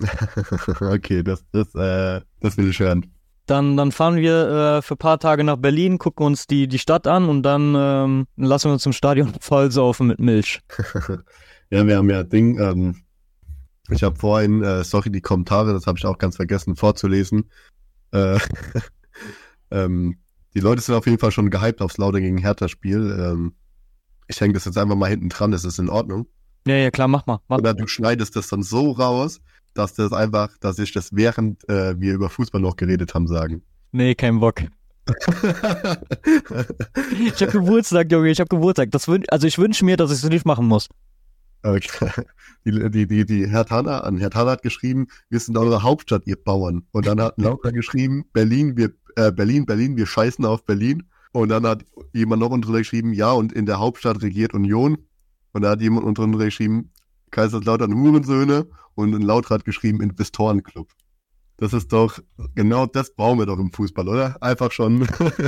okay, 0.80 1.22
das, 1.22 1.44
das, 1.52 1.74
äh, 1.74 2.20
das 2.40 2.56
will 2.56 2.70
ich 2.70 2.80
hören. 2.80 3.12
Dann, 3.46 3.76
dann 3.76 3.92
fahren 3.92 4.16
wir 4.16 4.48
äh, 4.78 4.82
für 4.82 4.94
ein 4.94 4.98
paar 4.98 5.18
Tage 5.18 5.44
nach 5.44 5.56
Berlin, 5.56 5.98
gucken 5.98 6.26
uns 6.26 6.46
die, 6.46 6.68
die 6.68 6.78
Stadt 6.78 7.06
an 7.06 7.28
und 7.28 7.42
dann 7.42 7.74
ähm, 7.76 8.26
lassen 8.36 8.68
wir 8.68 8.72
uns 8.72 8.86
im 8.86 8.92
Stadion 8.92 9.32
vollsaufen 9.40 10.06
mit 10.06 10.20
Milch. 10.20 10.60
ja, 11.70 11.86
wir 11.86 11.96
haben 11.96 12.10
ja 12.10 12.22
Ding, 12.22 12.58
ähm, 12.60 13.02
ich 13.90 14.02
habe 14.02 14.16
vorhin, 14.16 14.62
äh, 14.62 14.84
sorry, 14.84 15.10
die 15.10 15.20
Kommentare, 15.20 15.72
das 15.72 15.86
habe 15.86 15.98
ich 15.98 16.06
auch 16.06 16.18
ganz 16.18 16.36
vergessen 16.36 16.76
vorzulesen. 16.76 17.50
Äh, 18.12 18.38
ähm, 19.70 20.18
die 20.54 20.60
Leute 20.60 20.82
sind 20.82 20.94
auf 20.94 21.06
jeden 21.06 21.18
Fall 21.18 21.30
schon 21.30 21.50
gehypt 21.50 21.80
aufs 21.80 21.98
Lauder 21.98 22.20
gegen 22.20 22.38
Hertha-Spiel. 22.38 23.16
Ähm, 23.18 23.54
ich 24.28 24.40
hänge 24.40 24.54
das 24.54 24.64
jetzt 24.64 24.78
einfach 24.78 24.96
mal 24.96 25.08
hinten 25.08 25.28
dran, 25.28 25.50
das 25.50 25.64
ist 25.64 25.78
in 25.78 25.88
Ordnung. 25.88 26.26
Ja, 26.66 26.76
ja, 26.76 26.90
klar, 26.90 27.08
mach 27.08 27.26
mal. 27.26 27.40
Mach. 27.48 27.58
Oder 27.58 27.74
du 27.74 27.86
schneidest 27.86 28.36
das 28.36 28.48
dann 28.48 28.62
so 28.62 28.92
raus, 28.92 29.40
dass 29.74 29.94
das 29.94 30.12
einfach, 30.12 30.56
dass 30.58 30.78
ich 30.78 30.92
das 30.92 31.14
während 31.14 31.68
äh, 31.68 31.98
wir 32.00 32.14
über 32.14 32.30
Fußball 32.30 32.60
noch 32.60 32.76
geredet 32.76 33.14
haben 33.14 33.26
sagen. 33.26 33.62
Nee, 33.90 34.14
kein 34.14 34.40
Bock. 34.40 34.62
Ich 37.18 37.42
hab 37.42 37.50
Geburtstag, 37.50 38.12
Junge, 38.12 38.30
ich 38.30 38.40
hab 38.40 38.48
Geburtstag. 38.48 38.90
Das 38.92 39.08
wün 39.08 39.24
also 39.28 39.46
ich 39.46 39.58
wünsche 39.58 39.84
mir, 39.84 39.96
dass 39.96 40.12
ich 40.12 40.22
es 40.22 40.28
nicht 40.28 40.46
machen 40.46 40.66
muss. 40.66 40.88
Okay. 41.62 42.08
Die, 42.64 42.90
die, 42.90 43.06
die, 43.08 43.26
die 43.26 43.48
Herr 43.48 43.64
Tanner, 43.64 44.04
an 44.04 44.18
Herr 44.18 44.30
Tanner 44.30 44.52
hat 44.52 44.62
geschrieben, 44.62 45.08
wir 45.28 45.40
sind 45.40 45.58
eure 45.58 45.82
Hauptstadt, 45.82 46.22
ihr 46.26 46.36
Bauern. 46.36 46.86
Und 46.92 47.06
dann 47.06 47.20
hat 47.20 47.36
Lauter 47.38 47.72
geschrieben, 47.72 48.24
Berlin, 48.32 48.76
wir, 48.76 48.92
äh, 49.16 49.32
Berlin, 49.32 49.66
Berlin, 49.66 49.96
wir 49.96 50.06
scheißen 50.06 50.44
auf 50.44 50.64
Berlin. 50.64 51.04
Und 51.32 51.48
dann 51.48 51.66
hat 51.66 51.84
jemand 52.12 52.40
noch 52.40 52.50
drunter 52.50 52.72
geschrieben, 52.72 53.12
ja, 53.12 53.32
und 53.32 53.52
in 53.52 53.66
der 53.66 53.78
Hauptstadt 53.78 54.22
regiert 54.22 54.54
Union. 54.54 54.98
Und 55.52 55.62
da 55.62 55.70
hat 55.70 55.80
jemand 55.80 56.18
drunter 56.18 56.44
geschrieben, 56.44 56.90
Kaiserslautern 57.30 57.94
Hurensöhne. 57.94 58.66
Und 58.94 59.14
ein 59.14 59.22
Lauter 59.22 59.54
hat 59.54 59.64
geschrieben, 59.64 60.02
Investorenclub. 60.02 60.88
Das 61.56 61.72
ist 61.72 61.92
doch, 61.92 62.18
genau 62.54 62.86
das 62.86 63.14
brauchen 63.14 63.38
wir 63.38 63.46
doch 63.46 63.58
im 63.58 63.72
Fußball, 63.72 64.08
oder? 64.08 64.36
Einfach 64.42 64.72
schon 64.72 65.06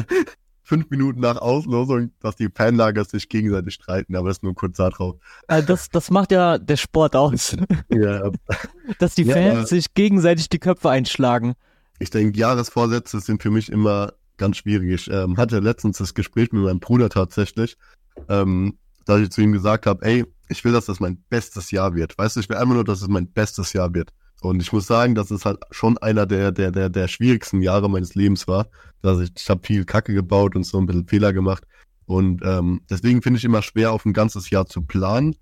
fünf 0.62 0.88
Minuten 0.90 1.20
nach 1.20 1.36
Auslosung, 1.36 2.10
dass 2.20 2.36
die 2.36 2.48
Fanlager 2.48 3.04
sich 3.04 3.28
gegenseitig 3.28 3.74
streiten, 3.74 4.16
aber 4.16 4.28
das 4.28 4.38
ist 4.38 4.42
nur 4.42 4.54
kurz 4.54 4.78
da 4.78 4.90
drauf. 4.90 5.16
Also 5.46 5.66
das, 5.66 5.90
das 5.90 6.10
macht 6.10 6.32
ja 6.32 6.58
der 6.58 6.76
Sport 6.76 7.14
aus. 7.14 7.56
Ja, 7.90 8.30
Dass 8.98 9.14
die 9.14 9.24
Ja, 9.24 9.34
Fans 9.34 9.68
sich 9.68 9.92
gegenseitig 9.94 10.48
die 10.48 10.58
Köpfe 10.58 10.90
einschlagen. 10.90 11.54
Ich 11.98 12.10
denke, 12.10 12.38
Jahresvorsätze 12.38 13.20
sind 13.20 13.42
für 13.42 13.50
mich 13.50 13.70
immer 13.70 14.12
ganz 14.36 14.58
schwierig. 14.58 14.90
Ich 14.90 15.10
ähm, 15.10 15.36
hatte 15.36 15.60
letztens 15.60 15.98
das 15.98 16.14
Gespräch 16.14 16.52
mit 16.52 16.62
meinem 16.62 16.80
Bruder 16.80 17.08
tatsächlich, 17.08 17.76
ähm, 18.28 18.78
dass 19.04 19.20
ich 19.20 19.30
zu 19.30 19.42
ihm 19.42 19.52
gesagt 19.52 19.86
habe, 19.86 20.04
ey, 20.04 20.24
ich 20.48 20.64
will, 20.64 20.72
dass 20.72 20.86
das 20.86 21.00
mein 21.00 21.22
bestes 21.28 21.70
Jahr 21.70 21.94
wird. 21.94 22.18
Weißt 22.18 22.36
du, 22.36 22.40
ich 22.40 22.48
will 22.48 22.56
einfach 22.56 22.74
nur, 22.74 22.84
dass 22.84 23.02
es 23.02 23.08
mein 23.08 23.28
bestes 23.28 23.72
Jahr 23.72 23.94
wird. 23.94 24.10
Und 24.40 24.60
ich 24.60 24.72
muss 24.72 24.86
sagen, 24.86 25.14
dass 25.14 25.30
es 25.30 25.44
halt 25.46 25.58
schon 25.70 25.96
einer 25.98 26.26
der, 26.26 26.52
der, 26.52 26.70
der, 26.70 26.90
der 26.90 27.08
schwierigsten 27.08 27.62
Jahre 27.62 27.88
meines 27.88 28.14
Lebens 28.14 28.46
war. 28.46 28.66
Dass 29.00 29.20
ich, 29.20 29.30
ich 29.36 29.48
habe 29.48 29.66
viel 29.66 29.84
Kacke 29.84 30.12
gebaut 30.12 30.54
und 30.54 30.64
so 30.64 30.78
ein 30.78 30.86
bisschen 30.86 31.06
Fehler 31.06 31.32
gemacht. 31.32 31.64
Und 32.06 32.42
ähm, 32.44 32.82
deswegen 32.90 33.22
finde 33.22 33.38
ich 33.38 33.44
immer 33.44 33.62
schwer, 33.62 33.92
auf 33.92 34.04
ein 34.04 34.12
ganzes 34.12 34.50
Jahr 34.50 34.66
zu 34.66 34.82
planen, 34.82 35.36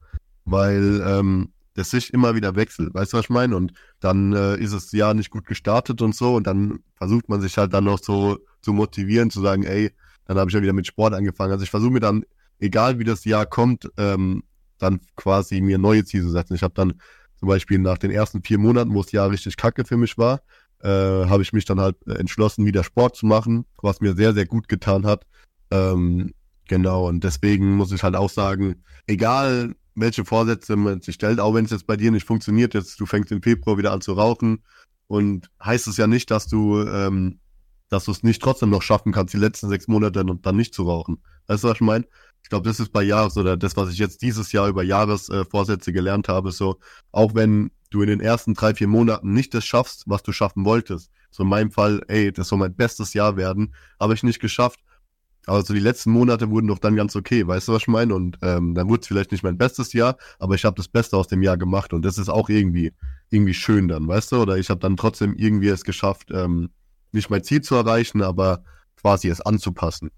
weil 0.45 1.03
ähm, 1.05 1.53
das 1.75 1.91
sich 1.91 2.13
immer 2.13 2.35
wieder 2.35 2.57
wechselt. 2.57 2.95
Weißt 2.95 3.13
du, 3.13 3.19
was 3.19 3.27
ich 3.27 3.31
meine? 3.31 3.57
Und 3.57 3.73
dann 4.01 4.33
äh, 4.33 4.57
ist 4.57 4.75
das 4.75 4.93
Jahr 4.93 5.15
nicht 5.15 5.31
gut 5.31 5.47
gestartet 5.47 6.03
und 6.03 6.15
so 6.15 6.37
und 6.37 6.47
dann 6.47 6.81
versucht 6.97 7.29
man 7.29 7.41
sich 7.41 7.57
halt 7.57 7.73
dann 7.73 7.85
noch 7.85 7.99
so 7.99 8.39
zu 8.61 8.73
motivieren, 8.73 9.31
zu 9.31 9.41
sagen, 9.41 9.65
ey, 9.65 9.93
dann 10.27 10.39
habe 10.39 10.51
ich 10.51 10.55
ja 10.55 10.63
wieder 10.63 10.73
mit 10.73 10.87
Sport 10.87 11.15
angefangen. 11.15 11.53
Also 11.53 11.65
ich 11.65 11.71
versuche 11.71 11.93
mir 11.93 12.01
dann, 12.01 12.25
egal 12.59 12.99
wie 12.99 13.05
das 13.05 13.25
Jahr 13.25 13.47
kommt, 13.47 13.91
ähm, 13.97 14.45
dann 14.79 15.01
quasi 15.17 15.61
mir 15.61 15.79
neue 15.79 16.05
Ziele 16.05 16.25
zu 16.25 16.31
setzen. 16.31 16.55
Ich 16.55 16.63
habe 16.63 16.75
dann 16.75 16.95
zum 17.39 17.49
Beispiel 17.49 17.79
nach 17.79 17.99
den 17.99 18.11
ersten 18.11 18.43
vier 18.43 18.59
Monaten, 18.59 18.95
wo 18.95 19.03
das 19.03 19.13
Jahr 19.13 19.31
richtig 19.31 19.57
kacke 19.57 19.85
für 19.85 19.97
mich 19.97 20.19
war, 20.19 20.43
äh, 20.81 20.89
habe 20.89 21.43
ich 21.43 21.53
mich 21.53 21.65
dann 21.65 21.81
halt 21.81 21.97
äh, 22.07 22.15
entschlossen, 22.15 22.67
wieder 22.67 22.85
Sport 22.85 23.17
zu 23.17 23.27
machen, 23.27 23.65
was 23.81 24.01
mir 24.01 24.15
sehr, 24.15 24.33
sehr 24.35 24.47
gut 24.47 24.69
getan 24.69 25.07
hat. 25.07 25.27
Ähm, 25.71 26.35
genau, 26.69 27.09
und 27.09 27.25
deswegen 27.25 27.73
muss 27.73 27.93
ich 27.93 28.03
halt 28.03 28.17
auch 28.17 28.31
sagen, 28.31 28.83
egal 29.07 29.75
welche 29.95 30.25
Vorsätze 30.25 30.77
man 30.77 31.01
sich 31.01 31.17
stellt, 31.17 31.41
auch 31.41 31.55
wenn 31.55 31.65
es 31.65 31.71
jetzt 31.71 31.87
bei 31.87 31.97
dir 31.97 32.11
nicht 32.11 32.27
funktioniert, 32.27 32.75
jetzt 32.75 32.99
du 33.01 33.07
fängst 33.07 33.33
im 33.33 33.43
Februar 33.43 33.79
wieder 33.79 33.93
an 33.93 34.01
zu 34.01 34.13
rauchen 34.13 34.63
und 35.07 35.51
heißt 35.63 35.87
es 35.89 35.97
ja 35.97 36.07
nicht, 36.07 36.31
dass 36.31 36.47
du, 36.49 36.81
ähm, 36.81 37.41
dass 37.89 38.05
du 38.05 38.11
es 38.13 38.23
nicht 38.23 38.43
trotzdem 38.43 38.71
noch 38.71 38.83
schaffen 38.83 39.13
kannst, 39.13 39.35
die 39.35 39.39
letzten 39.39 39.69
sechs 39.69 39.89
Monate 39.89 40.25
dann, 40.25 40.41
dann 40.41 40.57
nicht 40.57 40.75
zu 40.75 40.85
rauchen. 40.85 41.23
Weißt 41.47 41.65
du, 41.65 41.69
was 41.69 41.75
ich 41.75 41.81
meine? 41.83 42.07
Ich 42.43 42.49
glaube, 42.49 42.69
das 42.69 42.81
ist 42.81 42.93
bei 42.93 43.03
Jahres 43.03 43.37
oder 43.37 43.57
das, 43.57 43.77
was 43.77 43.91
ich 43.91 43.99
jetzt 43.99 44.23
dieses 44.23 44.53
Jahr 44.53 44.69
über 44.69 44.83
Jahresvorsätze 44.83 45.91
äh, 45.91 45.95
gelernt 45.95 46.29
habe, 46.29 46.53
so, 46.53 46.79
auch 47.13 47.35
wenn 47.35 47.71
du 47.91 48.03
in 48.03 48.09
den 48.09 48.21
ersten 48.21 48.55
drei, 48.55 48.75
vier 48.75 48.89
Monaten 48.89 49.33
nicht 49.33 49.55
das 49.55 49.65
schaffst, 49.65 50.05
was 50.07 50.23
du 50.23 50.33
schaffen 50.33 50.65
wolltest, 50.65 51.11
So 51.31 51.43
in 51.43 51.49
meinem 51.49 51.71
Fall, 51.71 52.03
ey, 52.09 52.33
das 52.33 52.49
soll 52.49 52.59
mein 52.59 52.75
bestes 52.75 53.15
Jahr 53.15 53.37
werden, 53.37 53.75
habe 54.01 54.15
ich 54.15 54.23
nicht 54.23 54.41
geschafft. 54.41 54.81
Aber 55.47 55.63
so 55.63 55.75
die 55.75 55.81
letzten 55.81 56.13
Monate 56.13 56.51
wurden 56.51 56.69
doch 56.69 56.79
dann 56.79 56.95
ganz 56.95 57.17
okay, 57.17 57.47
weißt 57.47 57.69
du, 57.69 57.73
was 57.73 57.83
ich 57.83 57.89
meine? 57.89 58.15
Und 58.15 58.39
ähm, 58.43 58.75
dann 58.75 58.89
wurde 58.89 59.01
es 59.01 59.09
vielleicht 59.09 59.33
nicht 59.33 59.43
mein 59.43 59.59
bestes 59.59 59.93
Jahr, 59.93 60.17
aber 60.39 60.55
ich 60.55 60.65
habe 60.65 60.77
das 60.77 60.89
Beste 60.89 61.17
aus 61.17 61.27
dem 61.29 61.43
Jahr 61.43 61.57
gemacht 61.57 61.93
und 61.93 62.05
das 62.05 62.19
ist 62.19 62.29
auch 62.29 62.49
irgendwie 62.49 62.93
irgendwie 63.31 63.55
schön 63.55 63.89
dann, 63.89 64.07
weißt 64.07 64.33
du? 64.33 64.43
Oder 64.43 64.59
ich 64.59 64.71
habe 64.71 64.81
dann 64.81 64.97
trotzdem 64.97 65.35
irgendwie 65.35 65.69
es 65.69 65.85
geschafft, 65.85 66.31
ähm, 66.33 66.71
nicht 67.13 67.31
mein 67.31 67.43
Ziel 67.43 67.61
zu 67.61 67.75
erreichen, 67.75 68.23
aber 68.23 68.63
quasi 69.01 69.29
es 69.29 69.41
anzupassen. 69.41 70.11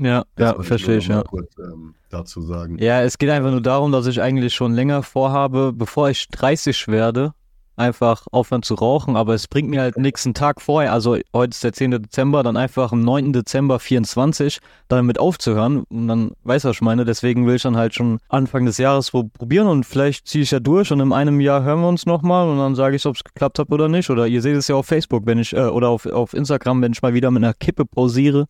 Ja, 0.00 0.24
Das 0.34 0.56
ja, 0.56 0.62
verstehe 0.62 0.96
ich, 0.96 1.08
ja. 1.08 1.22
Kurz, 1.22 1.52
ähm, 1.58 1.94
dazu 2.08 2.40
sagen. 2.40 2.78
Ja, 2.78 3.02
es 3.02 3.18
geht 3.18 3.28
einfach 3.28 3.50
nur 3.50 3.60
darum, 3.60 3.92
dass 3.92 4.06
ich 4.06 4.22
eigentlich 4.22 4.54
schon 4.54 4.72
länger 4.72 5.02
vorhabe, 5.02 5.72
bevor 5.74 6.08
ich 6.08 6.26
30 6.28 6.88
werde, 6.88 7.34
einfach 7.76 8.26
aufhören 8.30 8.62
zu 8.62 8.74
rauchen, 8.74 9.16
aber 9.16 9.34
es 9.34 9.48
bringt 9.48 9.70
mir 9.70 9.80
halt 9.80 9.96
nächsten 9.96 10.34
Tag 10.34 10.60
vorher, 10.60 10.92
also 10.92 11.16
heute 11.32 11.50
ist 11.50 11.64
der 11.64 11.72
10. 11.72 11.92
Dezember, 11.92 12.42
dann 12.42 12.56
einfach 12.56 12.92
am 12.92 13.00
9. 13.02 13.32
Dezember 13.32 13.78
24 13.78 14.58
damit 14.88 15.18
aufzuhören 15.18 15.84
und 15.88 16.08
dann 16.08 16.32
weiß 16.44 16.64
was 16.64 16.76
ich 16.76 16.82
meine, 16.82 17.04
deswegen 17.04 17.46
will 17.46 17.56
ich 17.56 17.62
dann 17.62 17.76
halt 17.76 17.94
schon 17.94 18.18
Anfang 18.28 18.66
des 18.66 18.78
Jahres 18.78 19.10
probieren 19.10 19.66
und 19.66 19.86
vielleicht 19.86 20.28
ziehe 20.28 20.42
ich 20.42 20.50
ja 20.50 20.60
durch 20.60 20.92
und 20.92 21.00
in 21.00 21.12
einem 21.12 21.40
Jahr 21.40 21.62
hören 21.62 21.80
wir 21.80 21.88
uns 21.88 22.06
nochmal 22.06 22.48
und 22.48 22.58
dann 22.58 22.74
sage 22.74 22.96
ich, 22.96 23.06
ob 23.06 23.16
es 23.16 23.24
geklappt 23.24 23.58
hat 23.58 23.70
oder 23.70 23.88
nicht 23.88 24.10
oder 24.10 24.26
ihr 24.26 24.42
seht 24.42 24.56
es 24.56 24.68
ja 24.68 24.74
auf 24.74 24.86
Facebook, 24.86 25.26
wenn 25.26 25.38
ich, 25.38 25.54
äh, 25.54 25.60
oder 25.60 25.88
auf, 25.88 26.06
auf 26.06 26.34
Instagram, 26.34 26.82
wenn 26.82 26.92
ich 26.92 27.02
mal 27.02 27.14
wieder 27.14 27.30
mit 27.30 27.42
einer 27.42 27.54
Kippe 27.54 27.86
pausiere. 27.86 28.46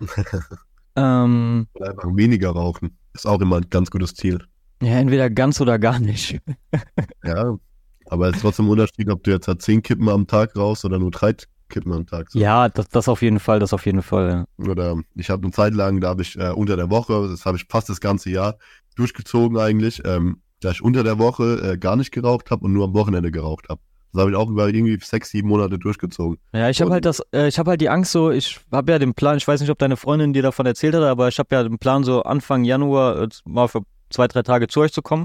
ähm, 0.96 1.66
Oder 1.74 1.90
einfach 1.90 2.08
weniger 2.14 2.50
rauchen. 2.50 2.96
Ist 3.14 3.26
auch 3.26 3.40
immer 3.40 3.56
ein 3.56 3.66
ganz 3.70 3.90
gutes 3.90 4.14
Ziel. 4.14 4.40
ja, 4.82 4.98
entweder 4.98 5.30
ganz 5.30 5.60
oder 5.60 5.78
gar 5.78 5.98
nicht. 5.98 6.40
Ja, 7.24 7.56
aber 8.12 8.28
es 8.28 8.36
ist 8.36 8.42
trotzdem 8.42 8.66
ein 8.66 8.72
Unterschied, 8.72 9.08
ob 9.10 9.24
du 9.24 9.30
jetzt 9.30 9.48
halt 9.48 9.62
zehn 9.62 9.82
Kippen 9.82 10.08
am 10.10 10.26
Tag 10.26 10.54
rauchst 10.54 10.84
oder 10.84 10.98
nur 10.98 11.10
drei 11.10 11.34
Kippen 11.70 11.92
am 11.94 12.06
Tag. 12.06 12.30
So. 12.30 12.38
Ja, 12.38 12.68
das, 12.68 12.88
das 12.90 13.08
auf 13.08 13.22
jeden 13.22 13.40
Fall, 13.40 13.58
das 13.58 13.72
auf 13.72 13.86
jeden 13.86 14.02
Fall. 14.02 14.46
Ja. 14.58 14.70
Oder 14.70 15.00
ich 15.14 15.30
habe 15.30 15.42
eine 15.42 15.52
Zeit 15.52 15.72
lang, 15.72 16.02
da 16.02 16.08
habe 16.08 16.20
ich 16.20 16.38
äh, 16.38 16.50
unter 16.50 16.76
der 16.76 16.90
Woche, 16.90 17.28
das 17.30 17.46
habe 17.46 17.56
ich 17.56 17.64
fast 17.70 17.88
das 17.88 18.00
ganze 18.00 18.28
Jahr 18.28 18.58
durchgezogen 18.96 19.56
eigentlich, 19.56 20.02
ähm, 20.04 20.42
da 20.60 20.72
ich 20.72 20.82
unter 20.82 21.02
der 21.02 21.18
Woche 21.18 21.72
äh, 21.72 21.78
gar 21.78 21.96
nicht 21.96 22.12
geraucht 22.12 22.50
habe 22.50 22.66
und 22.66 22.74
nur 22.74 22.84
am 22.84 22.94
Wochenende 22.94 23.30
geraucht 23.30 23.70
habe. 23.70 23.80
Das 24.12 24.20
habe 24.20 24.30
ich 24.30 24.36
auch 24.36 24.50
über 24.50 24.68
irgendwie 24.68 24.98
sechs, 25.02 25.30
sieben 25.30 25.48
Monate 25.48 25.78
durchgezogen. 25.78 26.36
Ja, 26.52 26.68
ich 26.68 26.82
habe 26.82 26.90
halt 26.90 27.06
das, 27.06 27.22
äh, 27.32 27.48
ich 27.48 27.58
habe 27.58 27.70
halt 27.70 27.80
die 27.80 27.88
Angst 27.88 28.12
so, 28.12 28.30
ich 28.30 28.60
habe 28.70 28.92
ja 28.92 28.98
den 28.98 29.14
Plan, 29.14 29.38
ich 29.38 29.48
weiß 29.48 29.62
nicht, 29.62 29.70
ob 29.70 29.78
deine 29.78 29.96
Freundin 29.96 30.34
dir 30.34 30.42
davon 30.42 30.66
erzählt 30.66 30.94
hat, 30.94 31.02
aber 31.02 31.28
ich 31.28 31.38
habe 31.38 31.54
ja 31.54 31.62
den 31.62 31.78
Plan 31.78 32.04
so 32.04 32.22
Anfang 32.24 32.64
Januar 32.64 33.22
äh, 33.22 33.28
mal 33.46 33.68
für 33.68 33.80
zwei, 34.10 34.28
drei 34.28 34.42
Tage 34.42 34.68
zu 34.68 34.80
euch 34.80 34.92
zu 34.92 35.00
kommen. 35.00 35.24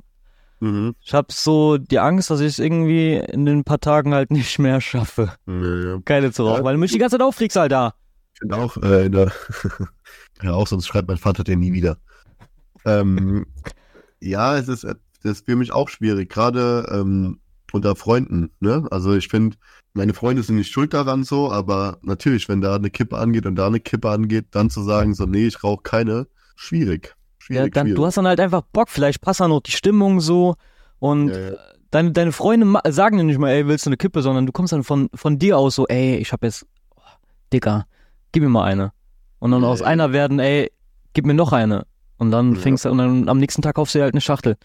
Mhm. 0.60 0.96
Ich 1.02 1.14
habe 1.14 1.28
so 1.32 1.78
die 1.78 2.00
Angst, 2.00 2.30
dass 2.30 2.40
ich 2.40 2.48
es 2.48 2.60
irgendwie 2.60 3.16
in 3.16 3.46
den 3.46 3.64
paar 3.64 3.80
Tagen 3.80 4.14
halt 4.14 4.32
nicht 4.32 4.58
mehr 4.60 4.82
schaffe, 4.82 5.34
Ja, 5.48 5.76
ja. 5.94 6.00
keine 6.04 6.32
zu 6.32 6.44
rauchen, 6.46 6.60
Ja. 6.60 6.64
weil 6.64 6.74
du 6.76 6.80
mich 6.80 6.92
die 6.92 6.98
ganze 6.98 7.18
Zeit 7.18 7.26
aufregst, 7.26 7.58
Alter. 7.58 7.94
Ich 8.34 8.40
finde 8.40 8.56
auch, 8.58 8.78
äh, 8.78 9.10
der 9.10 9.32
ja 10.44 10.54
auch, 10.54 10.68
sonst 10.68 10.88
schreibt 10.88 11.08
mein 11.08 11.18
Vater 11.18 11.44
den 11.44 11.60
nie 11.60 11.74
wieder. 11.74 11.98
Ähm, 12.86 13.46
ja, 14.20 14.58
es 14.58 14.68
ist, 14.68 14.84
das 14.84 14.98
ist 15.24 15.46
für 15.46 15.56
mich 15.56 15.72
auch 15.74 15.90
schwierig, 15.90 16.30
gerade 16.30 16.88
ähm, 16.92 17.40
unter 17.74 17.96
Freunden, 17.96 18.52
ne? 18.60 18.88
Also 18.92 19.14
ich 19.16 19.28
finde, 19.28 19.58
meine 19.94 20.14
Freunde 20.14 20.44
sind 20.44 20.56
nicht 20.56 20.72
schuld 20.72 20.94
daran 20.94 21.24
so, 21.24 21.52
aber 21.52 21.98
natürlich, 22.02 22.48
wenn 22.48 22.62
da 22.62 22.76
eine 22.76 22.90
Kippe 22.90 23.18
angeht 23.18 23.46
und 23.46 23.56
da 23.56 23.68
eine 23.68 23.80
Kippe 23.80 24.10
angeht, 24.10 24.46
dann 24.52 24.70
zu 24.70 24.84
sagen, 24.84 25.14
so, 25.16 25.26
nee, 25.26 25.48
ich 25.48 25.64
rauche 25.64 25.82
keine, 25.84 26.28
schwierig. 26.56 27.16
Ja, 27.50 27.56
Schwierig, 27.62 27.74
dann, 27.74 27.88
schwierig. 27.88 27.98
du 27.98 28.06
hast 28.06 28.18
dann 28.18 28.28
halt 28.28 28.40
einfach 28.40 28.62
Bock, 28.74 28.90
vielleicht 28.90 29.22
passt 29.22 29.40
dann 29.40 29.50
noch 29.50 29.62
die 29.62 29.72
Stimmung 29.72 30.20
so 30.20 30.56
und 31.00 31.30
ja, 31.30 31.52
ja. 31.52 31.58
deine, 31.92 32.12
deine 32.12 32.32
Freunde 32.32 32.80
sagen 32.90 33.18
dir 33.18 33.24
nicht 33.24 33.40
mal, 33.40 33.50
ey, 33.52 33.68
willst 33.68 33.86
du 33.86 33.90
eine 33.90 33.98
Kippe, 33.98 34.22
sondern 34.22 34.46
du 34.46 34.52
kommst 34.52 34.74
dann 34.74 34.84
von, 34.84 35.10
von 35.14 35.40
dir 35.40 35.58
aus 35.58 35.76
so, 35.76 35.88
ey, 35.88 36.18
ich 36.18 36.32
hab 36.34 36.44
jetzt, 36.44 36.66
oh, 36.96 37.02
Digga, 37.54 37.86
gib 38.32 38.44
mir 38.44 38.50
mal 38.50 38.66
eine. 38.66 38.92
Und 39.40 39.52
dann 39.52 39.62
Ja, 39.62 39.68
aus 39.70 39.80
ja. 39.82 39.86
einer 39.86 40.12
werden, 40.14 40.40
ey, 40.40 40.72
gib 41.14 41.26
mir 41.26 41.34
noch 41.36 41.54
eine. 41.54 41.86
Und 42.18 42.32
dann 42.32 42.56
Ja. 42.56 42.62
fängst 42.62 42.84
du, 42.86 42.90
und 42.90 42.98
dann 42.98 43.30
am 43.30 43.38
nächsten 43.38 43.62
Tag 43.62 43.76
kaufst 43.76 43.94
du 43.96 44.00
dir 44.00 44.04
halt 44.04 44.14
eine 44.14 44.22
Schachtel. 44.22 44.58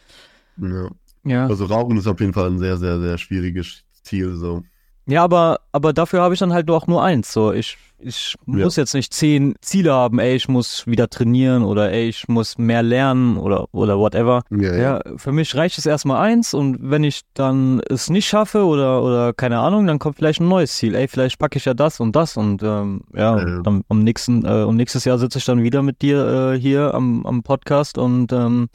ja. 0.56 0.88
Ja. 1.24 1.46
Also 1.46 1.66
Rauchen 1.66 1.96
ist 1.98 2.08
auf 2.08 2.18
jeden 2.18 2.32
Fall 2.32 2.48
ein 2.50 2.58
sehr, 2.58 2.76
sehr, 2.78 3.00
sehr 3.00 3.16
schwieriges 3.16 3.84
Ziel, 4.02 4.34
so. 4.34 4.64
Ja, 5.06 5.24
aber, 5.24 5.60
aber 5.72 5.92
dafür 5.92 6.20
habe 6.22 6.34
ich 6.34 6.40
dann 6.40 6.52
halt 6.52 6.70
auch 6.70 6.86
nur 6.86 7.02
eins. 7.02 7.32
So, 7.32 7.52
ich, 7.52 7.76
ich 7.98 8.36
Ja. 8.46 8.64
muss 8.64 8.76
jetzt 8.76 8.94
nicht 8.94 9.12
zehn 9.12 9.54
Ziele 9.60 9.92
haben, 9.92 10.20
ey, 10.20 10.36
ich 10.36 10.48
muss 10.48 10.86
wieder 10.86 11.08
trainieren 11.10 11.64
oder 11.64 11.90
ey, 11.90 12.08
ich 12.08 12.28
muss 12.28 12.56
mehr 12.56 12.84
lernen 12.84 13.36
oder, 13.36 13.66
oder 13.72 13.98
whatever. 13.98 14.42
Ja, 14.50 14.76
Ja, 14.76 15.00
für 15.16 15.32
mich 15.32 15.56
reicht 15.56 15.76
es 15.78 15.86
erstmal 15.86 16.20
eins 16.24 16.54
und 16.54 16.78
wenn 16.80 17.02
ich 17.02 17.22
dann 17.34 17.80
es 17.90 18.10
nicht 18.10 18.28
schaffe 18.28 18.64
oder, 18.64 19.02
oder 19.02 19.32
keine 19.32 19.58
Ahnung, 19.58 19.86
dann 19.88 19.98
kommt 19.98 20.16
vielleicht 20.16 20.40
ein 20.40 20.48
neues 20.48 20.76
Ziel. 20.76 20.94
Ey, 20.94 21.08
vielleicht 21.08 21.38
packe 21.40 21.58
ich 21.58 21.64
ja 21.64 21.74
das 21.74 21.98
und 21.98 22.14
das 22.14 22.36
und 22.36 22.62
ähm, 22.62 23.02
ja, 23.12 23.38
Ja, 23.38 23.48
ja. 23.48 23.62
Dann, 23.62 23.82
am 23.88 24.04
nächsten, 24.04 24.44
äh, 24.44 24.62
und 24.62 24.76
nächstes 24.76 25.04
Jahr 25.04 25.18
sitze 25.18 25.38
ich 25.38 25.44
dann 25.44 25.62
wieder 25.64 25.82
mit 25.82 26.00
dir 26.02 26.52
äh, 26.54 26.58
hier 26.60 26.94
am, 26.94 27.26
am 27.26 27.42
Podcast 27.42 27.98
und 27.98 28.32
ähm, 28.32 28.68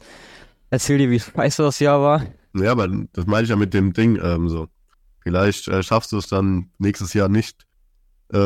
erzähl 0.70 0.98
dir, 0.98 1.10
wie 1.10 1.20
scheiße 1.36 1.62
das 1.62 1.78
Jahr 1.80 2.02
war. 2.02 2.22
Ja, 2.54 2.72
aber 2.72 2.88
das 3.14 3.26
meine 3.26 3.44
ich 3.44 3.48
ja 3.50 3.56
mit 3.56 3.72
dem 3.72 3.94
Ding 3.94 4.18
ähm, 4.22 4.48
so. 4.50 4.66
Vielleicht 5.28 5.68
äh, 5.68 5.82
schaffst 5.82 6.12
du 6.12 6.16
es 6.16 6.26
dann 6.26 6.70
nächstes 6.78 7.12
Jahr 7.12 7.28
nicht, 7.28 7.66
äh, 8.32 8.36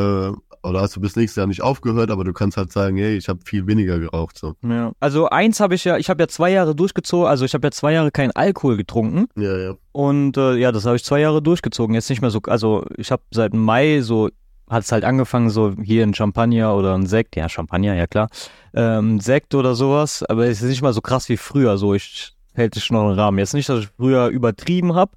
oder 0.64 0.80
hast 0.80 0.96
du 0.96 1.00
bis 1.00 1.14
nächstes 1.14 1.36
Jahr 1.36 1.46
nicht 1.46 1.62
aufgehört, 1.62 2.10
aber 2.10 2.24
du 2.24 2.32
kannst 2.32 2.56
halt 2.56 2.72
sagen, 2.72 2.96
hey, 2.96 3.16
ich 3.16 3.28
habe 3.28 3.38
viel 3.44 3.68
weniger 3.68 4.00
geraucht. 4.00 4.36
So. 4.36 4.54
Ja. 4.64 4.90
Also 4.98 5.28
eins 5.28 5.60
habe 5.60 5.76
ich 5.76 5.84
ja, 5.84 5.96
ich 5.96 6.10
habe 6.10 6.20
ja 6.24 6.26
zwei 6.26 6.50
Jahre 6.50 6.74
durchgezogen, 6.74 7.28
also 7.28 7.44
ich 7.44 7.54
habe 7.54 7.68
ja 7.68 7.70
zwei 7.70 7.92
Jahre 7.92 8.10
keinen 8.10 8.32
Alkohol 8.32 8.76
getrunken. 8.76 9.26
Ja, 9.36 9.56
ja. 9.56 9.74
Und 9.92 10.36
äh, 10.36 10.56
ja, 10.56 10.72
das 10.72 10.84
habe 10.84 10.96
ich 10.96 11.04
zwei 11.04 11.20
Jahre 11.20 11.40
durchgezogen. 11.40 11.94
Jetzt 11.94 12.10
nicht 12.10 12.20
mehr 12.20 12.30
so, 12.30 12.40
also 12.46 12.84
ich 12.96 13.12
habe 13.12 13.22
seit 13.30 13.54
Mai 13.54 14.00
so, 14.00 14.28
hat 14.68 14.82
es 14.82 14.90
halt 14.90 15.04
angefangen, 15.04 15.50
so 15.50 15.72
hier 15.80 16.02
ein 16.02 16.14
Champagner 16.14 16.74
oder 16.74 16.96
ein 16.96 17.06
Sekt, 17.06 17.36
ja, 17.36 17.48
Champagner, 17.48 17.94
ja 17.94 18.08
klar, 18.08 18.28
ähm, 18.74 19.20
Sekt 19.20 19.54
oder 19.54 19.76
sowas, 19.76 20.24
aber 20.24 20.46
es 20.46 20.62
ist 20.62 20.68
nicht 20.68 20.82
mal 20.82 20.92
so 20.92 21.00
krass 21.00 21.28
wie 21.28 21.36
früher, 21.36 21.78
so 21.78 21.94
ich 21.94 22.32
hält 22.54 22.74
sich 22.74 22.90
noch 22.90 23.08
im 23.08 23.14
Rahmen. 23.16 23.38
Jetzt 23.38 23.54
nicht, 23.54 23.68
dass 23.68 23.84
ich 23.84 23.88
früher 23.96 24.26
übertrieben 24.28 24.94
habe, 24.94 25.12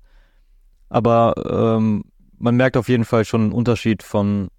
aber 0.89 1.34
ähm, 1.78 2.04
man 2.38 2.56
merkt 2.56 2.78
auf 2.78 2.89
jeden 2.89 3.06
Fall 3.06 3.26
schon 3.26 3.41
einen 3.41 3.52
Unterschied 3.52 4.04
von 4.04 4.50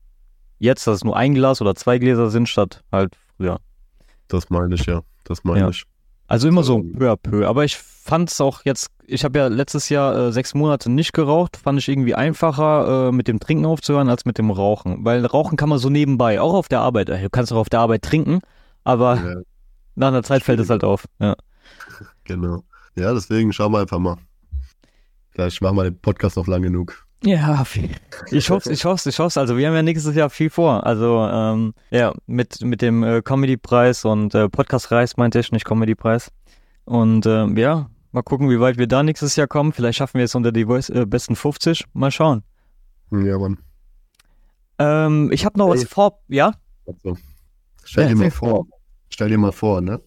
jetzt, 0.58 0.86
dass 0.86 0.96
es 0.96 1.04
nur 1.04 1.16
ein 1.16 1.34
Glas 1.34 1.60
oder 1.60 1.74
zwei 1.74 1.98
Gläser 1.98 2.30
sind, 2.30 2.48
statt 2.48 2.82
halt 2.90 3.14
früher. 3.36 3.58
Das 4.28 4.50
meine 4.50 4.74
ich, 4.74 4.86
ja. 4.86 5.02
Das 5.24 5.44
meine 5.44 5.60
Ja. 5.60 5.68
ich. 5.68 5.84
Also 6.28 6.48
immer 6.48 6.64
so 6.64 6.78
Ähm. 6.78 6.94
peu 6.98 7.12
à 7.12 7.16
peu. 7.16 7.46
Aber 7.46 7.64
ich 7.64 7.76
fand 7.76 8.30
es 8.30 8.40
auch 8.40 8.62
jetzt, 8.64 8.88
ich 9.06 9.22
habe 9.24 9.38
ja 9.38 9.46
letztes 9.46 9.88
Jahr 9.90 10.16
äh, 10.16 10.32
sechs 10.32 10.54
Monate 10.54 10.90
nicht 10.90 11.12
geraucht, 11.12 11.56
fand 11.56 11.78
ich 11.78 11.88
irgendwie 11.88 12.14
einfacher, 12.16 13.08
äh, 13.08 13.12
mit 13.12 13.28
dem 13.28 13.38
Trinken 13.38 13.64
aufzuhören, 13.66 14.08
als 14.08 14.24
mit 14.24 14.38
dem 14.38 14.50
Rauchen. 14.50 15.04
Weil 15.04 15.24
Rauchen 15.24 15.56
kann 15.56 15.68
man 15.68 15.78
so 15.78 15.88
nebenbei, 15.90 16.40
auch 16.40 16.54
auf 16.54 16.68
der 16.68 16.80
Arbeit. 16.80 17.08
Äh, 17.10 17.22
Du 17.22 17.30
kannst 17.30 17.52
auch 17.52 17.56
auf 17.58 17.68
der 17.68 17.80
Arbeit 17.80 18.02
trinken, 18.02 18.40
aber 18.82 19.16
Ja, 19.16 19.34
nach 19.94 20.08
einer 20.08 20.22
Zeit 20.24 20.42
fällt 20.42 20.58
es 20.60 20.70
halt 20.70 20.82
auf. 20.82 21.04
Ja. 21.20 21.36
genau. 22.24 22.62
Ja, 22.96 23.12
deswegen 23.12 23.52
schauen 23.52 23.72
wir 23.72 23.80
einfach 23.80 23.98
mal. 23.98 24.16
Vielleicht 25.36 25.60
machen 25.60 25.76
wir 25.76 25.84
den 25.84 26.00
Podcast 26.00 26.36
noch 26.38 26.46
lang 26.46 26.62
genug. 26.62 27.06
Ja, 27.22 27.62
viel. 27.66 27.90
ich 28.30 28.48
hoffe, 28.48 28.72
ich 28.72 28.86
hoffe, 28.86 29.08
ich 29.10 29.18
hoffe. 29.18 29.38
Also 29.38 29.58
wir 29.58 29.66
haben 29.68 29.74
ja 29.74 29.82
nächstes 29.82 30.14
Jahr 30.14 30.30
viel 30.30 30.48
vor. 30.48 30.86
Also 30.86 31.28
ähm, 31.30 31.74
ja, 31.90 32.14
mit 32.26 32.62
mit 32.62 32.80
dem 32.80 33.02
äh, 33.02 33.20
Comedy-Preis 33.20 34.06
und 34.06 34.34
äh, 34.34 34.48
Podcast-Reis 34.48 35.18
meinte 35.18 35.38
ich, 35.38 35.52
nicht 35.52 35.66
Comedy-Preis. 35.66 36.32
Und 36.86 37.26
ähm, 37.26 37.54
ja, 37.58 37.90
mal 38.12 38.22
gucken, 38.22 38.48
wie 38.48 38.60
weit 38.60 38.78
wir 38.78 38.86
da 38.86 39.02
nächstes 39.02 39.36
Jahr 39.36 39.46
kommen. 39.46 39.74
Vielleicht 39.74 39.98
schaffen 39.98 40.16
wir 40.16 40.24
es 40.24 40.34
unter 40.34 40.52
die 40.52 40.64
Voice- 40.64 40.88
äh, 40.88 41.04
besten 41.04 41.36
50. 41.36 41.84
Mal 41.92 42.10
schauen. 42.10 42.42
Ja, 43.10 43.38
Mann. 43.38 43.58
Ähm, 44.78 45.30
ich 45.32 45.44
habe 45.44 45.58
noch 45.58 45.68
was 45.68 45.80
Ey. 45.82 45.86
vor. 45.86 46.20
Ja? 46.28 46.52
Also, 46.86 47.18
stell 47.84 48.04
Ja, 48.04 48.08
dir 48.10 48.16
mal 48.16 48.30
vor. 48.30 48.66
Stell 49.10 49.28
dir 49.28 49.38
mal 49.38 49.52
vor, 49.52 49.82
ne? 49.82 50.00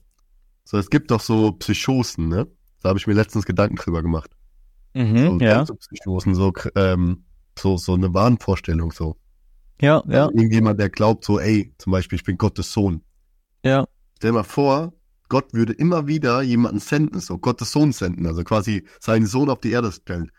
So, 0.63 0.77
es 0.79 0.89
gibt 0.89 1.11
doch 1.11 1.21
so 1.21 1.51
Psychosen, 1.51 2.29
ne? 2.29 2.47
Da 2.81 2.89
habe 2.89 2.97
ich 2.97 3.05
mir 3.05 3.13
letztens 3.13 3.45
Gedanken 3.45 3.75
drüber 3.75 4.01
gemacht. 4.01 4.31
So, 4.99 5.05
Mhm, 5.05 5.39
ja. 5.39 5.55
kennst 5.57 5.69
du 5.69 5.75
Psychosen, 5.75 6.35
so, 6.35 6.51
ähm, 6.75 7.23
so, 7.57 7.77
so 7.77 7.93
eine 7.93 8.13
Wahnvorstellung, 8.13 8.91
so. 8.91 9.15
Ja, 9.81 10.03
ja, 10.09 10.25
Also 10.25 10.31
irgendjemand, 10.35 10.79
der 10.79 10.89
glaubt 10.89 11.23
so, 11.23 11.39
ey, 11.39 11.73
zum 11.77 11.91
Beispiel, 11.91 12.17
ich 12.17 12.23
bin 12.25 12.38
Gottes 12.38 12.71
Sohn. 12.73 13.01
ja. 13.63 13.85
Stell 14.17 14.33
mal 14.33 14.43
vor, 14.43 14.91
Gott 15.29 15.53
würde 15.53 15.71
immer 15.71 16.05
wieder 16.07 16.41
jemanden 16.41 16.79
senden, 16.79 17.21
so 17.21 17.38
Gottes 17.38 17.71
Sohn 17.71 17.93
senden, 17.93 18.25
also 18.27 18.43
quasi 18.43 18.85
seinen 18.99 19.25
Sohn 19.27 19.49
auf 19.49 19.62
die 19.62 19.71
Erde 19.71 19.93
stellen. 19.93 20.29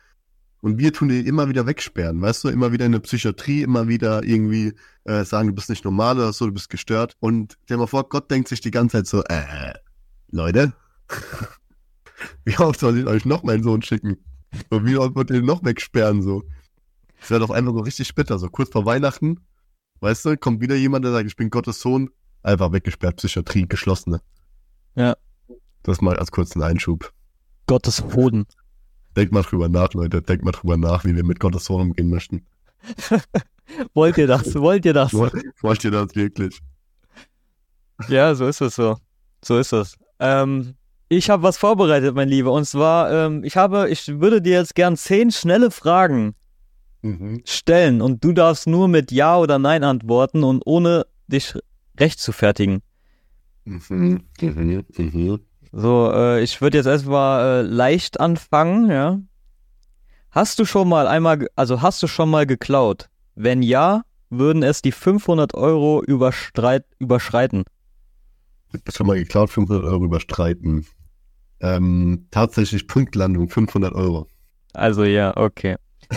Und 0.60 0.76
wir 0.76 0.92
tun 0.92 1.08
den 1.08 1.24
immer 1.24 1.48
wieder 1.48 1.64
wegsperren, 1.66 2.20
weißt 2.20 2.44
du, 2.44 2.48
immer 2.48 2.72
wieder 2.72 2.84
in 2.84 2.92
der 2.92 2.98
Psychiatrie, 2.98 3.62
immer 3.62 3.88
wieder 3.88 4.22
irgendwie 4.22 4.74
äh, 5.04 5.24
sagen, 5.24 5.48
du 5.48 5.54
bist 5.54 5.70
nicht 5.70 5.86
normal 5.86 6.18
oder 6.18 6.34
so, 6.34 6.44
du 6.44 6.52
bist 6.52 6.68
gestört. 6.68 7.16
Und 7.20 7.56
stell 7.64 7.78
mal 7.78 7.86
vor, 7.86 8.06
Gott 8.10 8.30
denkt 8.30 8.48
sich 8.48 8.60
die 8.60 8.70
ganze 8.70 8.98
Zeit 8.98 9.06
so, 9.06 9.22
äh, 9.24 9.72
Leute, 10.30 10.74
wie 12.44 12.58
oft 12.58 12.78
soll 12.80 12.98
ich 12.98 13.06
euch 13.06 13.24
noch 13.24 13.42
meinen 13.42 13.62
Sohn 13.62 13.80
schicken? 13.80 14.18
Und 14.68 14.86
wie 14.86 14.94
wird 14.94 15.30
ihr 15.30 15.36
den 15.36 15.44
noch 15.44 15.64
wegsperren, 15.64 16.22
so? 16.22 16.42
Das 17.20 17.30
wäre 17.30 17.40
doch 17.40 17.50
einfach 17.50 17.72
so 17.72 17.80
richtig 17.80 18.14
bitter, 18.14 18.38
so 18.38 18.48
kurz 18.48 18.70
vor 18.70 18.86
Weihnachten, 18.86 19.40
weißt 20.00 20.24
du, 20.24 20.36
kommt 20.36 20.60
wieder 20.60 20.74
jemand, 20.74 21.04
der 21.04 21.12
sagt, 21.12 21.26
ich 21.26 21.36
bin 21.36 21.50
Gottes 21.50 21.80
Sohn, 21.80 22.10
einfach 22.42 22.72
weggesperrt, 22.72 23.16
Psychiatrie, 23.16 23.66
geschlossene. 23.68 24.20
Ja. 24.94 25.16
Das 25.82 26.00
mal 26.00 26.16
als 26.16 26.30
kurzen 26.30 26.62
Einschub. 26.62 27.12
Gottes 27.66 28.02
Hoden. 28.14 28.46
Denkt 29.16 29.32
mal 29.32 29.42
drüber 29.42 29.68
nach, 29.68 29.92
Leute. 29.94 30.22
Denkt 30.22 30.44
mal 30.44 30.52
drüber 30.52 30.76
nach, 30.76 31.04
wie 31.04 31.14
wir 31.14 31.24
mit 31.24 31.40
Gottes 31.40 31.64
Sohn 31.64 31.80
umgehen 31.82 32.10
möchten. 32.10 32.46
Wollt 33.94 34.18
ihr 34.18 34.26
das? 34.26 34.54
Wollt 34.54 34.84
ihr 34.84 34.94
das? 34.94 35.12
Wollt 35.12 35.84
ihr 35.84 35.90
das 35.90 36.14
wirklich? 36.14 36.60
Ja, 38.08 38.34
so 38.34 38.46
ist 38.46 38.60
es 38.60 38.74
so. 38.74 38.96
So 39.44 39.58
ist 39.58 39.72
es. 39.72 39.96
Ähm, 40.18 40.74
ich 41.10 41.28
habe 41.28 41.42
was 41.42 41.58
vorbereitet, 41.58 42.14
mein 42.14 42.28
Lieber. 42.28 42.52
Und 42.52 42.64
zwar, 42.64 43.10
ähm, 43.12 43.42
ich 43.44 43.56
habe, 43.56 43.90
ich 43.90 44.06
würde 44.20 44.40
dir 44.40 44.52
jetzt 44.52 44.74
gern 44.74 44.96
zehn 44.96 45.30
schnelle 45.30 45.70
Fragen 45.70 46.34
Mhm. 47.02 47.40
stellen 47.46 48.02
und 48.02 48.22
du 48.22 48.32
darfst 48.32 48.66
nur 48.66 48.86
mit 48.86 49.10
Ja 49.10 49.38
oder 49.38 49.58
Nein 49.58 49.84
antworten 49.84 50.44
und 50.44 50.62
ohne 50.66 51.06
dich 51.28 51.54
recht 51.98 52.20
zu 52.20 52.30
fertigen. 52.32 52.82
Mhm. 53.64 54.20
Mhm. 54.40 54.84
Mhm. 54.96 55.40
So, 55.72 56.12
äh, 56.12 56.42
ich 56.42 56.60
würde 56.60 56.76
jetzt 56.78 56.86
erstmal 56.86 57.60
äh, 57.60 57.62
leicht 57.62 58.20
anfangen, 58.20 58.90
ja. 58.90 59.18
Hast 60.30 60.58
du 60.58 60.64
schon 60.64 60.88
mal 60.88 61.08
einmal, 61.08 61.48
also 61.56 61.82
hast 61.82 62.02
du 62.02 62.06
schon 62.06 62.30
mal 62.30 62.46
geklaut? 62.46 63.08
Wenn 63.34 63.62
ja, 63.62 64.02
würden 64.28 64.62
es 64.62 64.82
die 64.82 64.92
500 64.92 65.54
Euro 65.54 66.02
überschreiten. 66.04 67.64
Hab 68.72 68.94
Schon 68.94 69.06
mal 69.08 69.16
geklaut, 69.18 69.50
500 69.50 69.84
Euro 69.84 70.04
überstreiten. 70.04 70.86
Ähm, 71.60 72.26
tatsächlich 72.30 72.86
Punktlandung, 72.86 73.48
500 73.48 73.94
Euro. 73.94 74.26
Also 74.72 75.04
ja, 75.04 75.36
okay. 75.36 75.76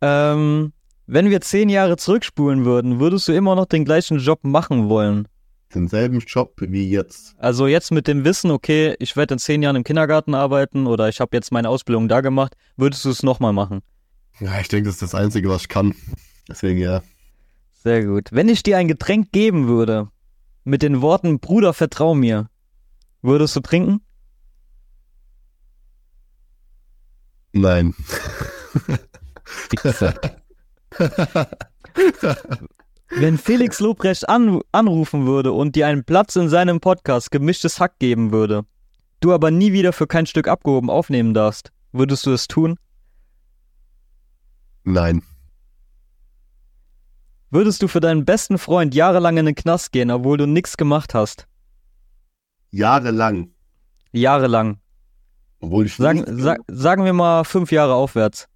ähm, 0.00 0.72
wenn 1.06 1.30
wir 1.30 1.40
zehn 1.40 1.68
Jahre 1.68 1.96
zurückspulen 1.96 2.64
würden, 2.64 3.00
würdest 3.00 3.26
du 3.28 3.32
immer 3.32 3.54
noch 3.54 3.66
den 3.66 3.84
gleichen 3.84 4.18
Job 4.18 4.40
machen 4.44 4.88
wollen? 4.88 5.26
Denselben 5.74 6.20
Job 6.20 6.54
wie 6.58 6.88
jetzt. 6.88 7.34
Also 7.38 7.66
jetzt 7.66 7.90
mit 7.92 8.06
dem 8.06 8.24
Wissen, 8.24 8.50
okay, 8.50 8.94
ich 8.98 9.16
werde 9.16 9.34
in 9.34 9.38
zehn 9.38 9.62
Jahren 9.62 9.76
im 9.76 9.84
Kindergarten 9.84 10.34
arbeiten 10.34 10.86
oder 10.86 11.08
ich 11.08 11.20
habe 11.20 11.36
jetzt 11.36 11.52
meine 11.52 11.68
Ausbildung 11.68 12.08
da 12.08 12.20
gemacht, 12.20 12.56
würdest 12.76 13.04
du 13.04 13.10
es 13.10 13.22
nochmal 13.22 13.52
machen? 13.52 13.80
Ja, 14.40 14.60
ich 14.60 14.68
denke, 14.68 14.86
das 14.86 14.94
ist 14.94 15.02
das 15.02 15.14
Einzige, 15.14 15.48
was 15.48 15.62
ich 15.62 15.68
kann. 15.68 15.94
Deswegen 16.48 16.78
ja. 16.78 17.02
Sehr 17.82 18.04
gut. 18.04 18.28
Wenn 18.30 18.48
ich 18.48 18.62
dir 18.62 18.78
ein 18.78 18.88
Getränk 18.88 19.32
geben 19.32 19.68
würde, 19.68 20.08
mit 20.64 20.82
den 20.82 21.00
Worten 21.02 21.38
Bruder, 21.38 21.74
vertrau 21.74 22.14
mir, 22.14 22.48
würdest 23.22 23.56
du 23.56 23.60
trinken? 23.60 24.00
Nein. 27.60 27.94
Wenn 33.10 33.38
Felix 33.38 33.80
Lobrecht 33.80 34.28
an, 34.28 34.60
anrufen 34.70 35.26
würde 35.26 35.52
und 35.52 35.74
dir 35.74 35.86
einen 35.86 36.04
Platz 36.04 36.36
in 36.36 36.48
seinem 36.48 36.80
Podcast 36.80 37.30
gemischtes 37.30 37.80
Hack 37.80 37.98
geben 37.98 38.32
würde, 38.32 38.64
du 39.20 39.32
aber 39.32 39.50
nie 39.50 39.72
wieder 39.72 39.92
für 39.92 40.06
kein 40.06 40.26
Stück 40.26 40.46
abgehoben 40.46 40.90
aufnehmen 40.90 41.34
darfst, 41.34 41.72
würdest 41.92 42.26
du 42.26 42.32
es 42.32 42.46
tun? 42.46 42.78
Nein. 44.84 45.22
Würdest 47.50 47.82
du 47.82 47.88
für 47.88 48.00
deinen 48.00 48.24
besten 48.24 48.58
Freund 48.58 48.94
jahrelang 48.94 49.38
in 49.38 49.46
den 49.46 49.54
Knast 49.54 49.90
gehen, 49.90 50.10
obwohl 50.10 50.36
du 50.36 50.46
nichts 50.46 50.76
gemacht 50.76 51.14
hast? 51.14 51.48
Jahrelang. 52.70 53.50
Jahrelang. 54.12 54.80
Obwohl 55.60 55.86
ich 55.86 55.96
Sagen, 55.96 56.20
nichts, 56.20 56.42
sa 56.42 56.56
sagen 56.68 57.04
wir 57.04 57.12
mal 57.12 57.44
fünf 57.44 57.72
Jahre 57.72 57.94
aufwärts. 57.94 58.46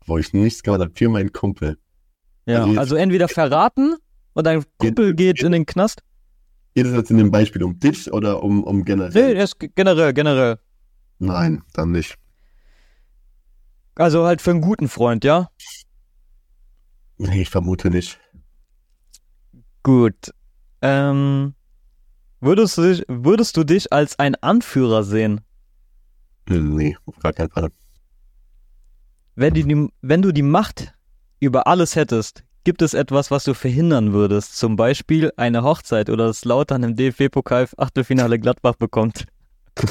obwohl 0.00 0.20
ich 0.20 0.32
nichts 0.32 0.62
gemacht 0.62 0.80
habe 0.80 0.92
für 0.94 1.08
meinen 1.08 1.32
Kumpel. 1.32 1.78
Ja, 2.46 2.64
Also 2.64 2.78
also 2.80 2.96
entweder 2.96 3.28
verraten 3.28 3.96
und 4.32 4.44
dein 4.46 4.64
Kumpel 4.78 5.14
geht 5.14 5.42
in 5.42 5.52
den 5.52 5.66
Knast. 5.66 6.02
Geht 6.74 6.86
es 6.86 6.92
jetzt 6.94 7.10
in 7.10 7.18
dem 7.18 7.30
Beispiel 7.30 7.62
um 7.62 7.78
dich 7.78 8.12
oder 8.12 8.42
um, 8.42 8.64
um 8.64 8.78
Nee, 8.78 8.84
generell? 8.84 9.36
ist 9.36 9.56
generell, 9.58 10.12
generell. 10.12 10.58
Nein, 11.18 11.62
dann 11.74 11.90
nicht. 11.92 12.16
Also 13.96 14.24
halt 14.24 14.40
für 14.40 14.50
einen 14.50 14.60
guten 14.62 14.88
Freund, 14.88 15.24
ja? 15.24 15.50
Nee, 17.18 17.42
ich 17.42 17.50
vermute 17.50 17.90
nicht. 17.90 18.18
Gut. 19.82 20.32
Ähm, 20.80 21.54
würdest, 22.40 22.78
du 22.78 22.82
dich, 22.82 23.04
würdest 23.08 23.56
du 23.56 23.64
dich 23.64 23.92
als 23.92 24.18
ein 24.18 24.34
Anführer 24.36 25.02
sehen, 25.04 25.40
Nee, 26.48 26.96
auf 27.06 27.16
gar 27.20 27.32
keinen 27.32 27.50
Fall. 27.50 27.68
wenn, 29.36 29.54
die, 29.54 29.88
wenn 30.00 30.22
du 30.22 30.32
die 30.32 30.42
Macht 30.42 30.92
über 31.38 31.66
alles 31.68 31.94
hättest? 31.96 32.44
Gibt 32.64 32.82
es 32.82 32.92
etwas, 32.92 33.30
was 33.30 33.44
du 33.44 33.54
verhindern 33.54 34.12
würdest? 34.12 34.56
Zum 34.56 34.76
Beispiel 34.76 35.32
eine 35.36 35.62
Hochzeit 35.62 36.10
oder 36.10 36.26
das 36.26 36.44
Lautern 36.44 36.82
im 36.82 36.96
DFB-Pokal 36.96 37.68
Achtelfinale 37.76 38.38
Gladbach 38.38 38.74
bekommt. 38.76 39.26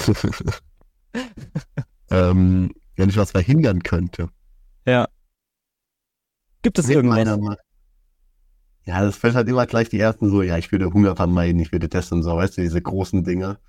ähm, 2.11 2.71
wenn 2.95 3.09
ich 3.09 3.17
was 3.17 3.31
verhindern 3.31 3.81
könnte. 3.81 4.29
Ja. 4.85 5.07
Gibt 6.61 6.77
es 6.77 6.87
Mit 6.87 6.97
irgendwas? 6.97 7.17
meiner. 7.25 7.57
Ja, 8.89 9.03
das 9.03 9.17
fällt 9.17 9.35
halt 9.35 9.47
immer 9.47 9.67
gleich 9.67 9.89
die 9.89 9.99
ersten 9.99 10.31
so, 10.31 10.41
ja, 10.41 10.57
ich 10.57 10.71
würde 10.71 10.91
Hunger 10.91 11.15
vermeiden, 11.15 11.61
ich 11.61 11.71
würde 11.71 11.87
das 11.87 12.11
und 12.11 12.23
so, 12.23 12.35
weißt 12.35 12.57
du, 12.57 12.61
diese 12.61 12.81
großen 12.81 13.23
Dinge. 13.23 13.59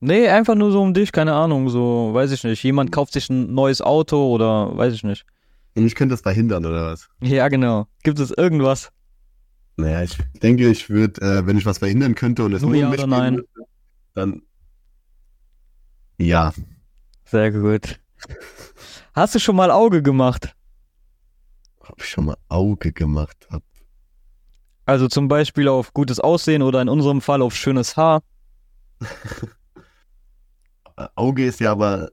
Nee, 0.00 0.28
einfach 0.28 0.56
nur 0.56 0.72
so 0.72 0.82
um 0.82 0.92
dich, 0.92 1.12
keine 1.12 1.34
Ahnung, 1.34 1.68
so, 1.68 2.10
weiß 2.12 2.32
ich 2.32 2.42
nicht. 2.42 2.64
Jemand 2.64 2.90
kauft 2.90 3.12
sich 3.12 3.30
ein 3.30 3.54
neues 3.54 3.80
Auto 3.80 4.28
oder 4.28 4.76
weiß 4.76 4.92
ich 4.92 5.04
nicht. 5.04 5.24
Und 5.76 5.86
ich 5.86 5.94
könnte 5.94 6.14
das 6.14 6.22
verhindern, 6.22 6.66
oder 6.66 6.86
was? 6.86 7.10
Ja, 7.22 7.46
genau. 7.46 7.86
Gibt 8.02 8.18
es 8.18 8.32
irgendwas? 8.32 8.90
Naja, 9.76 10.02
ich 10.02 10.18
denke, 10.42 10.68
ich 10.68 10.90
würde, 10.90 11.20
äh, 11.20 11.46
wenn 11.46 11.56
ich 11.56 11.64
was 11.64 11.78
verhindern 11.78 12.16
könnte 12.16 12.44
und 12.44 12.54
es 12.54 12.62
Nur 12.62 12.72
nur, 12.72 12.80
ja 12.80 12.88
mich 12.88 12.98
oder 12.98 13.06
nein? 13.06 13.36
würde, 13.36 13.48
dann 14.14 14.42
ja. 16.18 16.52
Sehr 17.24 17.52
gut. 17.52 18.00
Hast 19.14 19.36
du 19.36 19.38
schon 19.38 19.54
mal 19.54 19.70
Auge 19.70 20.02
gemacht? 20.02 20.56
Hab 21.84 22.00
ich 22.00 22.08
schon 22.08 22.24
mal 22.24 22.36
Auge 22.48 22.92
gemacht. 22.92 23.46
Hab. 23.48 23.62
Also 24.84 25.08
zum 25.08 25.28
Beispiel 25.28 25.68
auf 25.68 25.92
gutes 25.94 26.18
Aussehen 26.20 26.62
oder 26.62 26.82
in 26.82 26.88
unserem 26.88 27.20
Fall 27.20 27.40
auf 27.42 27.54
schönes 27.54 27.96
Haar. 27.96 28.22
Auge 31.14 31.44
ist 31.46 31.60
ja 31.60 31.72
aber 31.72 32.10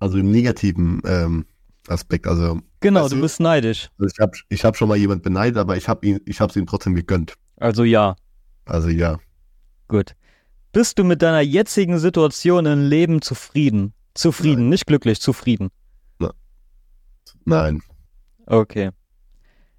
also 0.00 0.18
im 0.18 0.30
negativen 0.30 1.00
ähm, 1.06 1.46
Aspekt. 1.88 2.26
Also, 2.26 2.60
Genau, 2.80 3.02
Weißt 3.04 3.12
du 3.12 3.16
du- 3.16 3.22
bist 3.22 3.40
neidisch. 3.40 3.88
also 3.98 4.12
ich 4.12 4.20
habe 4.20 4.32
ich 4.48 4.64
hab 4.64 4.76
schon 4.76 4.88
mal 4.88 4.96
jemand 4.96 5.22
beneidet, 5.22 5.56
aber 5.58 5.76
ich 5.76 5.88
habe 5.88 6.06
ihn, 6.06 6.20
ich 6.26 6.40
habe 6.40 6.58
ihm 6.58 6.66
trotzdem 6.66 6.94
gegönnt. 6.94 7.34
Also 7.56 7.84
ja, 7.84 8.16
Also 8.66 8.88
ja. 8.88 9.18
gut. 9.88 10.14
Bist 10.72 10.98
du 10.98 11.04
mit 11.04 11.22
deiner 11.22 11.40
jetzigen 11.40 11.98
Situation 11.98 12.66
im 12.66 12.88
Leben 12.88 13.22
zufrieden? 13.22 13.94
Zufrieden, 14.14 14.68
nicht 14.68 14.86
glücklich, 14.86 15.20
zufrieden. 15.20 15.70
Nein. 17.46 17.80
Okay. 18.46 18.90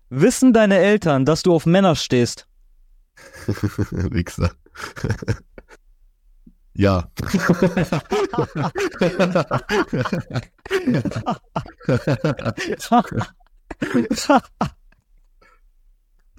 Wissen 0.09 0.53
deine 0.53 0.77
Eltern, 0.77 1.25
dass 1.25 1.43
du 1.43 1.53
auf 1.53 1.65
Männer 1.65 1.95
stehst? 1.95 2.47
Wichser. 3.47 4.51
ja. 6.73 7.09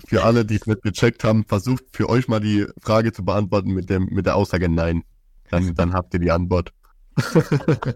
für 0.07 0.23
alle, 0.23 0.45
die 0.45 0.57
es 0.57 0.67
nicht 0.67 0.83
gecheckt 0.83 1.25
haben, 1.25 1.45
versucht 1.45 1.85
für 1.93 2.09
euch 2.09 2.29
mal 2.29 2.41
die 2.41 2.67
Frage 2.81 3.13
zu 3.13 3.25
beantworten 3.25 3.73
mit, 3.73 3.91
dem, 3.91 4.07
mit 4.07 4.27
der 4.27 4.37
Aussage 4.37 4.69
Nein. 4.69 5.03
Dann, 5.51 5.75
dann 5.75 5.93
habt 5.93 6.13
ihr 6.15 6.21
die 6.21 6.31
Antwort. 6.31 6.73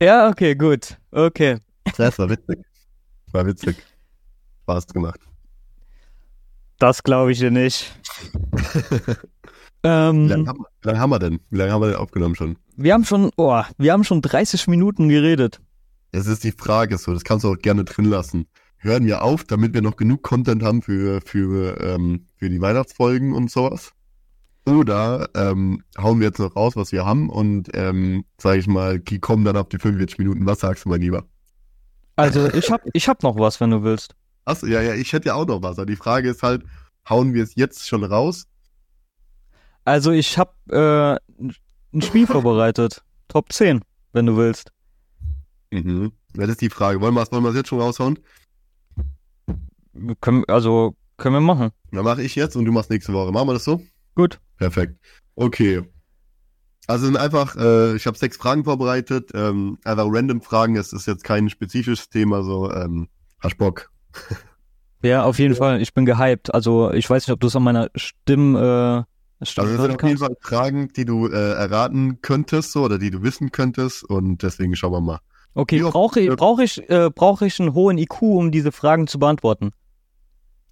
ja, 0.00 0.28
okay, 0.28 0.54
gut. 0.54 0.98
Okay. 1.10 1.58
Das 1.96 2.18
war 2.18 2.28
witzig. 2.28 2.58
War 3.34 3.44
witzig. 3.46 3.76
Spaß 4.62 4.86
gemacht. 4.86 5.18
Das 6.78 7.02
glaube 7.02 7.32
ich 7.32 7.38
dir 7.40 7.50
nicht. 7.50 7.92
Wie 9.82 9.88
ähm, 9.88 10.28
lange 10.28 10.46
haben, 10.46 10.58
wir- 10.60 10.68
wie 10.80 10.86
lange 10.88 10.98
haben 11.00 11.10
wir 11.10 11.18
denn? 11.18 11.40
Wie 11.50 11.58
lange 11.58 11.72
haben 11.72 11.82
wir 11.82 11.88
denn 11.88 11.96
aufgenommen 11.96 12.34
schon? 12.36 12.56
wir 12.76 12.94
haben 12.94 13.04
schon, 13.04 13.30
oh, 13.36 13.60
wir 13.76 13.92
haben 13.92 14.04
schon 14.04 14.22
30 14.22 14.66
Minuten 14.68 15.08
geredet. 15.08 15.60
Es 16.12 16.26
ist 16.26 16.42
die 16.44 16.52
Frage 16.52 16.96
so, 16.96 17.12
das 17.12 17.24
kannst 17.24 17.44
du 17.44 17.50
auch 17.52 17.58
gerne 17.58 17.84
drin 17.84 18.06
lassen. 18.06 18.46
Hören 18.78 19.04
wir 19.04 19.22
auf, 19.22 19.44
damit 19.44 19.74
wir 19.74 19.82
noch 19.82 19.96
genug 19.96 20.22
Content 20.22 20.62
haben 20.62 20.80
für, 20.80 21.20
für, 21.22 21.78
ähm, 21.80 22.26
für 22.36 22.48
die 22.48 22.60
Weihnachtsfolgen 22.60 23.32
und 23.34 23.50
sowas? 23.50 23.92
Oder 24.66 25.28
ähm, 25.34 25.82
hauen 25.98 26.20
wir 26.20 26.28
jetzt 26.28 26.38
noch 26.38 26.54
raus, 26.56 26.76
was 26.76 26.92
wir 26.92 27.04
haben 27.04 27.28
und 27.28 27.68
ähm, 27.74 28.24
sag 28.38 28.56
ich 28.58 28.66
mal, 28.68 29.00
die 29.00 29.18
kommen 29.18 29.44
dann 29.44 29.56
auf 29.56 29.68
die 29.68 29.78
45 29.78 30.18
Minuten. 30.18 30.46
Was 30.46 30.60
sagst 30.60 30.84
du 30.84 30.88
mal 30.88 30.98
lieber? 30.98 31.24
Also 32.16 32.52
ich 32.52 32.70
hab, 32.70 32.82
ich 32.92 33.08
hab 33.08 33.22
noch 33.22 33.38
was, 33.38 33.60
wenn 33.60 33.70
du 33.70 33.82
willst. 33.82 34.14
Achso, 34.44 34.66
ja, 34.66 34.80
ja, 34.82 34.94
ich 34.94 35.12
hätte 35.12 35.28
ja 35.28 35.34
auch 35.34 35.46
noch 35.46 35.62
was. 35.62 35.78
Aber 35.78 35.86
die 35.86 35.96
Frage 35.96 36.30
ist 36.30 36.42
halt, 36.42 36.64
hauen 37.08 37.34
wir 37.34 37.42
es 37.42 37.54
jetzt 37.54 37.86
schon 37.86 38.04
raus? 38.04 38.46
Also 39.84 40.12
ich 40.12 40.38
hab 40.38 40.54
äh, 40.70 41.14
ein 41.14 42.02
Spiel 42.02 42.26
vorbereitet. 42.26 43.02
Top 43.28 43.52
10, 43.52 43.82
wenn 44.12 44.26
du 44.26 44.36
willst. 44.36 44.70
Mhm. 45.70 46.12
Das 46.34 46.48
ist 46.48 46.60
die 46.60 46.70
Frage. 46.70 47.00
Wollen 47.00 47.14
wir 47.14 47.22
es 47.22 47.32
wollen 47.32 47.42
wir 47.42 47.50
es 47.50 47.56
jetzt 47.56 47.68
schon 47.68 47.80
raushauen? 47.80 48.18
Wir 49.92 50.16
Können, 50.16 50.44
also 50.48 50.96
können 51.16 51.36
wir 51.36 51.40
machen. 51.40 51.70
Dann 51.92 52.04
mache 52.04 52.22
ich 52.22 52.34
jetzt 52.34 52.56
und 52.56 52.64
du 52.64 52.72
machst 52.72 52.90
nächste 52.90 53.12
Woche. 53.12 53.32
Machen 53.32 53.48
wir 53.48 53.54
das 53.54 53.64
so? 53.64 53.80
Gut. 54.14 54.40
Perfekt. 54.56 54.98
Okay. 55.36 55.82
Also 56.86 57.06
sind 57.06 57.16
einfach, 57.16 57.56
äh, 57.56 57.96
ich 57.96 58.06
habe 58.06 58.18
sechs 58.18 58.36
Fragen 58.36 58.64
vorbereitet, 58.64 59.30
ähm, 59.34 59.78
einfach 59.84 60.06
random 60.08 60.42
Fragen, 60.42 60.76
es 60.76 60.92
ist 60.92 61.06
jetzt 61.06 61.24
kein 61.24 61.48
spezifisches 61.48 62.08
Thema, 62.10 62.42
so, 62.42 62.70
ähm, 62.70 63.08
hast 63.40 63.56
Bock. 63.56 63.90
Ja, 65.02 65.24
auf 65.24 65.38
jeden 65.38 65.54
Fall. 65.54 65.82
Ich 65.82 65.92
bin 65.92 66.06
gehypt. 66.06 66.54
Also 66.54 66.90
ich 66.90 67.08
weiß 67.08 67.26
nicht, 67.26 67.32
ob 67.34 67.40
du 67.40 67.48
es 67.48 67.56
an 67.56 67.62
meiner 67.62 67.90
Stimme, 67.94 69.06
äh, 69.40 69.44
Stimme 69.44 69.68
Also 69.68 69.76
es 69.76 69.82
sind 69.82 70.02
auf 70.02 70.08
jeden 70.08 70.18
Fall 70.18 70.36
Fragen, 70.40 70.88
die 70.94 71.04
du 71.04 71.28
äh, 71.28 71.52
erraten 71.52 72.22
könntest, 72.22 72.72
so, 72.72 72.84
oder 72.84 72.98
die 72.98 73.10
du 73.10 73.22
wissen 73.22 73.52
könntest 73.52 74.04
und 74.04 74.42
deswegen 74.42 74.74
schauen 74.76 74.92
wir 74.92 75.00
mal. 75.02 75.20
Okay, 75.54 75.80
brauche 75.80 76.20
ich, 76.20 76.30
äh, 76.30 76.36
brauche 76.36 76.64
ich, 76.64 76.90
äh, 76.90 77.10
brauche 77.14 77.46
ich 77.46 77.60
einen 77.60 77.74
hohen 77.74 77.98
IQ, 77.98 78.22
um 78.22 78.50
diese 78.50 78.72
Fragen 78.72 79.06
zu 79.06 79.18
beantworten? 79.18 79.72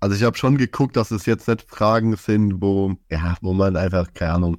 Also 0.00 0.16
ich 0.16 0.22
habe 0.24 0.36
schon 0.36 0.56
geguckt, 0.56 0.96
dass 0.96 1.10
es 1.10 1.26
jetzt 1.26 1.46
nicht 1.46 1.62
Fragen 1.68 2.16
sind, 2.16 2.60
wo, 2.60 2.94
ja, 3.10 3.36
wo 3.40 3.52
man 3.52 3.76
einfach, 3.76 4.12
keine 4.14 4.32
Ahnung, 4.32 4.56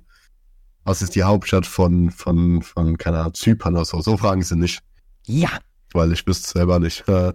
was 0.83 1.01
ist 1.01 1.15
die 1.15 1.23
Hauptstadt 1.23 1.65
von, 1.65 2.11
von, 2.11 2.61
von, 2.61 2.97
keine 2.97 3.19
Ahnung, 3.19 3.33
Zypern 3.33 3.75
oder 3.75 3.85
so. 3.85 4.01
So 4.01 4.17
Fragen 4.17 4.41
sind 4.43 4.59
nicht, 4.59 4.81
Ja. 5.25 5.49
weil 5.93 6.11
ich 6.11 6.25
wüsste 6.27 6.49
selber 6.49 6.79
nicht. 6.79 7.07
Äh, 7.07 7.33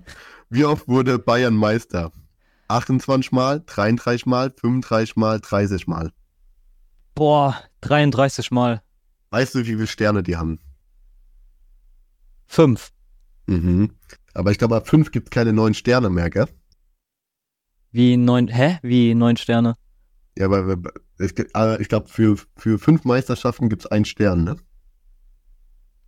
Wie 0.50 0.64
oft 0.64 0.88
wurde 0.88 1.18
Bayern 1.18 1.54
Meister? 1.54 2.12
28 2.68 3.32
Mal, 3.32 3.62
33 3.66 4.26
Mal, 4.26 4.50
35 4.60 5.16
Mal, 5.16 5.40
30 5.40 5.86
Mal. 5.86 6.12
Boah, 7.14 7.56
33 7.80 8.50
Mal. 8.50 8.82
Weißt 9.30 9.54
du, 9.54 9.60
wie 9.60 9.64
viele 9.64 9.86
Sterne 9.86 10.22
die 10.22 10.36
haben? 10.36 10.58
Fünf. 12.46 12.90
Mhm. 13.46 13.92
Aber 14.34 14.50
ich 14.52 14.58
glaube, 14.58 14.76
ab 14.76 14.88
5 14.88 15.10
gibt 15.10 15.28
es 15.28 15.30
keine 15.30 15.52
neun 15.52 15.74
Sterne 15.74 16.10
mehr, 16.10 16.30
gell? 16.30 16.48
Wie 17.90 18.16
neun, 18.16 18.48
hä? 18.48 18.78
Wie 18.82 19.14
neun 19.14 19.36
Sterne? 19.36 19.74
Ja, 20.38 20.46
aber 20.46 20.76
ich, 21.18 21.36
ich 21.36 21.88
glaube, 21.88 22.08
für, 22.08 22.36
für 22.56 22.78
fünf 22.78 23.04
Meisterschaften 23.04 23.68
gibt 23.68 23.82
es 23.84 23.90
einen 23.90 24.04
Stern, 24.04 24.44
ne? 24.44 24.56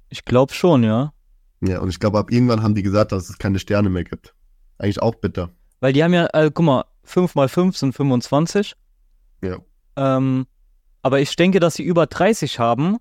Ich 0.08 0.24
glaube 0.24 0.54
schon, 0.54 0.84
ja. 0.84 1.12
Ja, 1.60 1.80
und 1.80 1.88
ich 1.90 1.98
glaube, 1.98 2.18
ab 2.20 2.30
irgendwann 2.30 2.62
haben 2.62 2.76
die 2.76 2.84
gesagt, 2.84 3.10
dass 3.10 3.28
es 3.28 3.38
keine 3.38 3.58
Sterne 3.58 3.90
mehr 3.90 4.04
gibt. 4.04 4.34
Eigentlich 4.78 5.02
auch 5.02 5.16
bitter. 5.16 5.50
Weil 5.80 5.92
die 5.92 6.04
haben 6.04 6.14
ja, 6.14 6.28
äh, 6.32 6.52
guck 6.54 6.64
mal, 6.64 6.84
5 7.02 7.34
mal 7.34 7.48
5 7.48 7.76
sind 7.76 7.92
25. 7.92 8.76
Ja. 9.42 9.58
Ähm, 9.96 10.46
aber 11.02 11.18
ich 11.20 11.34
denke, 11.34 11.58
dass 11.58 11.74
sie 11.74 11.82
über 11.82 12.06
30 12.06 12.60
haben. 12.60 12.98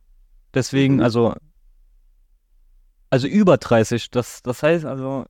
Deswegen, 0.55 0.95
Mhm. 0.95 1.01
also, 1.01 1.35
also 3.11 3.27
über 3.27 3.57
30. 3.57 4.09
Das, 4.09 4.41
das 4.41 4.63
heißt, 4.63 4.83
also, 4.85 5.25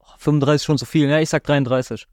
oh, 0.00 0.06
35 0.18 0.64
schon 0.66 0.78
zu 0.78 0.86
viel. 0.86 1.08
Ja, 1.08 1.20
ich 1.20 1.28
sag 1.28 1.44
33. 1.44 2.08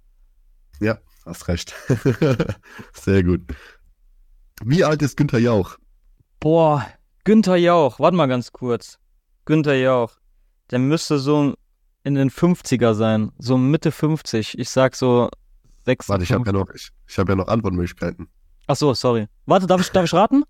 Ja, 0.80 1.00
hast 1.26 1.48
recht. 1.48 1.74
Sehr 2.94 3.24
gut. 3.24 3.42
Wie 4.64 4.84
alt 4.84 5.02
ist 5.02 5.18
Günther 5.18 5.40
Jauch? 5.40 5.78
Boah, 6.40 6.86
Günther 7.24 7.56
Jauch, 7.56 8.00
warte 8.00 8.18
mal 8.18 8.28
ganz 8.28 8.52
kurz. 8.52 9.00
Günther 9.46 9.76
Jauch, 9.76 10.14
der 10.72 10.80
müsste 10.80 11.20
so 11.20 11.56
in 12.04 12.16
den 12.16 12.30
50er 12.30 12.94
sein, 12.94 13.32
so 13.38 13.58
Mitte 13.58 13.92
50. 13.92 14.58
Ich 14.58 14.70
sag 14.70 14.96
so 14.96 15.30
6. 15.86 16.10
Warte, 16.10 16.24
ich 16.24 16.32
habe 16.32 16.46
ja 16.46 16.52
noch, 16.52 16.70
ich, 16.74 16.90
ich 17.08 17.18
habe 17.18 17.32
ja 17.32 17.36
noch 17.36 17.48
Antwortmöglichkeiten. 17.48 18.28
Ach 18.68 18.76
so, 18.76 18.94
sorry. 18.94 19.28
Warte, 19.46 19.68
darf 19.68 19.82
ich, 19.82 19.90
darf 19.92 20.06
ich 20.06 20.14
raten? 20.14 20.44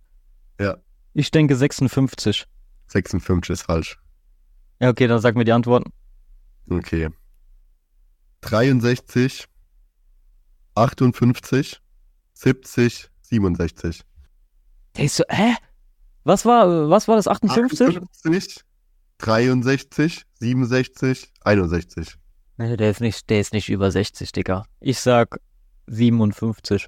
Ja. 0.59 0.77
Ich 1.13 1.31
denke 1.31 1.55
56. 1.55 2.45
56 2.87 3.53
ist 3.53 3.63
falsch. 3.63 3.99
Ja, 4.79 4.89
okay, 4.89 5.07
dann 5.07 5.19
sag 5.19 5.35
mir 5.35 5.45
die 5.45 5.51
Antworten. 5.51 5.91
Okay. 6.69 7.09
63, 8.41 9.45
58, 10.75 11.81
70, 12.33 13.09
67. 13.21 14.01
Der 14.97 15.05
ist 15.05 15.15
so, 15.17 15.23
hä? 15.29 15.55
Was 16.23 16.45
war, 16.45 16.89
was 16.89 17.07
war 17.07 17.15
das, 17.17 17.27
58? 17.27 17.97
58, 17.97 18.63
63, 19.17 20.23
67, 20.39 21.31
61. 21.43 22.15
Nee, 22.57 22.77
der 22.77 22.91
ist 22.91 23.01
nicht, 23.01 23.29
der 23.29 23.39
ist 23.39 23.53
nicht 23.53 23.69
über 23.69 23.91
60, 23.91 24.31
Digga. 24.31 24.65
Ich 24.79 24.99
sag 24.99 25.39
57. 25.87 26.87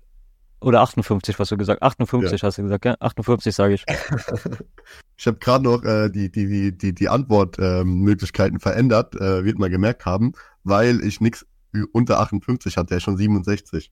Oder 0.62 0.82
58, 0.82 1.38
was 1.38 1.50
du 1.50 1.58
gesagt 1.58 1.84
58 1.84 2.41
hast 2.43 2.58
du 2.58 2.63
gesagt, 2.63 2.86
ja? 2.86 2.95
58 3.00 3.54
sage 3.54 3.74
ich. 3.76 3.86
Ich 5.17 5.28
habe 5.28 5.38
gerade 5.38 5.63
noch 5.63 5.82
äh, 5.86 6.10
die, 6.10 6.30
die, 6.30 6.45
die, 6.48 6.78
die, 6.78 6.93
die 6.93 7.08
Antwortmöglichkeiten 7.08 8.60
verändert, 8.60 9.15
äh, 9.15 9.45
wird 9.45 9.58
man 9.58 9.71
gemerkt 9.71 10.06
haben, 10.06 10.34
weil 10.65 11.02
ich 11.06 11.21
nix 11.21 11.43
ü- 11.43 11.45
unter 11.84 12.20
58 12.20 12.78
hatte, 12.78 12.94
ja 12.96 13.00
schon 13.00 13.18
67. 13.18 13.92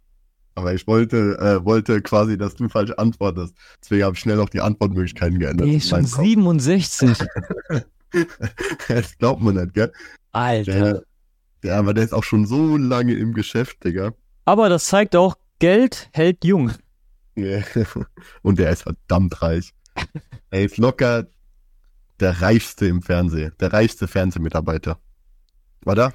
Aber 0.56 0.74
ich 0.74 0.86
wollte, 0.86 1.38
äh, 1.40 1.66
wollte 1.66 2.02
quasi, 2.02 2.38
dass 2.38 2.56
du 2.56 2.70
falsch 2.70 2.92
antwortest. 2.92 3.56
Deswegen 3.82 4.04
habe 4.04 4.16
ich 4.16 4.20
schnell 4.20 4.38
noch 4.38 4.50
die 4.50 4.62
Antwortmöglichkeiten 4.62 5.40
geändert. 5.40 5.68
Der 5.68 5.76
ist 5.76 5.90
schon 5.90 6.02
Mein 6.04 6.12
Kopf. 6.12 6.24
67. 6.24 7.18
das 8.88 9.18
glaubt 9.18 9.42
man 9.42 9.56
nicht, 9.56 9.74
gell? 9.74 9.92
Alter. 10.32 10.72
Der, 10.72 11.04
der, 11.64 11.78
aber 11.78 11.94
der 11.94 12.04
ist 12.04 12.14
auch 12.14 12.24
schon 12.24 12.46
so 12.46 12.78
lange 12.78 13.14
im 13.14 13.34
Geschäft, 13.34 13.84
Digga. 13.84 14.14
Aber 14.46 14.70
das 14.70 14.86
zeigt 14.86 15.16
auch, 15.16 15.38
Geld 15.60 16.10
hält 16.12 16.44
jung. 16.46 16.72
Ja. 17.36 17.62
Und 18.42 18.60
der 18.60 18.72
ist 18.72 18.84
verdammt 18.84 19.42
reich. 19.42 19.74
Er 20.50 20.66
ist 20.66 20.78
locker 20.78 21.26
der 22.20 22.42
reichste 22.42 22.86
im 22.86 23.02
Fernsehen. 23.02 23.54
Der 23.60 23.74
reichste 23.74 24.08
Fernsehmitarbeiter. 24.08 25.00
War 25.82 25.96
da? 25.96 26.14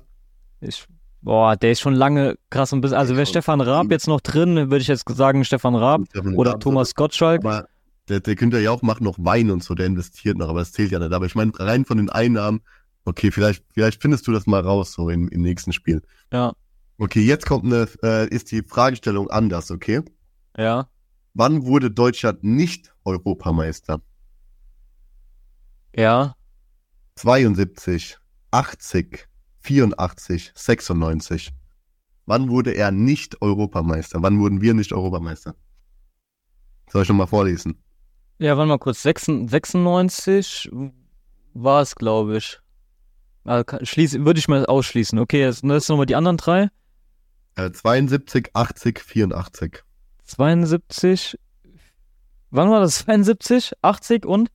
Ich, 0.60 0.86
boah, 1.22 1.56
der 1.56 1.72
ist 1.72 1.80
schon 1.80 1.94
lange 1.94 2.36
krass 2.50 2.72
und 2.72 2.80
bis, 2.80 2.92
also 2.92 3.16
wäre 3.16 3.26
Stefan 3.26 3.60
Raab 3.60 3.90
jetzt 3.90 4.06
noch 4.06 4.20
drin, 4.20 4.56
würde 4.56 4.78
ich 4.78 4.88
jetzt 4.88 5.08
sagen 5.08 5.44
Stefan 5.44 5.74
Raab 5.74 6.02
oder 6.34 6.58
Thomas 6.58 6.94
Gottschalk. 6.94 7.44
Aber 7.44 7.68
der, 8.08 8.20
der 8.20 8.36
Günther 8.36 8.60
Jauch 8.60 8.82
macht 8.82 9.00
noch 9.00 9.18
Wein 9.18 9.50
und 9.50 9.62
so, 9.62 9.74
der 9.74 9.86
investiert 9.86 10.38
noch, 10.38 10.48
aber 10.48 10.60
das 10.60 10.72
zählt 10.72 10.90
ja 10.90 10.98
nicht. 10.98 11.12
Aber 11.12 11.26
ich 11.26 11.34
meine, 11.34 11.52
rein 11.58 11.84
von 11.84 11.98
den 11.98 12.10
Einnahmen, 12.10 12.60
okay, 13.04 13.30
vielleicht, 13.30 13.64
vielleicht 13.72 14.00
findest 14.00 14.26
du 14.26 14.32
das 14.32 14.46
mal 14.46 14.60
raus, 14.60 14.92
so 14.92 15.10
im, 15.10 15.28
im 15.28 15.42
nächsten 15.42 15.72
Spiel. 15.72 16.02
Ja, 16.32 16.52
Okay, 17.00 17.20
jetzt 17.20 17.46
kommt 17.46 17.64
eine, 17.64 17.88
äh, 18.02 18.28
ist 18.28 18.50
die 18.50 18.62
Fragestellung 18.62 19.30
anders, 19.30 19.70
okay? 19.70 20.02
ja, 20.56 20.88
Wann 21.34 21.64
wurde 21.64 21.92
Deutschland 21.92 22.42
nicht 22.42 22.92
Europameister? 23.04 24.00
ja. 25.94 26.34
72, 27.14 28.16
80, 28.52 29.27
84, 29.68 30.52
96. 30.54 31.50
Wann 32.24 32.48
wurde 32.48 32.72
er 32.72 32.90
nicht 32.90 33.42
Europameister? 33.42 34.22
Wann 34.22 34.40
wurden 34.40 34.62
wir 34.62 34.72
nicht 34.72 34.94
Europameister? 34.94 35.54
Soll 36.90 37.02
ich 37.02 37.08
nochmal 37.10 37.26
vorlesen? 37.26 37.76
Ja, 38.38 38.56
warte 38.56 38.68
mal 38.68 38.78
kurz. 38.78 39.02
96 39.02 39.50
96 39.50 40.70
war 41.52 41.82
es, 41.82 41.96
glaube 41.96 42.38
ich. 42.38 42.58
Also, 43.44 43.64
schließ, 43.82 44.20
würde 44.20 44.38
ich 44.38 44.48
mal 44.48 44.64
ausschließen. 44.64 45.18
Okay, 45.18 45.40
jetzt, 45.40 45.62
jetzt 45.62 45.88
nochmal 45.90 46.06
die 46.06 46.16
anderen 46.16 46.38
drei. 46.38 46.70
Äh, 47.56 47.70
72, 47.70 48.50
80, 48.54 49.00
84. 49.00 49.84
72. 50.24 51.38
Wann 52.50 52.70
war 52.70 52.80
das? 52.80 53.00
72, 53.00 53.72
80 53.82 54.24
und? 54.24 54.50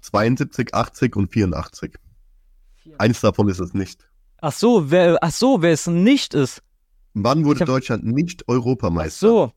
72, 0.00 0.74
80 0.74 1.14
und 1.14 1.30
84. 1.30 1.94
Eins 2.98 3.20
davon 3.20 3.48
ist 3.48 3.60
es 3.60 3.72
nicht. 3.72 4.08
Ach 4.40 4.52
so, 4.52 4.90
wer, 4.90 5.18
ach 5.20 5.32
so, 5.32 5.62
wer 5.62 5.72
es 5.72 5.86
nicht 5.86 6.34
ist. 6.34 6.62
Wann 7.14 7.44
wurde 7.44 7.60
hab- 7.60 7.66
Deutschland 7.66 8.04
nicht 8.04 8.44
Ach 8.46 8.52
Europameister? 8.54 9.26
so. 9.28 9.52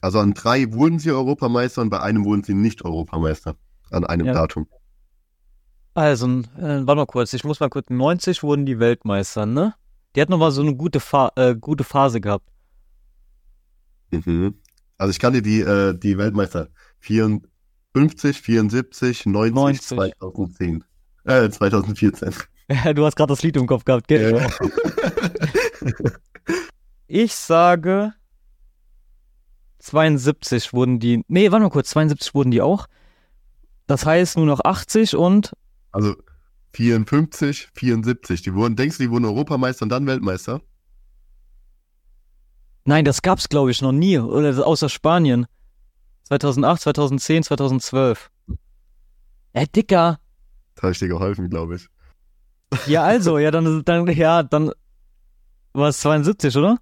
Also 0.00 0.20
an 0.20 0.34
drei 0.34 0.72
wurden 0.72 1.00
sie 1.00 1.10
Europameister 1.10 1.82
und 1.82 1.90
bei 1.90 2.00
einem 2.00 2.24
wurden 2.24 2.44
sie 2.44 2.54
nicht 2.54 2.84
Europameister. 2.84 3.56
An 3.90 4.04
einem 4.04 4.26
Ja. 4.26 4.32
Datum. 4.34 4.68
Also, 5.94 6.26
äh, 6.28 6.42
warte 6.86 6.94
mal 6.94 7.06
kurz. 7.06 7.32
Ich 7.32 7.42
muss 7.42 7.58
mal 7.58 7.68
kurz. 7.70 7.90
90 7.90 8.42
wurden 8.44 8.64
die 8.66 8.78
Weltmeister, 8.78 9.46
ne? 9.46 9.74
Die 10.14 10.20
hatten 10.20 10.30
noch 10.30 10.38
mal 10.38 10.52
so 10.52 10.62
eine 10.62 10.76
gute, 10.76 11.00
Fa 11.00 11.32
äh, 11.34 11.56
gute 11.56 11.82
Phase 11.82 12.20
gehabt. 12.20 12.48
Mhm. 14.12 14.54
Also 14.96 15.10
ich 15.10 15.18
kann 15.18 15.32
dir 15.32 15.42
die, 15.42 15.60
äh, 15.60 15.98
die 15.98 16.16
Weltmeister 16.18 16.68
54, 17.00 18.40
74, 18.40 19.26
90, 19.26 19.54
90. 19.54 19.86
2010. 19.88 20.84
Äh, 21.24 21.50
2014. 21.50 22.32
du 22.94 23.04
hast 23.04 23.16
gerade 23.16 23.32
das 23.32 23.42
Lied 23.42 23.56
im 23.56 23.66
Kopf 23.66 23.84
gehabt, 23.84 24.08
gell? 24.08 24.36
Ja. 24.36 24.50
Ich 27.10 27.34
sage 27.34 28.12
72 29.78 30.74
wurden 30.74 31.00
die. 31.00 31.24
Nee, 31.26 31.50
warte 31.50 31.64
mal 31.64 31.70
kurz, 31.70 31.88
72 31.90 32.34
wurden 32.34 32.50
die 32.50 32.60
auch. 32.60 32.86
Das 33.86 34.04
heißt 34.04 34.36
nur 34.36 34.44
noch 34.44 34.60
80 34.62 35.16
und 35.16 35.54
Also 35.92 36.14
54, 36.74 37.70
74. 37.74 38.42
Die 38.42 38.54
wurden, 38.54 38.76
denkst 38.76 38.98
du, 38.98 39.04
die 39.04 39.10
wurden 39.10 39.24
Europameister 39.24 39.84
und 39.84 39.88
dann 39.88 40.06
Weltmeister? 40.06 40.60
nein, 42.84 43.04
das 43.04 43.22
gab's 43.22 43.48
glaube 43.48 43.70
ich 43.70 43.80
noch 43.80 43.92
nie 43.92 44.18
oder 44.18 44.66
außer 44.66 44.88
Spanien. 44.88 45.46
2008, 46.24 46.82
2010, 46.82 47.42
2012. 47.44 48.30
Äh, 49.54 49.66
Dicker. 49.74 50.20
Das 50.74 50.82
habe 50.82 50.92
ich 50.92 50.98
dir 50.98 51.08
geholfen, 51.08 51.48
glaube 51.48 51.76
ich. 51.76 51.88
Ja, 52.86 53.04
also, 53.04 53.38
ja, 53.38 53.50
dann, 53.50 53.84
dann, 53.84 54.06
ja, 54.08 54.42
dann 54.42 54.72
war 55.72 55.88
es 55.88 56.00
72, 56.00 56.56
oder? 56.56 56.78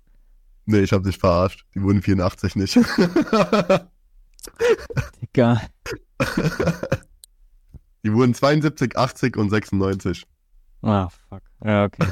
Nee, 0.66 0.80
ich 0.80 0.93
habe 0.93 1.05
dich 1.05 1.18
verarscht. 1.18 1.64
Die 1.74 1.82
wurden 1.82 2.03
84 2.03 2.57
nicht. 2.57 2.76
Digga. 5.22 5.61
Die 8.05 8.12
wurden 8.12 8.34
72, 8.34 8.97
80 8.97 9.37
und 9.37 9.51
96. 9.51 10.26
Ah, 10.82 11.09
fuck. 11.28 11.43
Ja, 11.64 11.84
okay. 11.84 12.07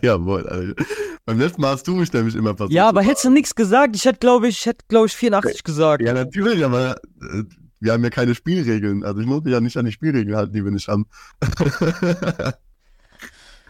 Jawohl, 0.02 0.46
Alter. 0.48 0.84
Beim 1.24 1.38
letzten 1.38 1.60
Mal 1.60 1.72
hast 1.72 1.86
du 1.86 1.94
mich 1.94 2.12
nämlich 2.12 2.34
immer 2.34 2.56
versucht. 2.56 2.74
Ja, 2.74 2.88
aber 2.88 3.02
hättest 3.02 3.26
du 3.26 3.30
nichts 3.30 3.54
gesagt? 3.54 3.96
Ich 3.96 4.04
hätte, 4.04 4.18
glaube 4.18 4.48
ich, 4.48 4.66
hätte, 4.66 4.84
glaube 4.88 5.06
ich, 5.06 5.14
84 5.14 5.62
gesagt. 5.62 6.02
Ja, 6.02 6.12
natürlich, 6.14 6.64
aber 6.64 6.96
äh, 7.20 7.44
wir 7.80 7.92
haben 7.92 8.02
ja 8.02 8.10
keine 8.10 8.34
Spielregeln. 8.34 9.04
Also 9.04 9.20
ich 9.20 9.26
muss 9.26 9.44
mich 9.44 9.52
ja 9.52 9.60
nicht 9.60 9.76
an 9.76 9.84
die 9.84 9.92
Spielregeln 9.92 10.36
halten, 10.36 10.52
die 10.52 10.64
wir 10.64 10.70
nicht 10.70 10.88
haben. 10.88 11.06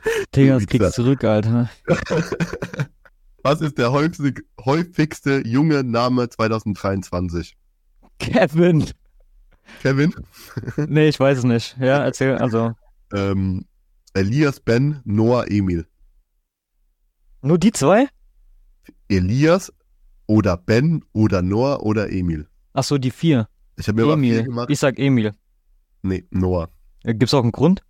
Digga, 0.34 0.54
das 0.54 0.66
kriegst 0.66 0.98
du 0.98 1.02
zurück, 1.02 1.24
Alter. 1.24 1.70
Was 3.42 3.60
ist 3.60 3.78
der 3.78 3.92
häufig, 3.92 4.40
häufigste 4.64 5.42
junge 5.46 5.84
Name 5.84 6.28
2023? 6.28 7.56
Kevin. 8.18 8.84
Kevin? 9.82 10.14
Nee, 10.76 11.08
ich 11.08 11.20
weiß 11.20 11.38
es 11.38 11.44
nicht. 11.44 11.76
Ja, 11.78 12.04
erzähl, 12.04 12.36
also. 12.38 12.72
ähm, 13.12 13.64
Elias, 14.14 14.60
Ben, 14.60 15.00
Noah, 15.04 15.46
Emil. 15.50 15.86
Nur 17.42 17.58
die 17.58 17.72
zwei? 17.72 18.08
Elias 19.08 19.72
oder 20.26 20.56
Ben 20.56 21.04
oder 21.12 21.42
Noah 21.42 21.82
oder 21.82 22.10
Emil. 22.10 22.48
Ach 22.72 22.82
so, 22.84 22.98
die 22.98 23.10
vier. 23.10 23.48
Ich 23.76 23.86
habe 23.88 24.04
mir 24.04 24.12
Emil. 24.12 24.42
gemacht. 24.44 24.70
Ich 24.70 24.78
sag 24.78 24.98
Emil. 24.98 25.34
Nee, 26.02 26.24
Noah. 26.30 26.68
Äh, 27.04 27.14
Gibt's 27.14 27.34
auch 27.34 27.42
einen 27.42 27.52
Grund? 27.52 27.82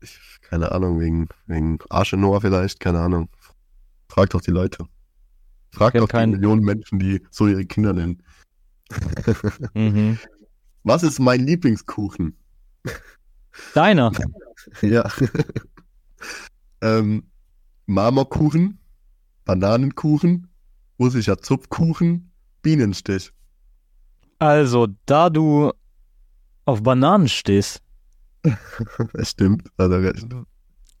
Ich, 0.00 0.18
keine 0.50 0.72
Ahnung, 0.72 0.98
wegen, 0.98 1.28
wegen 1.46 1.78
Arsch 1.90 2.12
in 2.12 2.20
Noah 2.20 2.40
vielleicht, 2.40 2.80
keine 2.80 2.98
Ahnung. 2.98 3.28
Frag 4.08 4.30
doch 4.30 4.40
die 4.40 4.50
Leute. 4.50 4.84
Frag 5.70 5.94
doch 5.94 6.08
keinen. 6.08 6.32
die 6.32 6.38
Millionen 6.38 6.64
Menschen, 6.64 6.98
die 6.98 7.22
so 7.30 7.46
ihre 7.46 7.64
Kinder 7.64 7.92
nennen. 7.92 8.22
Mhm. 9.74 10.18
Was 10.82 11.02
ist 11.04 11.20
mein 11.20 11.46
Lieblingskuchen? 11.46 12.36
Deiner. 13.74 14.12
Ja. 14.82 15.10
ähm, 16.82 17.24
Marmorkuchen, 17.86 18.78
Bananenkuchen, 19.46 20.48
russischer 20.98 21.38
Zupfkuchen, 21.38 22.30
Bienenstich. 22.60 23.32
Also, 24.38 24.88
da 25.06 25.30
du 25.30 25.72
auf 26.66 26.82
Bananen 26.82 27.28
stehst, 27.28 27.82
Das 29.12 29.30
stimmt, 29.30 29.68
hat 29.78 29.90
er 29.90 30.02
recht. 30.02 30.26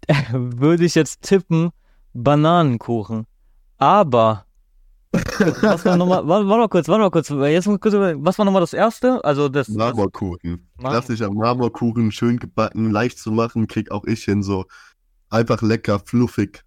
würde 0.32 0.84
ich 0.84 0.94
jetzt 0.94 1.22
tippen 1.22 1.70
Bananenkuchen. 2.12 3.26
Aber 3.78 4.44
was 5.12 5.84
war 5.84 5.96
nochmal, 5.96 6.26
warte, 6.26 6.44
mal 6.44 6.68
kurz, 6.68 6.86
warte 6.88 7.00
mal 7.02 7.10
kurz, 7.10 7.28
jetzt 7.30 7.66
muss 7.66 7.80
kurz 7.80 7.94
über- 7.94 8.14
was 8.24 8.38
war 8.38 8.44
nochmal 8.44 8.60
das 8.60 8.72
erste? 8.72 9.24
Also 9.24 9.48
das, 9.48 9.68
Marmorkuchen. 9.68 10.68
Marmor- 10.78 10.90
Klassischer 10.90 11.30
Marmorkuchen, 11.32 12.12
schön 12.12 12.38
gebacken, 12.38 12.90
leicht 12.90 13.18
zu 13.18 13.32
machen, 13.32 13.66
krieg 13.66 13.90
auch 13.90 14.04
ich 14.04 14.24
hin, 14.24 14.42
so 14.42 14.66
einfach 15.28 15.62
lecker, 15.62 15.98
fluffig. 15.98 16.62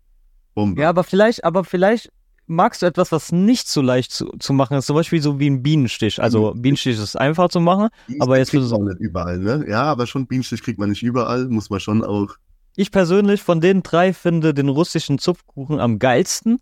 Bombe. 0.56 0.82
ja, 0.82 0.90
aber 0.90 1.04
vielleicht, 1.04 1.44
aber 1.46 1.64
vielleicht 1.64 2.12
magst 2.48 2.82
du 2.82 2.86
etwas, 2.86 3.12
was 3.12 3.32
nicht 3.32 3.68
so 3.68 3.82
leicht 3.82 4.12
zu, 4.12 4.26
zu 4.40 4.54
machen 4.54 4.78
ist, 4.78 4.86
zum 4.88 4.96
Beispiel 4.96 5.22
so 5.22 5.40
wie 5.40 5.50
ein 5.50 5.64
Bienenstich. 5.64 6.22
Also 6.22 6.54
Bienenstich 6.56 6.98
ist 7.00 7.16
einfach 7.18 7.50
zu 7.50 7.60
machen. 7.60 7.90
Bienenstich 8.08 8.22
aber 8.22 8.38
jetzt 8.38 8.50
kriegt 8.52 8.64
ist- 8.64 8.72
man 8.72 8.82
auch 8.82 8.86
nicht 8.86 9.00
überall, 9.00 9.40
ne? 9.40 9.66
Ja, 9.68 9.84
aber 9.84 10.08
schon 10.08 10.28
Bienenstich 10.28 10.62
kriegt 10.62 10.80
man 10.80 10.90
nicht 10.90 11.04
überall, 11.04 11.46
muss 11.48 11.70
man 11.70 11.80
schon 11.80 12.04
auch. 12.04 12.36
Ich 12.76 12.92
persönlich 12.92 13.42
von 13.44 13.62
den 13.62 13.84
drei 13.84 14.14
finde 14.14 14.54
den 14.54 14.68
russischen 14.70 15.20
Zupfkuchen 15.20 15.80
am 15.80 16.00
geilsten. 16.00 16.60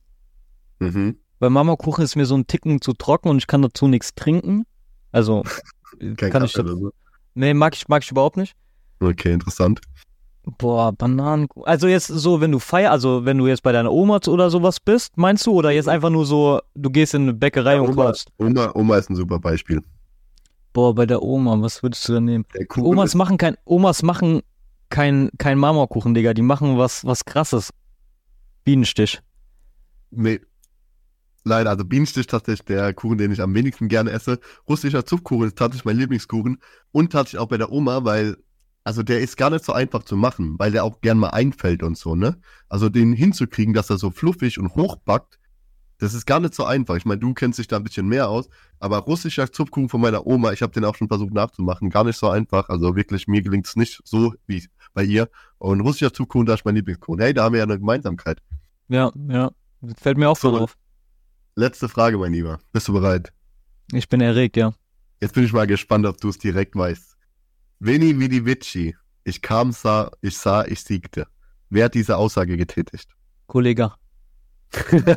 Mhm. 0.80 1.18
Weil 1.40 1.50
Marmorkuchen 1.50 2.04
ist 2.04 2.16
mir 2.16 2.26
so 2.26 2.36
ein 2.36 2.48
Ticken 2.48 2.82
zu 2.82 2.94
trocken 2.94 3.30
und 3.30 3.38
ich 3.38 3.48
kann 3.48 3.62
dazu 3.62 3.88
nichts 3.88 4.14
trinken. 4.14 4.66
Also 5.12 5.44
kann 6.18 6.44
ich 6.46 6.54
Kaffee 6.54 6.60
oder 6.60 6.76
so. 6.78 6.92
Nee, 7.34 7.54
mag 7.54 7.76
ich, 7.76 7.88
mag 7.88 8.04
ich 8.04 8.12
überhaupt 8.12 8.38
nicht. 8.38 8.56
Okay, 9.00 9.32
interessant. 9.34 9.80
Boah, 10.44 10.92
Bananenkuchen. 10.92 11.68
Also 11.68 11.88
jetzt 11.88 12.08
so, 12.08 12.42
wenn 12.42 12.52
du 12.52 12.60
feier, 12.60 12.92
also 12.92 13.26
wenn 13.26 13.38
du 13.38 13.48
jetzt 13.48 13.62
bei 13.62 13.72
deiner 13.72 13.92
Oma 13.92 14.20
oder 14.28 14.50
sowas 14.50 14.80
bist, 14.80 15.18
meinst 15.18 15.46
du? 15.46 15.52
Oder 15.52 15.72
jetzt 15.72 15.88
einfach 15.88 16.10
nur 16.10 16.26
so, 16.26 16.62
du 16.74 16.90
gehst 16.90 17.14
in 17.14 17.24
eine 17.24 17.34
Bäckerei 17.34 17.80
und 17.80 17.92
Oma, 17.92 18.06
kaufst? 18.06 18.30
Oma, 18.38 18.72
Oma 18.74 18.98
ist 18.98 19.10
ein 19.10 19.16
super 19.16 19.40
Beispiel. 19.40 19.82
Boah, 20.74 20.96
bei 20.96 21.06
der 21.06 21.22
Oma, 21.22 21.62
was 21.62 21.84
würdest 21.84 22.08
du 22.08 22.14
da 22.14 22.22
nehmen? 22.22 22.46
Omas 22.78 23.14
machen 23.14 23.38
kein, 23.38 23.56
Omas 23.66 24.04
machen 24.04 24.42
kein, 24.90 25.30
kein 25.38 25.58
Marmorkuchen, 25.60 26.14
Digga. 26.14 26.34
Die 26.34 26.42
machen 26.42 26.78
was, 26.78 27.06
was 27.06 27.26
krasses. 27.26 27.72
Bienenstich. 28.64 29.20
nee. 30.12 30.40
Leider, 31.44 31.72
also 31.72 31.84
Bienenstich 31.84 32.28
tatsächlich 32.28 32.66
der 32.66 32.94
Kuchen, 32.94 33.18
den 33.18 33.32
ich 33.32 33.42
am 33.42 33.56
wenigsten 33.56 33.88
gerne 33.88 34.12
esse. 34.12 34.40
Russischer 34.70 35.06
Zupfkuchen 35.06 35.48
ist 35.48 35.58
tatsächlich 35.58 35.86
mein 35.86 35.98
Lieblingskuchen. 35.98 36.62
Und 36.92 37.12
tatsächlich 37.12 37.40
auch 37.40 37.48
bei 37.48 37.58
der 37.58 37.72
Oma, 37.72 38.04
weil, 38.04 38.38
also 38.84 39.04
der 39.04 39.22
ist 39.22 39.38
gar 39.38 39.50
nicht 39.50 39.64
so 39.64 39.74
einfach 39.74 40.04
zu 40.04 40.16
machen, 40.16 40.56
weil 40.58 40.72
der 40.72 40.84
auch 40.84 41.02
gern 41.02 41.18
mal 41.18 41.30
einfällt 41.30 41.84
und 41.84 41.98
so, 41.98 42.16
ne? 42.16 42.38
Also 42.70 42.90
den 42.90 43.14
hinzukriegen, 43.14 43.74
dass 43.74 43.90
er 43.90 43.98
so 43.98 44.12
fluffig 44.12 44.58
und 44.58 44.76
hochbackt, 44.76 45.40
das 46.02 46.16
ist 46.16 46.26
gar 46.26 46.40
nicht 46.40 46.56
so 46.56 46.66
einfach. 46.66 46.96
Ich 46.96 47.06
meine, 47.06 47.20
du 47.20 47.34
kennst 47.36 47.60
dich 47.60 47.68
da 47.68 47.78
ein 47.78 47.84
bisschen 47.84 48.08
mehr 48.08 48.28
aus, 48.28 48.50
aber 48.80 48.98
russischer 48.98 49.52
Zupfkuchen 49.52 49.88
von 49.88 50.02
meiner 50.02 50.26
Oma, 50.26 50.52
ich 50.52 50.64
habe 50.64 50.74
den 50.74 50.84
auch 50.84 50.96
schon 50.96 51.08
versucht 51.08 51.32
nachzumachen, 51.32 51.92
gar 51.92 52.04
nicht 52.04 52.18
so 52.18 52.28
einfach. 52.28 52.70
Also 52.70 52.96
wirklich, 52.96 53.28
mir 53.28 53.44
gelingt 53.44 53.68
es 53.68 53.76
nicht 53.76 54.02
so 54.04 54.34
wie 54.48 54.68
bei 54.96 55.04
ihr. 55.04 55.30
Und 55.60 55.82
russischer 55.82 56.12
Zupfkuchen, 56.12 56.48
da 56.48 56.56
ist 56.56 56.66
mein 56.66 56.76
Lieblingskuchen. 56.76 57.22
Hey, 57.22 57.36
da 57.36 57.44
haben 57.44 57.54
wir 57.54 57.60
ja 57.60 57.66
eine 57.66 57.78
Gemeinsamkeit. 57.78 58.42
Ja, 58.88 59.12
ja. 59.30 59.52
Fällt 59.98 60.18
mir 60.18 60.28
auch 60.28 60.38
so 60.38 60.58
drauf. 60.58 60.76
Letzte 61.56 61.88
Frage, 61.88 62.18
mein 62.18 62.34
Lieber. 62.34 62.60
Bist 62.72 62.88
du 62.88 62.94
bereit? 62.94 63.32
Ich 63.94 64.10
bin 64.10 64.22
erregt, 64.22 64.58
ja. 64.58 64.74
Jetzt 65.22 65.36
bin 65.36 65.44
ich 65.44 65.54
mal 65.54 65.68
gespannt, 65.68 66.08
ob 66.08 66.20
du 66.20 66.30
es 66.30 66.40
direkt 66.40 66.76
weißt. 66.76 67.11
Veni 67.84 68.20
vidi 68.20 68.46
vici. 68.46 68.96
Ich 69.24 69.42
kam, 69.42 69.72
sah, 69.72 70.12
ich 70.22 70.38
sah, 70.38 70.64
ich 70.66 70.84
siegte. 70.84 71.26
Wer 71.72 71.86
hat 71.86 71.96
diese 71.96 72.16
Aussage 72.16 72.56
getätigt? 72.56 73.10
Kollege. 73.48 73.92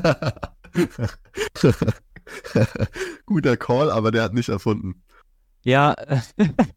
Guter 3.27 3.59
Call, 3.59 3.91
aber 3.91 4.11
der 4.11 4.23
hat 4.23 4.33
nicht 4.33 4.49
erfunden. 4.49 5.03
Ja, 5.63 5.95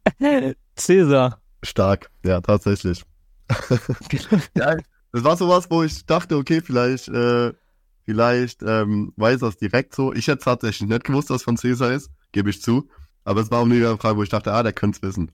Cäsar. 0.76 1.40
Stark, 1.62 2.10
ja, 2.22 2.42
tatsächlich. 2.42 3.02
ja, 4.54 4.76
das 5.12 5.24
war 5.24 5.38
sowas, 5.38 5.70
wo 5.70 5.82
ich 5.82 6.04
dachte, 6.04 6.36
okay, 6.36 6.60
vielleicht, 6.60 7.08
äh, 7.08 7.54
vielleicht 8.04 8.62
ähm, 8.62 9.14
weiß 9.16 9.40
das 9.40 9.56
direkt 9.56 9.94
so. 9.94 10.12
Ich 10.12 10.28
hätte 10.28 10.44
tatsächlich 10.44 10.86
nicht 10.86 11.04
gewusst, 11.04 11.30
dass 11.30 11.44
von 11.44 11.56
Cäsar 11.56 11.92
ist, 11.92 12.10
gebe 12.32 12.50
ich 12.50 12.60
zu. 12.60 12.90
Aber 13.24 13.40
es 13.40 13.50
war 13.50 13.60
auch 13.60 13.64
eine 13.64 13.96
Frage, 13.96 14.18
wo 14.18 14.22
ich 14.22 14.28
dachte, 14.28 14.52
ah, 14.52 14.62
der 14.62 14.74
könnte 14.74 14.98
es 14.98 15.02
wissen. 15.02 15.32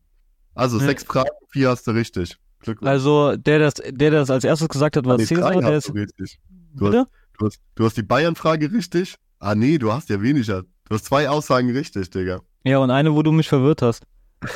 Also 0.54 0.78
sechs 0.78 1.04
Fragen, 1.04 1.30
vier 1.48 1.70
hast 1.70 1.86
du 1.86 1.90
richtig. 1.92 2.36
Glückwunsch. 2.60 2.88
Also, 2.90 3.36
der 3.36 3.58
das, 3.58 3.74
der 3.74 4.10
das 4.10 4.30
als 4.30 4.44
erstes 4.44 4.68
gesagt 4.68 4.96
hat, 4.96 5.04
war 5.04 5.16
Nee, 5.18 5.24
Cäsar. 5.26 5.60
Der 5.60 5.76
ist, 5.76 5.88
du 5.88 5.92
richtig. 5.92 6.38
Du 6.74 6.86
hast, 6.86 7.06
du, 7.38 7.46
hast, 7.46 7.60
du 7.74 7.84
hast 7.84 7.96
die 7.96 8.02
Bayern-Frage 8.02 8.72
richtig. 8.72 9.16
Ah, 9.38 9.54
nee, 9.54 9.76
du 9.78 9.92
hast 9.92 10.08
ja 10.08 10.20
weniger. 10.22 10.62
Du 10.62 10.94
hast 10.94 11.04
zwei 11.04 11.28
Aussagen 11.28 11.70
richtig, 11.70 12.08
Digga. 12.10 12.40
Ja, 12.64 12.78
und 12.78 12.90
eine, 12.90 13.14
wo 13.14 13.22
du 13.22 13.32
mich 13.32 13.48
verwirrt 13.48 13.82
hast. 13.82 14.04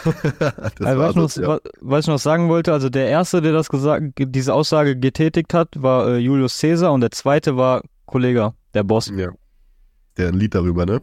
Also, 0.80 0.98
was, 1.00 1.10
ich 1.10 1.16
noch, 1.16 1.36
ja. 1.36 1.48
wa- 1.48 1.60
was 1.80 2.04
ich 2.04 2.08
noch 2.08 2.18
sagen 2.18 2.48
wollte, 2.48 2.72
also 2.72 2.88
der 2.88 3.08
erste, 3.08 3.40
der 3.42 3.52
das 3.52 3.68
gesagt, 3.68 4.04
diese 4.18 4.54
Aussage 4.54 4.96
getätigt 4.96 5.52
hat, 5.54 5.68
war 5.76 6.08
äh, 6.08 6.18
Julius 6.18 6.58
Caesar 6.60 6.92
und 6.92 7.00
der 7.00 7.10
zweite 7.10 7.56
war 7.56 7.82
Kollege, 8.06 8.52
der 8.74 8.84
Boss. 8.84 9.10
ja. 9.14 9.30
Der 10.16 10.28
ein 10.28 10.34
Lied 10.34 10.54
darüber, 10.54 10.84
ne? 10.84 11.00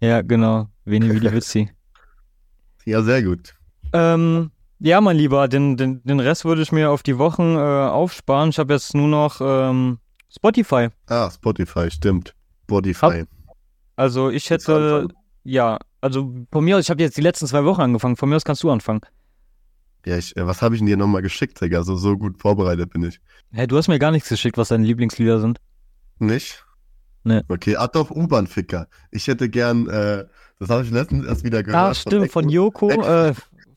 Ja, 0.00 0.22
genau. 0.22 0.68
Veni 0.84 1.12
Vidi 1.12 1.32
Vici. 1.32 1.70
Ja, 2.84 3.02
sehr 3.02 3.22
gut. 3.22 3.54
Ähm, 3.92 4.50
ja, 4.78 5.00
mein 5.00 5.16
Lieber, 5.16 5.48
den, 5.48 5.76
den, 5.76 6.02
den 6.04 6.20
Rest 6.20 6.44
würde 6.44 6.62
ich 6.62 6.72
mir 6.72 6.90
auf 6.90 7.02
die 7.02 7.18
Wochen 7.18 7.56
äh, 7.56 7.58
aufsparen. 7.58 8.50
Ich 8.50 8.58
habe 8.58 8.74
jetzt 8.74 8.94
nur 8.94 9.08
noch 9.08 9.40
ähm, 9.40 9.98
Spotify. 10.30 10.88
Ah, 11.06 11.30
Spotify, 11.30 11.90
stimmt. 11.90 12.34
Spotify. 12.64 13.24
Also 13.96 14.28
ich 14.30 14.50
hätte, 14.50 15.08
ja, 15.44 15.78
also 16.00 16.34
von 16.52 16.64
mir 16.64 16.76
aus, 16.76 16.84
ich 16.84 16.90
habe 16.90 17.02
jetzt 17.02 17.16
die 17.16 17.22
letzten 17.22 17.46
zwei 17.46 17.64
Wochen 17.64 17.80
angefangen. 17.80 18.16
Von 18.16 18.28
mir 18.28 18.36
aus 18.36 18.44
kannst 18.44 18.62
du 18.62 18.70
anfangen. 18.70 19.00
Ja, 20.04 20.18
ich, 20.18 20.36
äh, 20.36 20.46
was 20.46 20.62
habe 20.62 20.74
ich 20.74 20.80
denn 20.80 20.86
dir 20.86 20.96
nochmal 20.96 21.22
geschickt, 21.22 21.60
Digga? 21.60 21.78
Also 21.78 21.96
so 21.96 22.16
gut 22.16 22.38
vorbereitet 22.40 22.90
bin 22.90 23.02
ich. 23.04 23.20
Hä, 23.52 23.66
du 23.66 23.76
hast 23.76 23.88
mir 23.88 23.98
gar 23.98 24.10
nichts 24.10 24.28
geschickt, 24.28 24.58
was 24.58 24.68
deine 24.68 24.84
Lieblingslieder 24.84 25.40
sind. 25.40 25.58
Nicht? 26.18 26.64
Nee. 27.24 27.40
Okay, 27.48 27.74
ah 27.76 27.88
doch, 27.88 28.10
U-Bahn-Ficker. 28.10 28.86
Ich 29.10 29.26
hätte 29.26 29.48
gern, 29.48 29.88
äh, 29.88 30.26
das 30.60 30.70
habe 30.70 30.84
ich 30.84 30.90
letztens 30.90 31.26
erst 31.26 31.42
wieder 31.42 31.64
gehört. 31.64 31.82
Ah, 31.82 31.92
stimmt, 31.94 32.30
von 32.30 32.48
Joko, 32.48 32.88
Echo- 32.88 33.30
äh, 33.30 33.34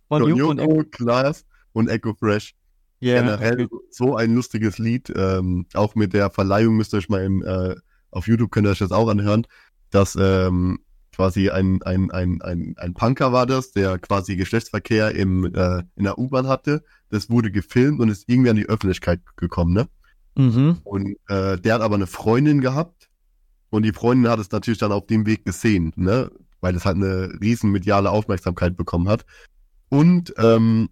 von 0.09 0.27
Joko 0.27 0.51
und 0.51 0.59
Echo. 0.59 0.83
Klaas 0.91 1.45
und 1.71 1.87
Echo 1.87 2.13
Fresh. 2.13 2.53
Ja, 2.99 3.21
Generell 3.21 3.69
so 3.89 4.17
ein 4.17 4.35
lustiges 4.35 4.77
Lied. 4.77 5.11
Ähm, 5.15 5.65
auch 5.73 5.95
mit 5.95 6.13
der 6.13 6.29
Verleihung 6.29 6.75
müsst 6.75 6.93
ihr 6.93 6.97
euch 6.97 7.07
mal 7.07 7.23
im, 7.23 7.43
äh, 7.43 7.75
auf 8.11 8.27
YouTube 8.27 8.51
könnt 8.51 8.67
ihr 8.67 8.71
euch 8.71 8.79
das 8.79 8.91
auch 8.91 9.07
anhören, 9.07 9.47
dass 9.89 10.17
ähm, 10.19 10.79
quasi 11.15 11.49
ein, 11.49 11.81
ein, 11.83 12.11
ein, 12.11 12.41
ein, 12.41 12.75
ein 12.77 12.93
Punker 12.93 13.31
war 13.31 13.45
das, 13.45 13.71
der 13.71 13.99
quasi 13.99 14.35
Geschlechtsverkehr 14.35 15.15
im, 15.15 15.45
äh, 15.55 15.83
in 15.95 16.03
der 16.03 16.17
U-Bahn 16.17 16.47
hatte. 16.47 16.83
Das 17.09 17.29
wurde 17.29 17.51
gefilmt 17.51 18.01
und 18.01 18.09
ist 18.09 18.27
irgendwie 18.27 18.49
an 18.49 18.55
die 18.57 18.67
Öffentlichkeit 18.67 19.21
gekommen, 19.37 19.73
ne? 19.73 19.87
Mhm. 20.35 20.77
Und 20.83 21.17
äh, 21.27 21.57
der 21.57 21.75
hat 21.75 21.81
aber 21.81 21.95
eine 21.95 22.07
Freundin 22.07 22.61
gehabt 22.61 23.09
und 23.69 23.83
die 23.83 23.93
Freundin 23.93 24.31
hat 24.31 24.39
es 24.39 24.51
natürlich 24.51 24.79
dann 24.79 24.91
auf 24.91 25.07
dem 25.07 25.25
Weg 25.25 25.45
gesehen, 25.45 25.91
ne? 25.95 26.31
weil 26.61 26.75
es 26.75 26.85
halt 26.85 26.97
eine 26.97 27.37
riesen 27.41 27.71
mediale 27.71 28.09
Aufmerksamkeit 28.09 28.75
bekommen 28.75 29.09
hat. 29.09 29.25
Und 29.89 30.33
ähm, 30.37 30.89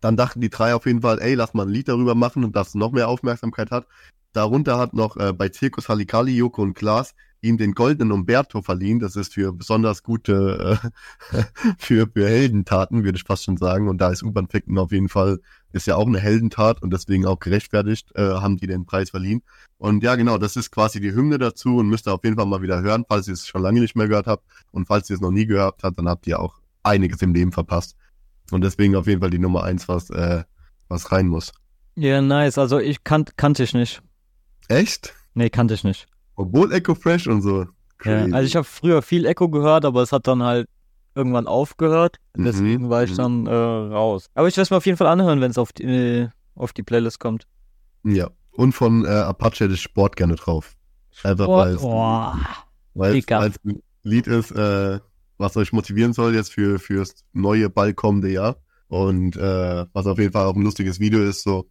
dann 0.00 0.16
dachten 0.16 0.40
die 0.40 0.50
drei 0.50 0.74
auf 0.74 0.86
jeden 0.86 1.02
Fall, 1.02 1.20
ey, 1.20 1.34
lass 1.34 1.54
mal 1.54 1.66
ein 1.66 1.72
Lied 1.72 1.88
darüber 1.88 2.14
machen 2.14 2.44
und 2.44 2.54
das 2.54 2.74
noch 2.74 2.92
mehr 2.92 3.08
Aufmerksamkeit 3.08 3.70
hat. 3.70 3.86
Darunter 4.32 4.78
hat 4.78 4.94
noch 4.94 5.16
äh, 5.16 5.32
bei 5.32 5.50
Circus 5.50 5.88
Halikali, 5.88 6.36
Joko 6.36 6.62
und 6.62 6.74
Klaas 6.74 7.14
ihm 7.44 7.58
den 7.58 7.72
goldenen 7.72 8.10
Umberto 8.10 8.62
verliehen. 8.62 8.98
Das 8.98 9.16
ist 9.16 9.34
für 9.34 9.52
besonders 9.52 10.02
gute, 10.02 10.78
äh, 11.32 11.42
für, 11.78 12.08
für 12.12 12.28
Heldentaten, 12.28 13.04
würde 13.04 13.16
ich 13.16 13.24
fast 13.24 13.44
schon 13.44 13.56
sagen. 13.56 13.88
Und 13.88 13.98
da 13.98 14.10
ist 14.10 14.22
U-Bahn 14.22 14.48
Ficken 14.48 14.78
auf 14.78 14.92
jeden 14.92 15.08
Fall, 15.08 15.40
ist 15.72 15.86
ja 15.86 15.96
auch 15.96 16.06
eine 16.06 16.18
Heldentat 16.18 16.82
und 16.82 16.92
deswegen 16.92 17.26
auch 17.26 17.38
gerechtfertigt, 17.38 18.10
äh, 18.16 18.22
haben 18.22 18.56
die 18.56 18.66
den 18.66 18.86
Preis 18.86 19.10
verliehen. 19.10 19.42
Und 19.78 20.02
ja, 20.02 20.16
genau, 20.16 20.38
das 20.38 20.56
ist 20.56 20.70
quasi 20.70 21.00
die 21.00 21.12
Hymne 21.12 21.38
dazu 21.38 21.76
und 21.76 21.88
müsst 21.88 22.08
ihr 22.08 22.14
auf 22.14 22.24
jeden 22.24 22.36
Fall 22.36 22.46
mal 22.46 22.62
wieder 22.62 22.80
hören, 22.82 23.04
falls 23.06 23.28
ihr 23.28 23.34
es 23.34 23.46
schon 23.46 23.62
lange 23.62 23.80
nicht 23.80 23.94
mehr 23.94 24.08
gehört 24.08 24.26
habt. 24.26 24.44
Und 24.70 24.86
falls 24.86 25.10
ihr 25.10 25.14
es 25.14 25.20
noch 25.20 25.30
nie 25.30 25.46
gehört 25.46 25.82
habt, 25.82 25.98
dann 25.98 26.08
habt 26.08 26.26
ihr 26.26 26.40
auch 26.40 26.60
einiges 26.82 27.22
im 27.22 27.34
Leben 27.34 27.52
verpasst. 27.52 27.96
Und 28.50 28.62
deswegen 28.62 28.96
auf 28.96 29.06
jeden 29.06 29.20
Fall 29.20 29.30
die 29.30 29.38
Nummer 29.38 29.64
eins, 29.64 29.88
was, 29.88 30.10
äh, 30.10 30.44
was 30.88 31.12
rein 31.12 31.28
muss. 31.28 31.52
Ja, 31.96 32.20
nice. 32.20 32.58
Also 32.58 32.78
ich 32.78 33.04
kan 33.04 33.24
kannte 33.36 33.62
ich 33.62 33.74
nicht. 33.74 34.02
Echt? 34.68 35.14
Nee, 35.34 35.50
kannte 35.50 35.74
ich 35.74 35.84
nicht. 35.84 36.06
Obwohl 36.36 36.72
Echo 36.72 36.94
Fresh 36.94 37.26
und 37.26 37.42
so. 37.42 37.66
Ja, 38.04 38.24
also 38.24 38.40
ich 38.40 38.56
habe 38.56 38.64
früher 38.64 39.02
viel 39.02 39.24
Echo 39.24 39.48
gehört, 39.48 39.84
aber 39.84 40.02
es 40.02 40.12
hat 40.12 40.26
dann 40.26 40.42
halt 40.42 40.68
irgendwann 41.14 41.46
aufgehört. 41.46 42.16
Mhm, 42.36 42.44
Deswegen 42.44 42.90
war 42.90 43.04
ich 43.04 43.12
mhm. 43.12 43.16
dann 43.16 43.46
äh, 43.46 43.54
raus. 43.54 44.28
Aber 44.34 44.48
ich 44.48 44.56
werde 44.56 44.64
es 44.64 44.70
mir 44.70 44.76
auf 44.76 44.86
jeden 44.86 44.98
Fall 44.98 45.06
anhören, 45.06 45.40
wenn 45.40 45.50
es 45.50 45.58
auf 45.58 45.72
die, 45.72 45.84
äh, 45.84 46.28
auf 46.54 46.72
die 46.72 46.82
Playlist 46.82 47.20
kommt. 47.20 47.46
Ja. 48.04 48.30
Und 48.52 48.72
von 48.72 49.04
äh, 49.04 49.08
Apache 49.08 49.68
das 49.68 49.80
Sport 49.80 50.16
gerne 50.16 50.36
drauf. 50.36 50.76
Einfach 51.22 51.48
weil 51.48 51.74
es 51.74 51.82
weil 51.82 53.10
es 53.10 53.14
Dicker. 53.14 53.40
weil 53.40 53.50
es 53.50 53.64
ein 53.64 53.82
Lied 54.02 54.26
ist, 54.26 54.50
äh, 54.52 55.00
was 55.38 55.56
euch 55.56 55.72
motivieren 55.72 56.12
soll 56.12 56.34
jetzt 56.34 56.52
für 56.52 56.78
fürs 56.78 57.24
neue 57.32 57.70
bald 57.70 57.96
kommende 57.96 58.30
Jahr. 58.30 58.56
Und 58.88 59.36
äh, 59.36 59.86
was 59.92 60.06
auf 60.06 60.18
jeden 60.18 60.32
Fall 60.32 60.46
auch 60.46 60.54
ein 60.54 60.62
lustiges 60.62 61.00
Video 61.00 61.22
ist, 61.22 61.42
so 61.42 61.68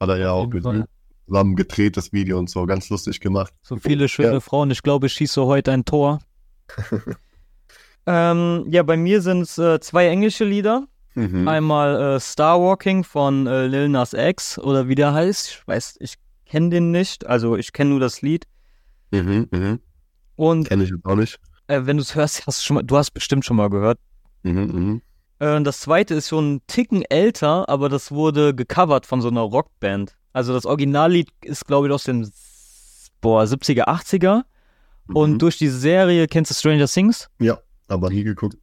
hat 0.00 0.08
er 0.08 0.18
ja 0.18 0.32
auch 0.32 0.48
mit 0.48 0.62
Fall. 0.62 0.86
zusammen 1.26 1.56
gedreht, 1.56 1.96
das 1.96 2.12
Video 2.12 2.38
und 2.38 2.50
so, 2.50 2.66
ganz 2.66 2.88
lustig 2.88 3.20
gemacht. 3.20 3.52
So 3.62 3.76
viele 3.76 4.08
schöne 4.08 4.34
Ja. 4.34 4.40
Frauen. 4.40 4.70
Ich 4.70 4.82
glaube, 4.82 5.06
ich 5.06 5.12
schieße 5.12 5.44
heute 5.44 5.72
ein 5.72 5.84
Tor. 5.84 6.20
ähm, 8.06 8.66
ja, 8.68 8.82
bei 8.82 8.96
mir 8.96 9.20
sind 9.22 9.42
es 9.42 9.58
äh, 9.58 9.80
zwei 9.80 10.08
englische 10.08 10.44
Lieder. 10.44 10.86
Mhm. 11.14 11.48
Einmal 11.48 12.16
äh, 12.16 12.20
Star 12.20 12.60
Walking 12.60 13.04
von 13.04 13.46
äh, 13.46 13.66
Lil 13.66 13.88
Nas 13.88 14.12
X 14.12 14.58
oder 14.58 14.88
wie 14.88 14.94
der 14.94 15.14
heißt. 15.14 15.48
Ich 15.48 15.68
weiß, 15.68 15.96
ich 16.00 16.14
kenne 16.44 16.70
den 16.70 16.90
nicht. 16.90 17.26
Also 17.26 17.56
ich 17.56 17.72
kenne 17.72 17.90
nur 17.90 18.00
das 18.00 18.22
Lied. 18.22 18.46
Mhm, 19.12 19.48
mhm. 19.50 19.80
Und 20.36 20.68
Kenn 20.68 20.80
ich 20.82 20.90
jetzt 20.90 21.04
auch 21.04 21.16
nicht. 21.16 21.38
Äh, 21.68 21.80
wenn 21.84 21.96
du 21.96 22.02
es 22.02 22.14
hörst, 22.14 22.46
hast 22.46 22.60
du 22.60 22.64
schon 22.64 22.74
mal, 22.76 22.82
du 22.82 22.96
hast 22.96 23.10
bestimmt 23.12 23.44
schon 23.44 23.56
mal 23.56 23.70
gehört. 23.70 23.98
Mhm, 24.42 24.52
mhm. 24.60 25.02
Äh, 25.38 25.62
das 25.62 25.80
zweite 25.80 26.14
ist 26.14 26.28
schon 26.28 26.44
einen 26.44 26.66
Ticken 26.66 27.02
älter, 27.02 27.68
aber 27.68 27.88
das 27.88 28.10
wurde 28.12 28.54
gecovert 28.54 29.06
von 29.06 29.20
so 29.20 29.28
einer 29.28 29.42
Rockband. 29.42 30.14
Also 30.32 30.52
das 30.52 30.66
Originallied 30.66 31.28
ist, 31.42 31.66
glaube 31.66 31.86
ich, 31.88 31.92
aus 31.92 32.04
den 32.04 32.30
boah, 33.20 33.42
70er, 33.44 33.86
80er. 33.88 34.42
Und 35.12 35.32
Mhm. 35.34 35.38
durch 35.38 35.56
die 35.58 35.68
Serie, 35.68 36.26
kennst 36.26 36.50
du 36.50 36.54
Stranger 36.54 36.86
Things? 36.88 37.28
Aber 37.88 38.10
nie 38.10 38.24
geguckt. 38.24 38.56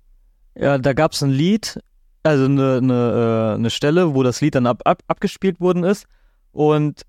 Ja, 0.56 0.78
da 0.78 0.91
gab 0.93 1.14
es 1.14 1.24
ein 1.24 1.30
Lied, 1.32 1.80
also 2.24 2.45
eine, 2.45 2.78
eine, 2.78 3.54
äh, 3.54 3.56
eine 3.56 3.70
Stelle, 3.70 4.14
wo 4.14 4.22
das 4.24 4.41
Lied 4.41 4.56
dann 4.56 4.68
ab, 4.68 4.82
ab, 4.86 5.01
abgespielt 5.08 5.60
worden 5.62 5.84
ist. 5.86 6.06
Und 6.51 7.04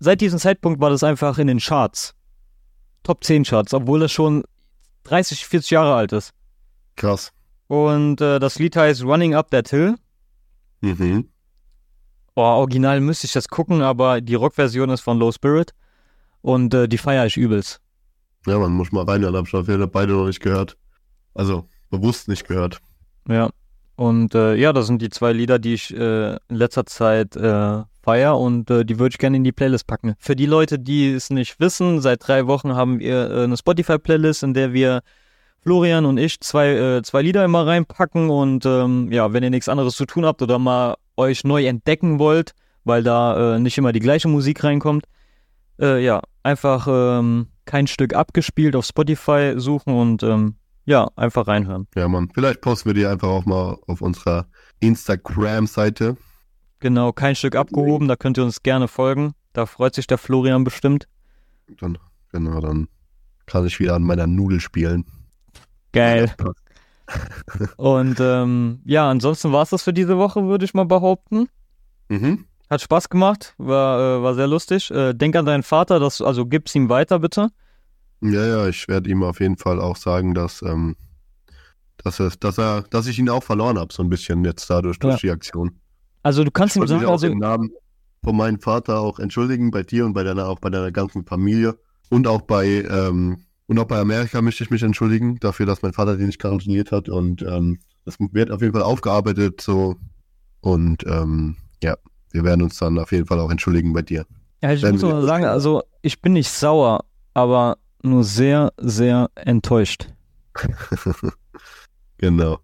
seit 0.00 0.20
diesem 0.20 0.38
Zeitpunkt 0.38 0.80
war 0.80 0.90
das 0.90 1.04
einfach 1.04 1.38
in 1.38 1.46
den 1.46 1.58
Charts. 1.60 2.14
Top 3.04 3.22
10 3.24 3.44
Charts, 3.44 3.72
obwohl 3.72 4.00
das 4.00 4.12
schon 4.12 4.42
30, 5.04 5.46
40 5.46 5.70
Jahre 5.70 5.94
alt 5.94 6.12
ist. 6.12 6.32
Krass. 6.96 7.32
Und 7.66 8.20
äh, 8.20 8.38
das 8.38 8.58
Lied 8.58 8.76
heißt 8.76 9.04
Running 9.04 9.34
Up 9.34 9.50
That 9.50 9.68
Hill. 9.68 9.94
Mhm. 10.80 11.28
Oh, 12.34 12.42
original 12.42 13.00
müsste 13.00 13.26
ich 13.26 13.32
das 13.32 13.48
gucken, 13.48 13.82
aber 13.82 14.20
die 14.20 14.34
Rockversion 14.34 14.90
ist 14.90 15.00
von 15.00 15.18
Low 15.18 15.32
Spirit. 15.32 15.72
Und 16.42 16.72
äh, 16.74 16.88
die 16.88 16.98
feiere 16.98 17.26
ich 17.26 17.36
übelst. 17.36 17.80
Ja, 18.46 18.58
man 18.58 18.72
muss 18.72 18.92
mal 18.92 19.04
reinhören, 19.04 19.36
hab 19.36 19.46
ich 19.46 19.54
auf 19.54 19.68
jeden 19.68 19.80
Fall 19.80 19.88
beide 19.88 20.14
noch 20.14 20.26
nicht 20.26 20.40
gehört. 20.40 20.76
Also, 21.34 21.68
bewusst 21.90 22.28
nicht 22.28 22.48
gehört. 22.48 22.80
Ja. 23.28 23.50
Und 23.96 24.34
äh, 24.34 24.54
ja, 24.54 24.72
das 24.72 24.86
sind 24.86 25.02
die 25.02 25.10
zwei 25.10 25.32
Lieder, 25.32 25.58
die 25.58 25.74
ich 25.74 25.94
äh, 25.94 26.32
in 26.32 26.56
letzter 26.56 26.86
Zeit 26.86 27.36
feier 28.10 28.36
und 28.36 28.68
äh, 28.70 28.84
die 28.84 28.98
würde 28.98 29.12
ich 29.12 29.18
gerne 29.18 29.36
in 29.36 29.44
die 29.44 29.52
Playlist 29.52 29.86
packen. 29.86 30.14
Für 30.18 30.34
die 30.34 30.46
Leute, 30.46 30.80
die 30.80 31.12
es 31.12 31.30
nicht 31.30 31.60
wissen, 31.60 32.00
seit 32.00 32.26
drei 32.26 32.48
Wochen 32.48 32.74
haben 32.74 32.98
wir 32.98 33.30
äh, 33.30 33.44
eine 33.44 33.56
Spotify-Playlist, 33.56 34.42
in 34.42 34.52
der 34.52 34.72
wir 34.72 35.02
Florian 35.62 36.06
und 36.06 36.18
ich 36.18 36.40
zwei, 36.40 36.70
äh, 36.70 37.02
zwei 37.02 37.22
Lieder 37.22 37.44
immer 37.44 37.66
reinpacken 37.66 38.28
und 38.28 38.66
ähm, 38.66 39.12
ja, 39.12 39.32
wenn 39.32 39.44
ihr 39.44 39.50
nichts 39.50 39.68
anderes 39.68 39.94
zu 39.94 40.06
tun 40.06 40.26
habt 40.26 40.42
oder 40.42 40.58
mal 40.58 40.96
euch 41.16 41.44
neu 41.44 41.64
entdecken 41.66 42.18
wollt, 42.18 42.52
weil 42.82 43.04
da 43.04 43.54
äh, 43.54 43.58
nicht 43.60 43.78
immer 43.78 43.92
die 43.92 44.00
gleiche 44.00 44.26
Musik 44.26 44.64
reinkommt, 44.64 45.04
äh, 45.80 46.02
ja, 46.02 46.20
einfach 46.42 46.88
ähm, 46.90 47.46
kein 47.64 47.86
Stück 47.86 48.14
abgespielt 48.14 48.74
auf 48.74 48.86
Spotify 48.86 49.54
suchen 49.56 49.94
und 49.94 50.24
ähm, 50.24 50.56
ja, 50.84 51.08
einfach 51.14 51.46
reinhören. 51.46 51.86
Ja, 51.94 52.08
Mann. 52.08 52.28
Vielleicht 52.34 52.60
posten 52.60 52.88
wir 52.88 52.94
die 52.94 53.06
einfach 53.06 53.28
auch 53.28 53.44
mal 53.44 53.78
auf 53.86 54.00
unserer 54.00 54.48
Instagram-Seite. 54.80 56.16
Genau, 56.80 57.12
kein 57.12 57.34
Stück 57.36 57.56
abgehoben, 57.56 58.08
da 58.08 58.16
könnt 58.16 58.38
ihr 58.38 58.44
uns 58.44 58.62
gerne 58.62 58.88
folgen. 58.88 59.34
Da 59.52 59.66
freut 59.66 59.94
sich 59.94 60.06
der 60.06 60.18
Florian 60.18 60.64
bestimmt. 60.64 61.06
Dann, 61.78 61.98
genau, 62.32 62.60
dann 62.60 62.88
kann 63.46 63.66
ich 63.66 63.78
wieder 63.80 63.94
an 63.94 64.02
meiner 64.02 64.26
Nudel 64.26 64.60
spielen. 64.60 65.04
Geil. 65.92 66.32
Und 67.76 68.18
ähm, 68.20 68.80
ja, 68.84 69.10
ansonsten 69.10 69.52
war 69.52 69.62
es 69.62 69.70
das 69.70 69.82
für 69.82 69.92
diese 69.92 70.16
Woche, 70.16 70.44
würde 70.44 70.64
ich 70.64 70.74
mal 70.74 70.84
behaupten. 70.86 71.48
Mhm. 72.08 72.46
Hat 72.70 72.80
Spaß 72.80 73.08
gemacht, 73.08 73.54
war, 73.58 74.18
äh, 74.18 74.22
war 74.22 74.34
sehr 74.34 74.46
lustig. 74.46 74.90
Äh, 74.92 75.12
denk 75.14 75.34
an 75.34 75.44
deinen 75.46 75.64
Vater, 75.64 75.98
das, 75.98 76.22
also 76.22 76.46
gib's 76.46 76.74
ihm 76.76 76.88
weiter, 76.88 77.18
bitte. 77.18 77.48
Ja, 78.20 78.46
ja, 78.46 78.68
ich 78.68 78.86
werde 78.86 79.10
ihm 79.10 79.22
auf 79.24 79.40
jeden 79.40 79.56
Fall 79.56 79.80
auch 79.80 79.96
sagen, 79.96 80.34
dass, 80.34 80.62
ähm, 80.62 80.94
dass, 81.96 82.20
es, 82.20 82.38
dass, 82.38 82.58
er, 82.58 82.82
dass 82.82 83.06
ich 83.08 83.18
ihn 83.18 83.28
auch 83.28 83.42
verloren 83.42 83.78
habe, 83.78 83.92
so 83.92 84.02
ein 84.04 84.08
bisschen 84.08 84.44
jetzt 84.44 84.70
dadurch, 84.70 84.98
durch 85.00 85.14
Ja. 85.14 85.18
die 85.20 85.30
Aktion. 85.30 85.79
Also 86.22 86.44
du 86.44 86.50
kannst 86.50 86.76
ihm 86.76 86.86
sagen, 86.86 87.06
also 87.06 87.26
im 87.26 87.38
Namen 87.38 87.70
von 88.22 88.36
meinem 88.36 88.60
Vater 88.60 89.00
auch 89.00 89.18
entschuldigen, 89.18 89.70
bei 89.70 89.82
dir 89.82 90.04
und 90.04 90.12
bei 90.12 90.22
deiner, 90.22 90.48
auch 90.48 90.58
bei 90.58 90.70
deiner 90.70 90.92
ganzen 90.92 91.24
Familie. 91.24 91.78
Und 92.10 92.26
auch 92.26 92.42
bei, 92.42 92.84
ähm, 92.90 93.44
und 93.66 93.78
auch 93.78 93.86
bei 93.86 93.98
Amerika 93.98 94.42
möchte 94.42 94.64
ich 94.64 94.70
mich 94.70 94.82
entschuldigen 94.82 95.38
dafür, 95.40 95.64
dass 95.64 95.82
mein 95.82 95.92
Vater 95.92 96.16
den 96.16 96.26
nicht 96.26 96.40
quarantiniert 96.40 96.92
hat. 96.92 97.08
Und 97.08 97.42
ähm, 97.42 97.78
das 98.04 98.16
wird 98.18 98.50
auf 98.50 98.60
jeden 98.60 98.74
Fall 98.74 98.82
aufgearbeitet 98.82 99.60
so. 99.60 99.96
Und 100.60 101.04
ähm, 101.06 101.56
ja, 101.82 101.96
wir 102.32 102.44
werden 102.44 102.62
uns 102.62 102.78
dann 102.78 102.98
auf 102.98 103.12
jeden 103.12 103.26
Fall 103.26 103.40
auch 103.40 103.50
entschuldigen 103.50 103.92
bei 103.92 104.02
dir. 104.02 104.26
ja, 104.62 104.72
ich 104.72 104.82
wenn 104.82 104.92
muss 104.92 105.02
mal 105.02 105.22
sagen, 105.22 105.44
also 105.44 105.82
ich 106.02 106.20
bin 106.20 106.34
nicht 106.34 106.50
sauer, 106.50 107.04
aber 107.32 107.78
nur 108.02 108.24
sehr, 108.24 108.72
sehr 108.78 109.30
enttäuscht. 109.34 110.12
genau. 112.18 112.58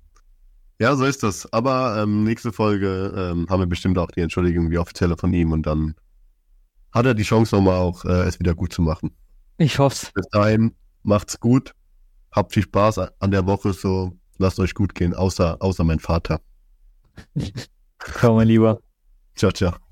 Ja, 0.79 0.95
so 0.95 1.05
ist 1.05 1.23
das. 1.23 1.51
Aber 1.53 2.03
ähm, 2.03 2.25
nächste 2.25 2.53
Folge 2.53 3.13
ähm, 3.17 3.47
haben 3.49 3.61
wir 3.61 3.67
bestimmt 3.67 3.99
auch 3.99 4.11
die 4.11 4.21
Entschuldigung, 4.21 4.71
die 4.71 4.79
offizielle 4.79 5.17
von 5.17 5.33
ihm. 5.33 5.53
Und 5.53 5.67
dann 5.67 5.95
hat 6.93 7.07
er 7.07 7.15
die 7.15 7.23
Chance 7.23 7.55
nochmal 7.55 7.77
auch, 7.77 8.05
äh, 8.05 8.25
es 8.25 8.39
wieder 8.39 8.55
gut 8.55 8.73
zu 8.73 8.83
machen. 8.83 9.11
Ich 9.59 9.79
hoff's. 9.79 10.13
Bis 10.13 10.29
dahin, 10.29 10.75
macht's 11.03 11.41
gut. 11.41 11.73
Habt 12.31 12.53
viel 12.53 12.65
Spaß 12.65 12.99
an 12.99 13.31
der 13.31 13.47
Woche 13.47 13.73
so. 13.73 14.13
Lasst 14.39 14.61
euch 14.61 14.75
gut 14.75 14.95
gehen, 14.95 15.15
außer, 15.15 15.57
außer 15.61 15.83
mein 15.85 15.99
Vater. 15.99 16.41
Ciao, 18.19 18.35
mein 18.35 18.49
Lieber. 18.49 18.81
Ciao, 19.35 19.51
ciao. 19.51 19.86